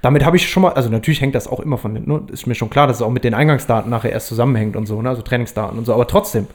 Damit 0.00 0.24
habe 0.24 0.36
ich 0.36 0.48
schon 0.48 0.62
mal, 0.62 0.72
also 0.72 0.88
natürlich 0.88 1.20
hängt 1.20 1.34
das 1.34 1.46
auch 1.46 1.60
immer 1.60 1.78
von 1.78 1.92
ne, 1.92 2.22
ist 2.32 2.46
mir 2.46 2.54
schon 2.54 2.70
klar, 2.70 2.86
dass 2.86 2.96
es 2.96 3.02
auch 3.02 3.10
mit 3.10 3.24
den 3.24 3.34
Eingangsdaten 3.34 3.90
nachher 3.90 4.12
erst 4.12 4.28
zusammenhängt 4.28 4.76
und 4.76 4.86
so, 4.86 5.02
ne, 5.02 5.10
also 5.10 5.22
Trainingsdaten 5.22 5.78
und 5.78 5.84
so, 5.84 5.92
aber 5.92 6.06
trotzdem, 6.06 6.46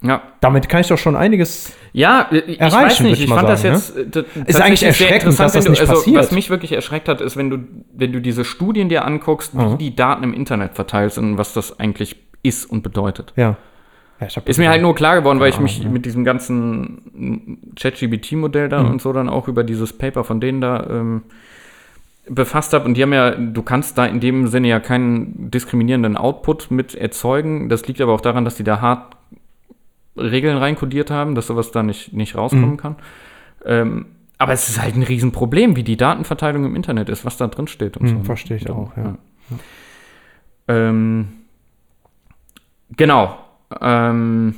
Ja, 0.00 0.22
damit 0.40 0.68
kann 0.68 0.80
ich 0.82 0.86
doch 0.88 0.98
schon 0.98 1.16
einiges. 1.16 1.72
ja 1.92 2.28
äh, 2.30 2.38
ich 2.38 2.60
Erreichen, 2.60 3.04
nicht, 3.06 3.14
ich 3.18 3.24
ich 3.24 3.28
fand 3.34 3.48
das 3.48 3.62
sagen, 3.62 3.74
jetzt 3.74 3.96
äh, 3.96 4.04
t- 4.10 4.18
eigentlich 4.20 4.46
tatsächlich 4.46 4.78
sehr 4.80 4.88
erschreckend, 4.90 5.22
interessant, 5.22 5.46
dass 5.46 5.52
das 5.54 5.64
wenn 5.64 5.70
nicht 5.72 5.82
du, 5.82 5.86
also, 5.88 5.94
passiert. 6.02 6.16
Was 6.16 6.30
mich 6.32 6.50
wirklich 6.50 6.72
erschreckt 6.72 7.08
hat, 7.08 7.20
ist, 7.20 7.36
wenn 7.36 7.50
du, 7.50 7.58
wenn 7.94 8.12
du 8.12 8.20
diese 8.20 8.44
Studien 8.44 8.88
dir 8.88 9.04
anguckst, 9.04 9.58
wie 9.58 9.62
Mhm. 9.64 9.78
die 9.78 9.96
Daten 9.96 10.22
im 10.22 10.34
Internet 10.34 10.74
verteilt 10.74 11.12
sind 11.14 11.32
und 11.32 11.38
was 11.38 11.52
das 11.52 11.80
eigentlich 11.80 12.16
ist 12.44 12.66
und 12.66 12.82
bedeutet. 12.82 13.32
Ja. 13.34 13.56
ja 14.20 14.26
Ist 14.44 14.58
mir 14.58 14.68
halt 14.70 14.82
nur 14.82 14.94
klar 14.94 15.16
geworden, 15.16 15.40
weil 15.40 15.50
ich 15.50 15.58
mich 15.58 15.80
Ahnung, 15.80 15.92
mit 15.94 16.06
diesem 16.06 16.24
ganzen 16.24 17.72
ChatGBT-Modell 17.76 18.68
da 18.68 18.82
Mhm. 18.84 18.90
und 18.92 19.02
so 19.02 19.12
dann 19.12 19.28
auch 19.28 19.48
über 19.48 19.64
dieses 19.64 19.92
Paper 19.92 20.22
von 20.22 20.40
denen 20.40 20.60
da 20.60 20.86
ähm, 20.88 21.22
befasst 22.28 22.72
habe. 22.72 22.84
Und 22.84 22.94
die 22.96 23.02
haben 23.02 23.12
ja, 23.12 23.30
du 23.32 23.62
kannst 23.62 23.98
da 23.98 24.06
in 24.06 24.20
dem 24.20 24.46
Sinne 24.48 24.68
ja 24.68 24.80
keinen 24.80 25.50
diskriminierenden 25.50 26.16
Output 26.16 26.70
mit 26.70 26.94
erzeugen. 26.94 27.68
Das 27.68 27.86
liegt 27.88 28.00
aber 28.00 28.12
auch 28.12 28.20
daran, 28.20 28.44
dass 28.44 28.54
die 28.54 28.64
da 28.64 28.80
hart 28.80 29.16
Regeln 30.18 30.56
reinkodiert 30.58 31.10
haben, 31.10 31.34
dass 31.34 31.46
sowas 31.46 31.70
da 31.72 31.82
nicht, 31.82 32.12
nicht 32.12 32.36
rauskommen 32.36 32.72
Mhm. 32.72 32.76
kann. 32.76 32.96
Ähm, 33.64 34.06
aber 34.38 34.52
es 34.52 34.68
ist 34.68 34.80
halt 34.80 34.94
ein 34.94 35.02
Riesenproblem, 35.02 35.74
wie 35.76 35.82
die 35.82 35.96
Datenverteilung 35.96 36.64
im 36.64 36.76
Internet 36.76 37.08
ist, 37.08 37.24
was 37.24 37.36
da 37.36 37.48
drin 37.48 37.66
steht 37.66 37.96
und 37.96 38.04
Hm, 38.06 38.08
so. 38.08 38.18
ne? 38.18 38.24
verstehe 38.24 38.56
ich 38.56 38.70
auch, 38.70 38.92
ja. 38.96 39.14
Ähm, 40.68 41.28
genau. 42.96 43.38
Ähm, 43.80 44.54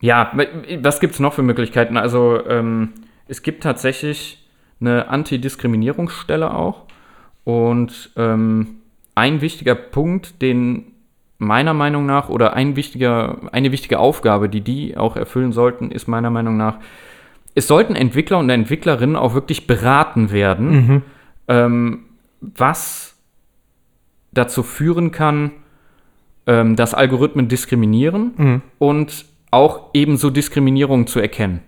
ja, 0.00 0.32
was 0.80 1.00
gibt 1.00 1.14
es 1.14 1.20
noch 1.20 1.32
für 1.34 1.42
Möglichkeiten? 1.42 1.96
Also 1.96 2.44
ähm, 2.46 2.90
es 3.28 3.42
gibt 3.42 3.62
tatsächlich 3.62 4.46
eine 4.80 5.08
Antidiskriminierungsstelle 5.08 6.52
auch. 6.52 6.82
Und 7.44 8.10
ähm, 8.16 8.76
ein 9.14 9.40
wichtiger 9.40 9.74
Punkt, 9.74 10.42
den 10.42 10.86
meiner 11.38 11.74
Meinung 11.74 12.06
nach, 12.06 12.28
oder 12.28 12.54
ein 12.54 12.76
wichtiger, 12.76 13.38
eine 13.52 13.72
wichtige 13.72 13.98
Aufgabe, 13.98 14.48
die 14.48 14.60
die 14.60 14.96
auch 14.96 15.16
erfüllen 15.16 15.52
sollten, 15.52 15.90
ist 15.90 16.06
meiner 16.08 16.30
Meinung 16.30 16.56
nach, 16.56 16.76
es 17.54 17.66
sollten 17.68 17.94
Entwickler 17.96 18.38
und 18.38 18.50
Entwicklerinnen 18.50 19.16
auch 19.16 19.34
wirklich 19.34 19.66
beraten 19.66 20.30
werden, 20.32 20.70
Mhm. 20.70 21.02
ähm, 21.48 21.98
was 22.40 23.16
dazu 24.32 24.62
führen 24.62 25.12
kann, 25.12 25.52
ähm, 26.46 26.76
dass 26.76 26.94
Algorithmen 26.94 27.48
diskriminieren 27.48 28.62
und 28.78 29.24
auch 29.50 29.90
ebenso 29.94 30.30
Diskriminierung 30.30 31.06
zu 31.06 31.20
erkennen. 31.20 31.60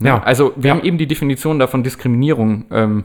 Ja. 0.00 0.22
Also 0.22 0.52
wir 0.56 0.68
Ja. 0.68 0.76
haben 0.76 0.84
eben 0.84 0.98
die 0.98 1.06
Definition 1.08 1.58
davon 1.58 1.82
Diskriminierung 1.82 2.64
ähm, 2.70 3.04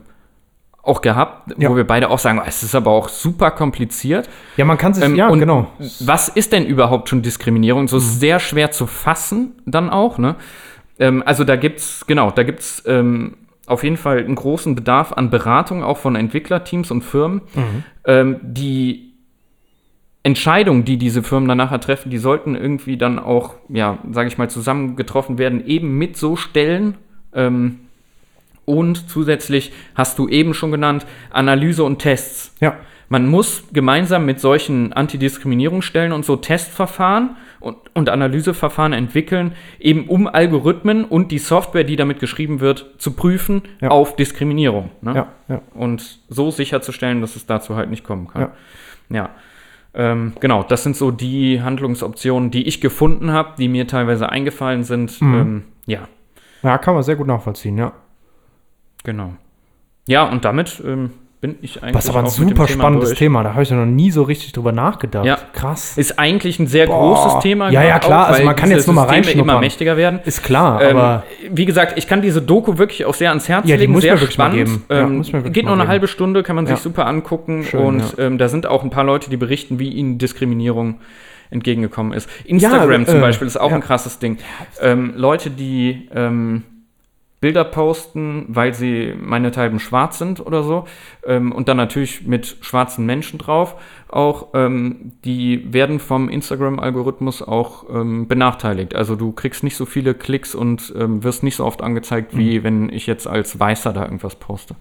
auch 0.84 1.02
gehabt, 1.02 1.54
Ja. 1.58 1.70
wo 1.70 1.76
wir 1.76 1.86
beide 1.86 2.10
auch 2.10 2.20
sagen, 2.20 2.42
es 2.46 2.64
ist 2.64 2.74
aber 2.74 2.92
auch 2.92 3.10
super 3.10 3.52
kompliziert. 3.52 4.30
Ja, 4.58 4.66
man 4.66 4.78
kann 4.78 4.94
sich, 4.94 5.04
Ähm, 5.04 5.16
ja, 5.16 5.30
genau. 5.30 5.68
Was 6.00 6.30
ist 6.30 6.54
denn 6.54 6.66
überhaupt 6.66 7.10
schon 7.10 7.22
Diskriminierung? 7.22 7.88
So 7.88 7.98
Mhm. 7.98 8.02
sehr 8.02 8.40
schwer 8.40 8.72
zu 8.72 8.88
fassen 8.88 9.54
dann 9.66 9.90
auch, 9.90 10.18
ne? 10.18 10.36
Ähm, 10.98 11.22
also 11.26 11.44
da 11.44 11.56
gibt's, 11.58 12.06
genau, 12.08 12.32
da 12.32 12.44
gibt's 12.44 12.84
ähm, 12.86 13.36
auf 13.68 13.84
jeden 13.84 13.98
Fall 13.98 14.20
einen 14.20 14.36
großen 14.36 14.74
Bedarf 14.76 15.14
an 15.14 15.30
Beratung 15.30 15.84
auch 15.84 15.98
von 15.98 16.16
Entwicklerteams 16.16 16.92
und 16.92 17.04
Firmen. 17.04 17.42
Mhm. 17.56 17.84
Ähm, 18.06 18.40
die 18.42 19.14
Entscheidungen, 20.24 20.84
die 20.86 20.98
diese 20.98 21.24
Firmen 21.24 21.48
dann 21.48 21.58
nachher 21.60 21.80
treffen, 21.80 22.10
die 22.10 22.18
sollten 22.18 22.56
irgendwie 22.56 22.98
dann 22.98 23.20
auch, 23.20 23.56
ja, 23.70 24.00
sage 24.12 24.28
ich 24.28 24.38
mal, 24.38 24.50
zusammengetroffen 24.50 25.38
werden, 25.38 25.66
eben 25.66 25.98
mit 25.98 26.18
so 26.18 26.36
Stellen. 26.36 26.96
Ähm, 27.34 27.80
und 28.70 29.10
zusätzlich 29.10 29.72
hast 29.96 30.20
du 30.20 30.28
eben 30.30 30.54
schon 30.54 30.72
genannt, 30.72 31.06
Analyse 31.32 31.84
und 31.84 31.98
Tests. 32.00 32.56
Ja. 32.60 32.76
Man 33.12 33.28
muss 33.28 33.64
gemeinsam 33.74 34.26
mit 34.28 34.40
solchen 34.40 34.94
Antidiskriminierungsstellen 34.94 36.12
und 36.12 36.24
so 36.26 36.36
Testverfahren 36.36 37.38
und, 37.60 37.78
und 37.96 38.08
Analyseverfahren 38.08 38.94
entwickeln, 38.94 39.54
eben 39.80 40.08
um 40.08 40.28
Algorithmen 40.28 41.06
und 41.06 41.32
die 41.32 41.40
Software, 41.40 41.84
die 41.84 41.96
damit 41.96 42.20
geschrieben 42.20 42.60
wird, 42.60 42.86
zu 43.00 43.14
prüfen 43.14 43.64
Ja. 43.82 43.90
auf 43.90 44.16
Diskriminierung. 44.16 44.92
Ne? 45.02 45.16
Ja, 45.16 45.28
ja. 45.48 45.62
Und 45.74 46.20
so 46.30 46.52
sicherzustellen, 46.52 47.22
dass 47.22 47.36
es 47.36 47.48
dazu 47.48 47.76
halt 47.76 47.90
nicht 47.90 48.04
kommen 48.04 48.28
kann. 48.28 48.42
Ja. 48.42 48.52
Ja. 49.10 49.30
Ähm, 49.96 50.34
genau, 50.40 50.62
das 50.62 50.84
sind 50.84 50.96
so 50.96 51.10
die 51.10 51.64
Handlungsoptionen, 51.64 52.52
die 52.52 52.68
ich 52.68 52.80
gefunden 52.80 53.32
habe, 53.32 53.54
die 53.58 53.68
mir 53.68 53.88
teilweise 53.88 54.30
eingefallen 54.30 54.84
sind. 54.84 55.20
Mhm. 55.20 55.34
Ähm, 55.36 55.64
ja, 55.88 56.02
Ja, 56.62 56.78
kann 56.78 56.94
man 56.94 57.02
sehr 57.02 57.16
gut 57.16 57.26
nachvollziehen, 57.26 57.76
ja. 57.80 57.94
Genau. 59.04 59.34
Ja, 60.08 60.24
und 60.24 60.44
damit 60.46 60.82
ähm, 60.86 61.12
bin 61.42 61.56
ich 61.62 61.82
eigentlich. 61.82 61.94
Das 61.94 62.06
ist 62.06 62.10
aber 62.10 62.20
ein 62.20 62.26
super 62.28 62.68
spannendes 62.68 63.10
durch. 63.10 63.20
Thema. 63.20 63.44
Da 63.44 63.52
habe 63.54 63.64
ich 63.64 63.70
ja 63.70 63.76
noch 63.78 63.86
nie 63.86 64.12
so 64.12 64.24
richtig 64.24 64.52
drüber 64.54 64.72
nachgedacht. 64.72 65.26
Ja. 65.26 65.38
Krass. 65.54 65.98
Ist 65.98 66.18
eigentlich 66.20 66.60
ein 66.60 66.68
sehr 66.68 66.88
Boah. 66.88 67.16
großes 67.16 67.40
Thema. 67.42 67.70
Ja, 67.70 67.84
ja, 67.84 68.00
klar. 68.00 68.26
auch, 68.26 68.30
Also 68.30 68.44
man 68.44 68.56
kann 68.56 68.72
jetzt 68.72 68.88
nur 68.88 68.96
mal 68.96 69.04
Systeme 69.04 69.18
immer 69.22 69.30
reinschnuppern. 69.34 69.60
mächtiger 69.62 69.96
werden. 69.98 70.20
Ist 70.26 70.44
klar, 70.44 70.82
Ähm, 70.82 70.98
aber 70.98 71.24
wie 71.52 71.66
gesagt, 71.66 71.98
ich 71.98 72.08
kann 72.08 72.22
diese 72.22 72.42
Doku 72.42 72.78
wirklich 72.78 73.06
auch 73.06 73.14
sehr 73.14 73.30
ans 73.30 73.48
Herz 73.48 73.68
Ja, 73.68 73.76
die 73.76 73.82
legen. 73.82 73.94
muss 73.94 74.02
sehr 74.02 74.20
wirklich 74.20 74.38
mal 74.38 74.48
spannend. 74.52 74.66
geben. 74.68 74.84
Ja, 74.90 75.02
Ähm, 75.02 75.18
muss 75.18 75.32
wirklich 75.32 75.54
geht 75.54 75.66
mal 75.66 75.72
nur 75.76 75.80
eine 75.82 75.90
halbe 75.90 76.08
Stunde, 76.08 76.44
kann 76.44 76.56
man 76.56 76.66
sich 76.66 76.76
Ja. 76.78 76.82
super 76.82 77.06
angucken. 77.06 77.64
Schön, 77.64 77.80
und 77.80 78.16
ähm, 78.18 78.38
da 78.38 78.48
sind 78.50 78.66
auch 78.66 78.84
ein 78.84 78.90
paar 78.90 79.04
Leute, 79.06 79.30
die 79.30 79.38
berichten, 79.38 79.80
wie 79.80 79.90
ihnen 79.90 80.18
Diskriminierung 80.18 81.00
entgegengekommen 81.52 82.14
ist. 82.14 82.30
Instagram 82.46 83.04
äh, 83.04 83.06
zum 83.06 83.22
Beispiel 83.22 83.48
ist 83.48 83.58
auch 83.58 83.72
ein 83.72 83.82
krasses 83.82 84.20
Ding. 84.20 84.38
Ähm, 84.82 85.14
Leute, 85.16 85.50
die 85.52 86.10
ähm, 86.14 86.64
Bilder 87.42 87.64
posten, 87.64 88.46
weil 88.50 88.74
sie 88.74 89.14
meinethalben 89.18 89.80
schwarz 89.80 90.18
sind 90.20 90.46
oder 90.46 90.62
so. 90.64 90.86
Ähm, 91.26 91.52
und 91.54 91.70
dann 91.70 91.78
natürlich 91.78 92.28
mit 92.28 92.58
schwarzen 92.62 93.06
Menschen 93.06 93.40
drauf. 93.40 93.76
Auch 94.10 94.48
ähm, 94.54 95.14
die 95.24 95.72
werden 95.74 96.00
vom 96.00 96.28
Instagram-Algorithmus 96.30 97.42
auch 97.42 97.86
ähm, 97.90 98.28
benachteiligt. 98.28 98.94
Also 98.96 99.16
du 99.16 99.32
kriegst 99.32 99.64
nicht 99.64 99.78
so 99.78 99.86
viele 99.86 100.14
Klicks 100.16 100.54
und 100.54 100.94
ähm, 100.98 101.24
wirst 101.24 101.44
nicht 101.44 101.56
so 101.56 101.66
oft 101.66 101.82
angezeigt, 101.82 102.34
Mhm. 102.34 102.38
wie 102.40 102.64
wenn 102.64 102.90
ich 102.90 103.08
jetzt 103.08 103.26
als 103.28 103.58
Weißer 103.60 103.94
da 103.94 104.04
irgendwas 104.04 104.36
poste. 104.36 104.76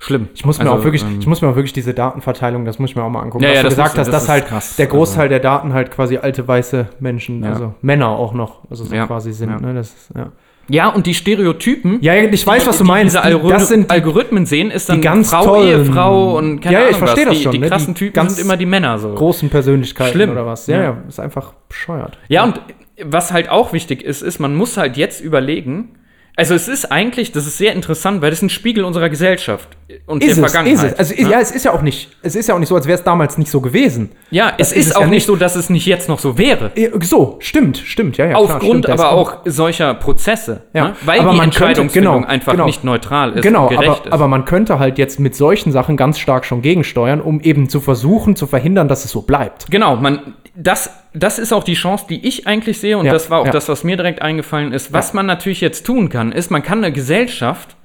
Schlimm. 0.00 0.28
ich 0.32 0.44
muss 0.44 0.58
mir 0.58 0.66
Also, 0.70 0.78
auch 0.80 0.84
wirklich, 0.84 1.02
ähm, 1.02 1.16
ich 1.18 1.26
muss 1.26 1.42
mir 1.42 1.48
auch 1.48 1.56
wirklich 1.56 1.72
diese 1.72 1.92
Datenverteilung, 1.92 2.64
das 2.64 2.78
muss 2.78 2.90
ich 2.90 2.96
mir 2.96 3.02
auch 3.02 3.10
mal 3.10 3.20
angucken. 3.20 3.42
Ja, 3.42 3.50
was 3.50 3.56
ja, 3.56 3.62
du 3.62 3.68
das 3.68 3.74
gesagt 3.76 3.88
muss- 3.96 3.98
hast, 3.98 4.06
das 4.06 4.12
dass 4.14 4.22
ist 4.22 4.28
halt 4.28 4.46
krass. 4.46 4.76
der 4.76 4.86
Großteil 4.86 5.22
Also- 5.22 5.28
der 5.30 5.40
Daten 5.40 5.72
halt 5.72 5.90
quasi 5.90 6.18
alte 6.18 6.46
weiße 6.46 6.86
Menschen, 7.00 7.42
Ja. 7.42 7.50
also 7.50 7.74
Männer 7.82 8.08
auch 8.10 8.32
noch, 8.32 8.60
also 8.70 8.84
so 8.84 8.94
Ja. 8.94 9.06
quasi 9.08 9.32
sind. 9.32 9.60
Ne? 9.60 9.74
Das 9.74 9.88
ist, 9.94 10.10
ja. 10.16 10.30
Ja, 10.68 10.88
und 10.88 11.06
die 11.06 11.14
Stereotypen. 11.14 11.98
ja, 12.02 12.14
ja, 12.14 12.28
ich 12.30 12.46
weiß, 12.46 12.66
was 12.66 12.78
du 12.78 12.84
die 12.84 12.88
meinst. 12.88 13.14
Die- 13.14 13.18
Algorithmen, 13.20 13.52
das 13.58 13.68
sind 13.68 13.84
die, 13.86 13.90
Algorithmen 13.90 14.46
sehen, 14.46 14.70
ist 14.70 14.88
dann 14.88 14.96
die 14.96 15.02
ganz 15.02 15.30
Frau, 15.30 15.44
tollen- 15.44 15.68
Ehefrau 15.68 16.36
und 16.38 16.60
keine 16.60 16.74
Ja, 16.74 16.80
ja, 16.82 16.88
ich 16.88 16.96
Ahnung 16.96 17.06
verstehe 17.08 17.26
was. 17.26 17.30
das 17.30 17.38
die, 17.38 17.42
schon, 17.44 17.52
Die 17.52 17.58
ne? 17.58 17.64
Die 17.66 17.70
krassen 17.70 17.94
Typen 17.94 18.12
ganz 18.14 18.36
sind 18.36 18.44
immer 18.44 18.56
die 18.56 18.66
Männer 18.66 18.98
so. 18.98 19.14
großen 19.14 19.48
Persönlichkeiten 19.50 20.12
Schlimm. 20.12 20.30
oder 20.30 20.46
was. 20.46 20.66
Ja, 20.66 20.76
Ja. 20.76 20.82
ja, 20.82 20.96
ist 21.08 21.20
einfach 21.20 21.52
bescheuert. 21.68 22.18
Ja, 22.28 22.44
und 22.44 22.60
was 23.04 23.32
halt 23.32 23.48
auch 23.48 23.72
wichtig 23.72 24.02
ist, 24.02 24.22
ist, 24.22 24.38
man 24.40 24.54
muss 24.56 24.76
halt 24.76 24.96
jetzt 24.96 25.20
überlegen, 25.20 25.90
also 26.38 26.54
es 26.54 26.68
ist 26.68 26.90
eigentlich, 26.90 27.32
das 27.32 27.46
ist 27.46 27.58
sehr 27.58 27.74
interessant, 27.74 28.22
weil 28.22 28.30
das 28.30 28.38
ist 28.38 28.44
ein 28.44 28.48
Spiegel 28.50 28.84
unserer 28.84 29.08
Gesellschaft 29.10 29.68
und 30.06 30.22
Ist 30.22 30.36
der 30.36 30.44
es, 30.44 30.52
Vergangenheit. 30.52 30.86
ist 30.86 30.92
es. 30.92 30.98
Also, 30.98 31.22
ne? 31.22 31.30
ja, 31.30 31.40
es 31.40 31.50
ist 31.50 31.64
ja 31.64 31.72
auch 31.72 31.82
nicht, 31.82 32.08
es 32.22 32.36
ist 32.36 32.48
ja 32.48 32.54
auch 32.54 32.58
nicht 32.58 32.68
so, 32.68 32.76
als 32.76 32.86
wäre 32.86 32.96
es 32.98 33.04
damals 33.04 33.36
nicht 33.38 33.50
so 33.50 33.60
gewesen. 33.60 34.12
ja, 34.30 34.50
es 34.56 34.68
das 34.68 34.72
ist 34.72 34.76
ist 34.78 34.86
es 34.90 34.96
auch 34.96 35.00
ja 35.02 35.06
nicht 35.08 35.26
so, 35.26 35.36
dass 35.36 35.56
es 35.56 35.68
nicht 35.70 35.84
jetzt 35.86 36.08
noch 36.08 36.18
so 36.18 36.38
wäre. 36.38 36.70
Eh, 36.76 36.90
So, 37.02 37.36
stimmt, 37.40 37.78
stimmt, 37.78 38.16
ja, 38.16 38.26
ja. 38.26 38.30
klar, 38.32 38.42
Aufgrund 38.44 38.62
stimmt, 38.64 38.88
da 38.88 38.94
ist 38.94 39.00
aber 39.00 39.10
auch 39.12 39.36
solcher 39.44 39.94
Prozesse, 39.94 40.62
Ja, 40.72 40.88
ne? 40.88 40.96
weil 41.04 41.20
aber 41.20 41.30
die 41.32 41.36
man 41.36 41.50
könnte- 41.50 41.64
Entscheidungsfindung 41.64 42.14
genau, 42.22 42.26
einfach 42.28 42.52
genau. 42.52 42.66
nicht 42.66 42.84
neutral 42.84 43.32
ist 43.32 43.42
Genau, 43.42 43.64
und 43.64 43.70
gerecht 43.70 43.88
aber, 43.90 44.06
ist. 44.06 44.12
aber 44.12 44.28
man 44.28 44.44
könnte 44.44 44.78
halt 44.78 44.98
jetzt 44.98 45.18
mit 45.20 45.34
solchen 45.34 45.72
Sachen 45.72 45.96
ganz 45.96 46.18
stark 46.18 46.44
schon 46.46 46.62
gegensteuern, 46.62 47.20
um 47.20 47.40
eben 47.40 47.68
zu 47.68 47.80
versuchen, 47.80 48.36
zu 48.36 48.46
verhindern, 48.46 48.88
dass 48.88 49.04
es 49.04 49.10
so 49.10 49.22
bleibt. 49.22 49.70
Genau, 49.70 49.96
man, 49.96 50.34
das, 50.60 50.90
das 51.14 51.38
ist 51.38 51.52
auch 51.52 51.62
die 51.62 51.74
Chance, 51.74 52.06
die 52.08 52.26
ich 52.26 52.46
eigentlich 52.48 52.80
sehe, 52.80 52.98
und 52.98 53.06
Ja, 53.06 53.12
das 53.12 53.30
war 53.30 53.40
auch 53.40 53.46
ja. 53.46 53.52
das, 53.52 53.68
was 53.68 53.84
mir 53.84 53.96
direkt 53.96 54.20
eingefallen 54.22 54.72
ist. 54.72 54.92
Was 54.92 55.14
man 55.14 55.24
natürlich 55.26 55.60
jetzt 55.60 55.86
tun 55.86 56.08
kann, 56.08 56.32
ist, 56.32 56.50
man 56.50 56.62
kann 56.64 56.78
eine 56.78 56.92
Gesellschaft, 56.92 57.76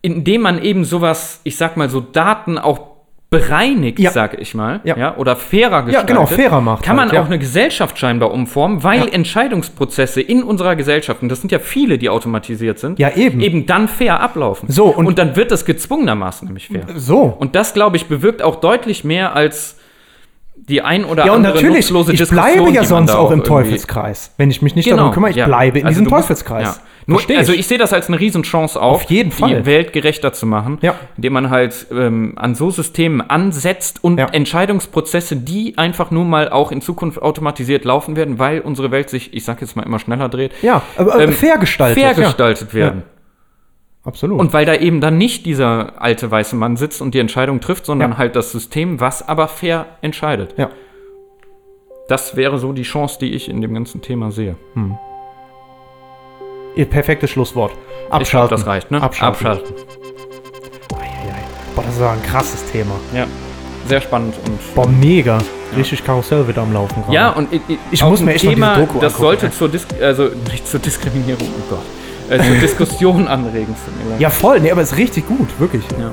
indem 0.00 0.40
man 0.42 0.62
eben 0.62 0.84
sowas, 0.84 1.40
ich 1.44 1.56
sag 1.58 1.76
mal 1.76 1.90
so, 1.90 2.00
Daten 2.00 2.56
auch 2.58 2.94
bereinigt, 3.28 3.98
Ja. 3.98 4.12
sag 4.12 4.40
ich 4.40 4.54
mal, 4.54 4.80
ja. 4.84 4.96
Ja. 4.96 5.16
oder 5.16 5.34
fairer 5.34 5.82
gestaltet, 5.82 6.08
genau, 6.08 6.24
fairer 6.26 6.60
macht 6.60 6.84
kann 6.84 6.94
man 6.94 7.06
halt, 7.06 7.14
ja. 7.14 7.20
auch 7.22 7.26
eine 7.26 7.38
Gesellschaft 7.38 7.98
scheinbar 7.98 8.30
umformen, 8.30 8.82
weil 8.84 9.00
Ja. 9.00 9.12
Entscheidungsprozesse 9.12 10.20
in 10.20 10.42
unserer 10.42 10.76
Gesellschaft, 10.76 11.20
und 11.20 11.28
das 11.28 11.40
sind 11.40 11.50
ja 11.50 11.58
viele, 11.58 11.98
die 11.98 12.08
automatisiert 12.08 12.78
sind, 12.78 12.98
Ja, 12.98 13.10
eben. 13.10 13.40
eben 13.40 13.66
dann 13.66 13.88
fair 13.88 14.20
ablaufen. 14.20 14.70
So, 14.70 14.86
und- 14.86 15.06
und 15.06 15.18
dann 15.18 15.36
wird 15.36 15.50
das 15.50 15.64
gezwungenermaßen 15.64 16.46
nämlich 16.46 16.68
fair. 16.68 16.86
So. 16.94 17.22
Und 17.24 17.56
das, 17.56 17.74
glaube 17.74 17.96
ich, 17.96 18.06
bewirkt 18.06 18.40
auch 18.42 18.56
deutlich 18.56 19.02
mehr 19.04 19.34
als 19.34 19.78
die 20.56 20.80
ein 20.82 21.04
oder 21.04 21.26
ja, 21.26 21.32
und 21.32 21.38
andere 21.44 21.54
natürlich, 21.62 21.90
ich 21.90 22.28
bleibe 22.30 22.70
ja 22.70 22.84
sonst 22.84 23.10
auch 23.12 23.30
im 23.30 23.44
Teufelskreis. 23.44 24.32
Wenn 24.38 24.50
ich 24.50 24.62
mich 24.62 24.74
nicht 24.74 24.84
Genau, 24.86 24.96
darum 24.98 25.12
kümmere, 25.12 25.30
ich 25.30 25.36
ja. 25.36 25.46
bleibe 25.46 25.80
in 25.80 25.86
Also 25.86 26.00
diesem 26.00 26.04
du 26.06 26.10
musst- 26.10 26.28
Teufelskreis. 26.28 26.76
Ja. 26.76 26.82
Nur, 27.06 27.18
Versteh 27.18 27.36
also 27.36 27.52
ich. 27.52 27.66
sehe 27.66 27.76
das 27.76 27.92
als 27.92 28.08
eine 28.08 28.18
Riesenchance 28.18 28.80
auch, 28.80 28.94
Auf 28.94 29.02
jeden 29.10 29.30
Fall. 29.30 29.50
die 29.60 29.66
Welt 29.66 29.92
gerechter 29.92 30.32
zu 30.32 30.46
machen, 30.46 30.78
Ja. 30.80 30.94
indem 31.18 31.34
man 31.34 31.50
halt 31.50 31.86
ähm, 31.92 32.32
an 32.36 32.54
so 32.54 32.70
Systemen 32.70 33.20
ansetzt 33.20 34.02
und. 34.02 34.18
Entscheidungsprozesse, 34.18 35.36
die 35.36 35.76
einfach 35.76 36.10
nur 36.10 36.24
mal 36.24 36.48
auch 36.48 36.72
in 36.72 36.80
Zukunft 36.80 37.20
automatisiert 37.20 37.84
laufen 37.84 38.16
werden, 38.16 38.38
weil 38.38 38.60
unsere 38.60 38.90
Welt 38.90 39.10
sich, 39.10 39.34
ich 39.34 39.44
sag 39.44 39.60
jetzt 39.60 39.76
mal 39.76 39.82
immer 39.82 39.98
schneller 39.98 40.30
dreht, 40.30 40.52
Ja, 40.62 40.80
aber 40.96 41.18
äh, 41.20 41.24
ähm, 41.24 41.32
fair 41.32 41.58
gestaltet. 41.58 42.02
fair 42.02 42.14
gestaltet 42.14 42.72
werden. 42.72 43.02
Absolut. 44.04 44.38
Und 44.38 44.52
weil 44.52 44.66
da 44.66 44.74
eben 44.74 45.00
dann 45.00 45.16
nicht 45.16 45.46
dieser 45.46 46.00
alte 46.02 46.30
weiße 46.30 46.56
Mann 46.56 46.76
sitzt 46.76 47.00
und 47.00 47.14
die 47.14 47.18
Entscheidung 47.20 47.60
trifft, 47.60 47.86
sondern 47.86 48.12
Ja. 48.12 48.18
halt 48.18 48.36
das 48.36 48.52
System, 48.52 49.00
was 49.00 49.26
aber 49.26 49.48
fair 49.48 49.86
entscheidet. 50.02 50.54
ja. 50.58 50.70
Das 52.06 52.36
wäre 52.36 52.58
so 52.58 52.74
die 52.74 52.82
Chance, 52.82 53.16
die 53.18 53.32
ich 53.32 53.48
in 53.48 53.62
dem 53.62 53.72
ganzen 53.72 54.02
Thema 54.02 54.30
sehe. 54.30 54.56
Ihr 56.76 56.84
perfektes 56.84 57.30
Schlusswort. 57.30 57.72
Ich 57.72 58.08
glaube, 58.08 58.16
Abschalten. 58.16 58.56
das 58.58 58.66
reicht, 58.66 58.90
ne? 58.90 59.00
Abschalten. 59.02 59.46
Boah, 61.74 61.82
das 61.86 61.98
war 62.00 62.12
ein 62.12 62.22
krasses 62.22 62.70
Thema. 62.70 62.92
Ja. 63.14 63.26
Sehr 63.86 64.02
spannend 64.02 64.34
und. 64.46 64.74
Boah, 64.74 64.86
mega. 64.86 65.38
Richtig 65.76 66.04
Karussell 66.04 66.46
wieder 66.46 66.60
am 66.62 66.72
Laufen 66.74 67.02
gerade. 67.04 67.14
Ja, 67.14 67.30
und 67.30 67.50
ich, 67.52 67.60
ich, 67.68 67.78
Ich 67.90 68.04
muss 68.04 68.20
mir 68.20 68.34
echt 68.34 68.44
Thema, 68.44 68.74
diese 68.74 68.86
Doku 68.86 69.00
das 69.00 69.14
angucken, 69.14 69.22
sollte 69.24 69.46
ey. 69.46 69.52
zur 69.52 69.68
Dis 69.70 69.86
also 70.00 70.28
nicht 70.52 70.68
zur 70.68 70.80
Diskriminierung, 70.80 71.48
oh 71.48 71.70
Gott, 71.70 71.78
äh, 72.30 72.38
zur 72.42 72.54
Diskussion 72.56 73.28
anregen. 73.28 73.74
tut 73.84 74.04
mir 74.04 74.10
leid. 74.12 74.20
Ja, 74.20 74.30
voll. 74.30 74.60
Nee, 74.60 74.70
aber 74.70 74.82
ist 74.82 74.96
richtig 74.96 75.26
gut, 75.28 75.48
wirklich. 75.58 75.84
Ja. 75.98 76.10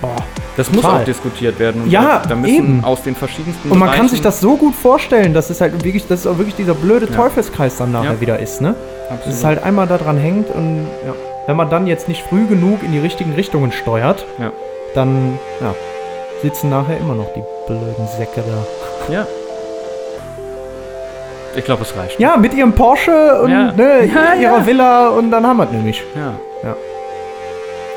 Boah. 0.00 0.16
Das 0.56 0.70
muss 0.72 0.82
Total. 0.82 1.00
auch 1.00 1.04
diskutiert 1.04 1.58
werden. 1.60 1.82
Und 1.82 1.90
Ja, 1.90 2.20
da, 2.22 2.30
da 2.30 2.34
müssen 2.36 2.54
eben. 2.54 2.84
aus 2.84 3.02
den 3.02 3.14
verschiedensten 3.14 3.70
Und 3.70 3.78
man 3.78 3.88
kann 3.88 3.98
Bereichen- 3.98 4.10
sich 4.10 4.20
das 4.22 4.40
so 4.40 4.56
gut 4.56 4.74
vorstellen, 4.74 5.32
dass 5.34 5.50
es 5.50 5.60
halt 5.60 5.84
wirklich, 5.84 6.06
dass 6.08 6.20
es 6.20 6.26
auch 6.26 6.38
wirklich 6.38 6.56
dieser 6.56 6.74
blöde 6.74 7.06
Ja. 7.06 7.14
Teufelskreis 7.14 7.76
dann 7.76 7.92
nachher 7.92 8.14
Ja. 8.14 8.20
wieder 8.20 8.38
ist, 8.40 8.60
ne? 8.60 8.74
Dass 9.08 9.18
Absolut. 9.18 9.38
es 9.38 9.44
halt 9.44 9.62
einmal 9.62 9.86
daran 9.86 10.16
hängt 10.18 10.50
und 10.50 10.86
ja. 11.06 11.14
wenn 11.46 11.56
man 11.56 11.70
dann 11.70 11.86
jetzt 11.86 12.08
nicht 12.08 12.22
früh 12.28 12.46
genug 12.46 12.82
in 12.82 12.90
die 12.92 12.98
richtigen 12.98 13.32
Richtungen 13.34 13.70
steuert, 13.72 14.26
dann 14.94 15.38
sitzen 16.42 16.70
nachher 16.70 16.98
immer 16.98 17.14
noch 17.14 17.32
die 17.34 17.42
blöden 17.66 18.06
Säcke 18.16 18.42
da. 18.46 19.12
Ja. 19.12 19.26
Ich 21.56 21.64
glaube, 21.64 21.82
es 21.82 21.96
reicht. 21.96 22.18
Ja, 22.20 22.36
mit 22.36 22.54
ihrem 22.54 22.72
Porsche 22.72 23.40
und 23.42 23.50
Ja. 23.50 23.72
ne, 23.72 24.04
Ja, 24.06 24.34
ihrer 24.34 24.58
ja. 24.58 24.66
Villa 24.66 25.08
und 25.10 25.30
dann 25.30 25.46
haben 25.46 25.56
wir 25.58 25.64
es 25.64 25.70
nämlich. 25.72 26.02
Ja. 26.14 26.34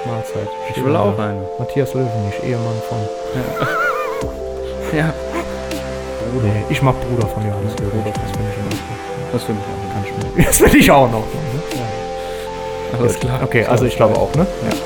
Mahlzeit. 0.05 0.47
Ich 0.75 0.83
will 0.83 0.95
auch 0.95 1.17
eine. 1.19 1.43
Matthias 1.59 1.93
Löwenich, 1.93 2.41
Ehemann 2.43 2.81
von. 2.89 2.97
Ja. 4.97 5.13
Nee, 6.43 6.63
ich 6.69 6.81
mach 6.81 6.93
Bruder 6.93 7.27
von 7.27 7.43
Johannes 7.45 7.75
Löwenich. 7.77 8.13
Das 8.13 8.23
finde 8.31 8.47
ich 8.47 8.57
Ordnung. 8.57 8.79
Das 9.33 9.43
finde 9.43 9.61
ich 9.61 9.67
auch. 9.67 9.93
Ganz 9.93 10.07
schön. 10.07 10.45
Das 10.45 10.57
finde 10.57 10.77
ich 10.77 10.91
auch 10.91 11.11
noch. 11.11 11.19
Ne? 11.19 12.97
Alles 12.99 13.19
klar. 13.19 13.39
Okay, 13.43 13.65
also 13.65 13.83
ich 13.85 13.95
glaube 13.97 14.15
auch, 14.15 14.33
ne? 14.35 14.47
Ja. 14.69 14.77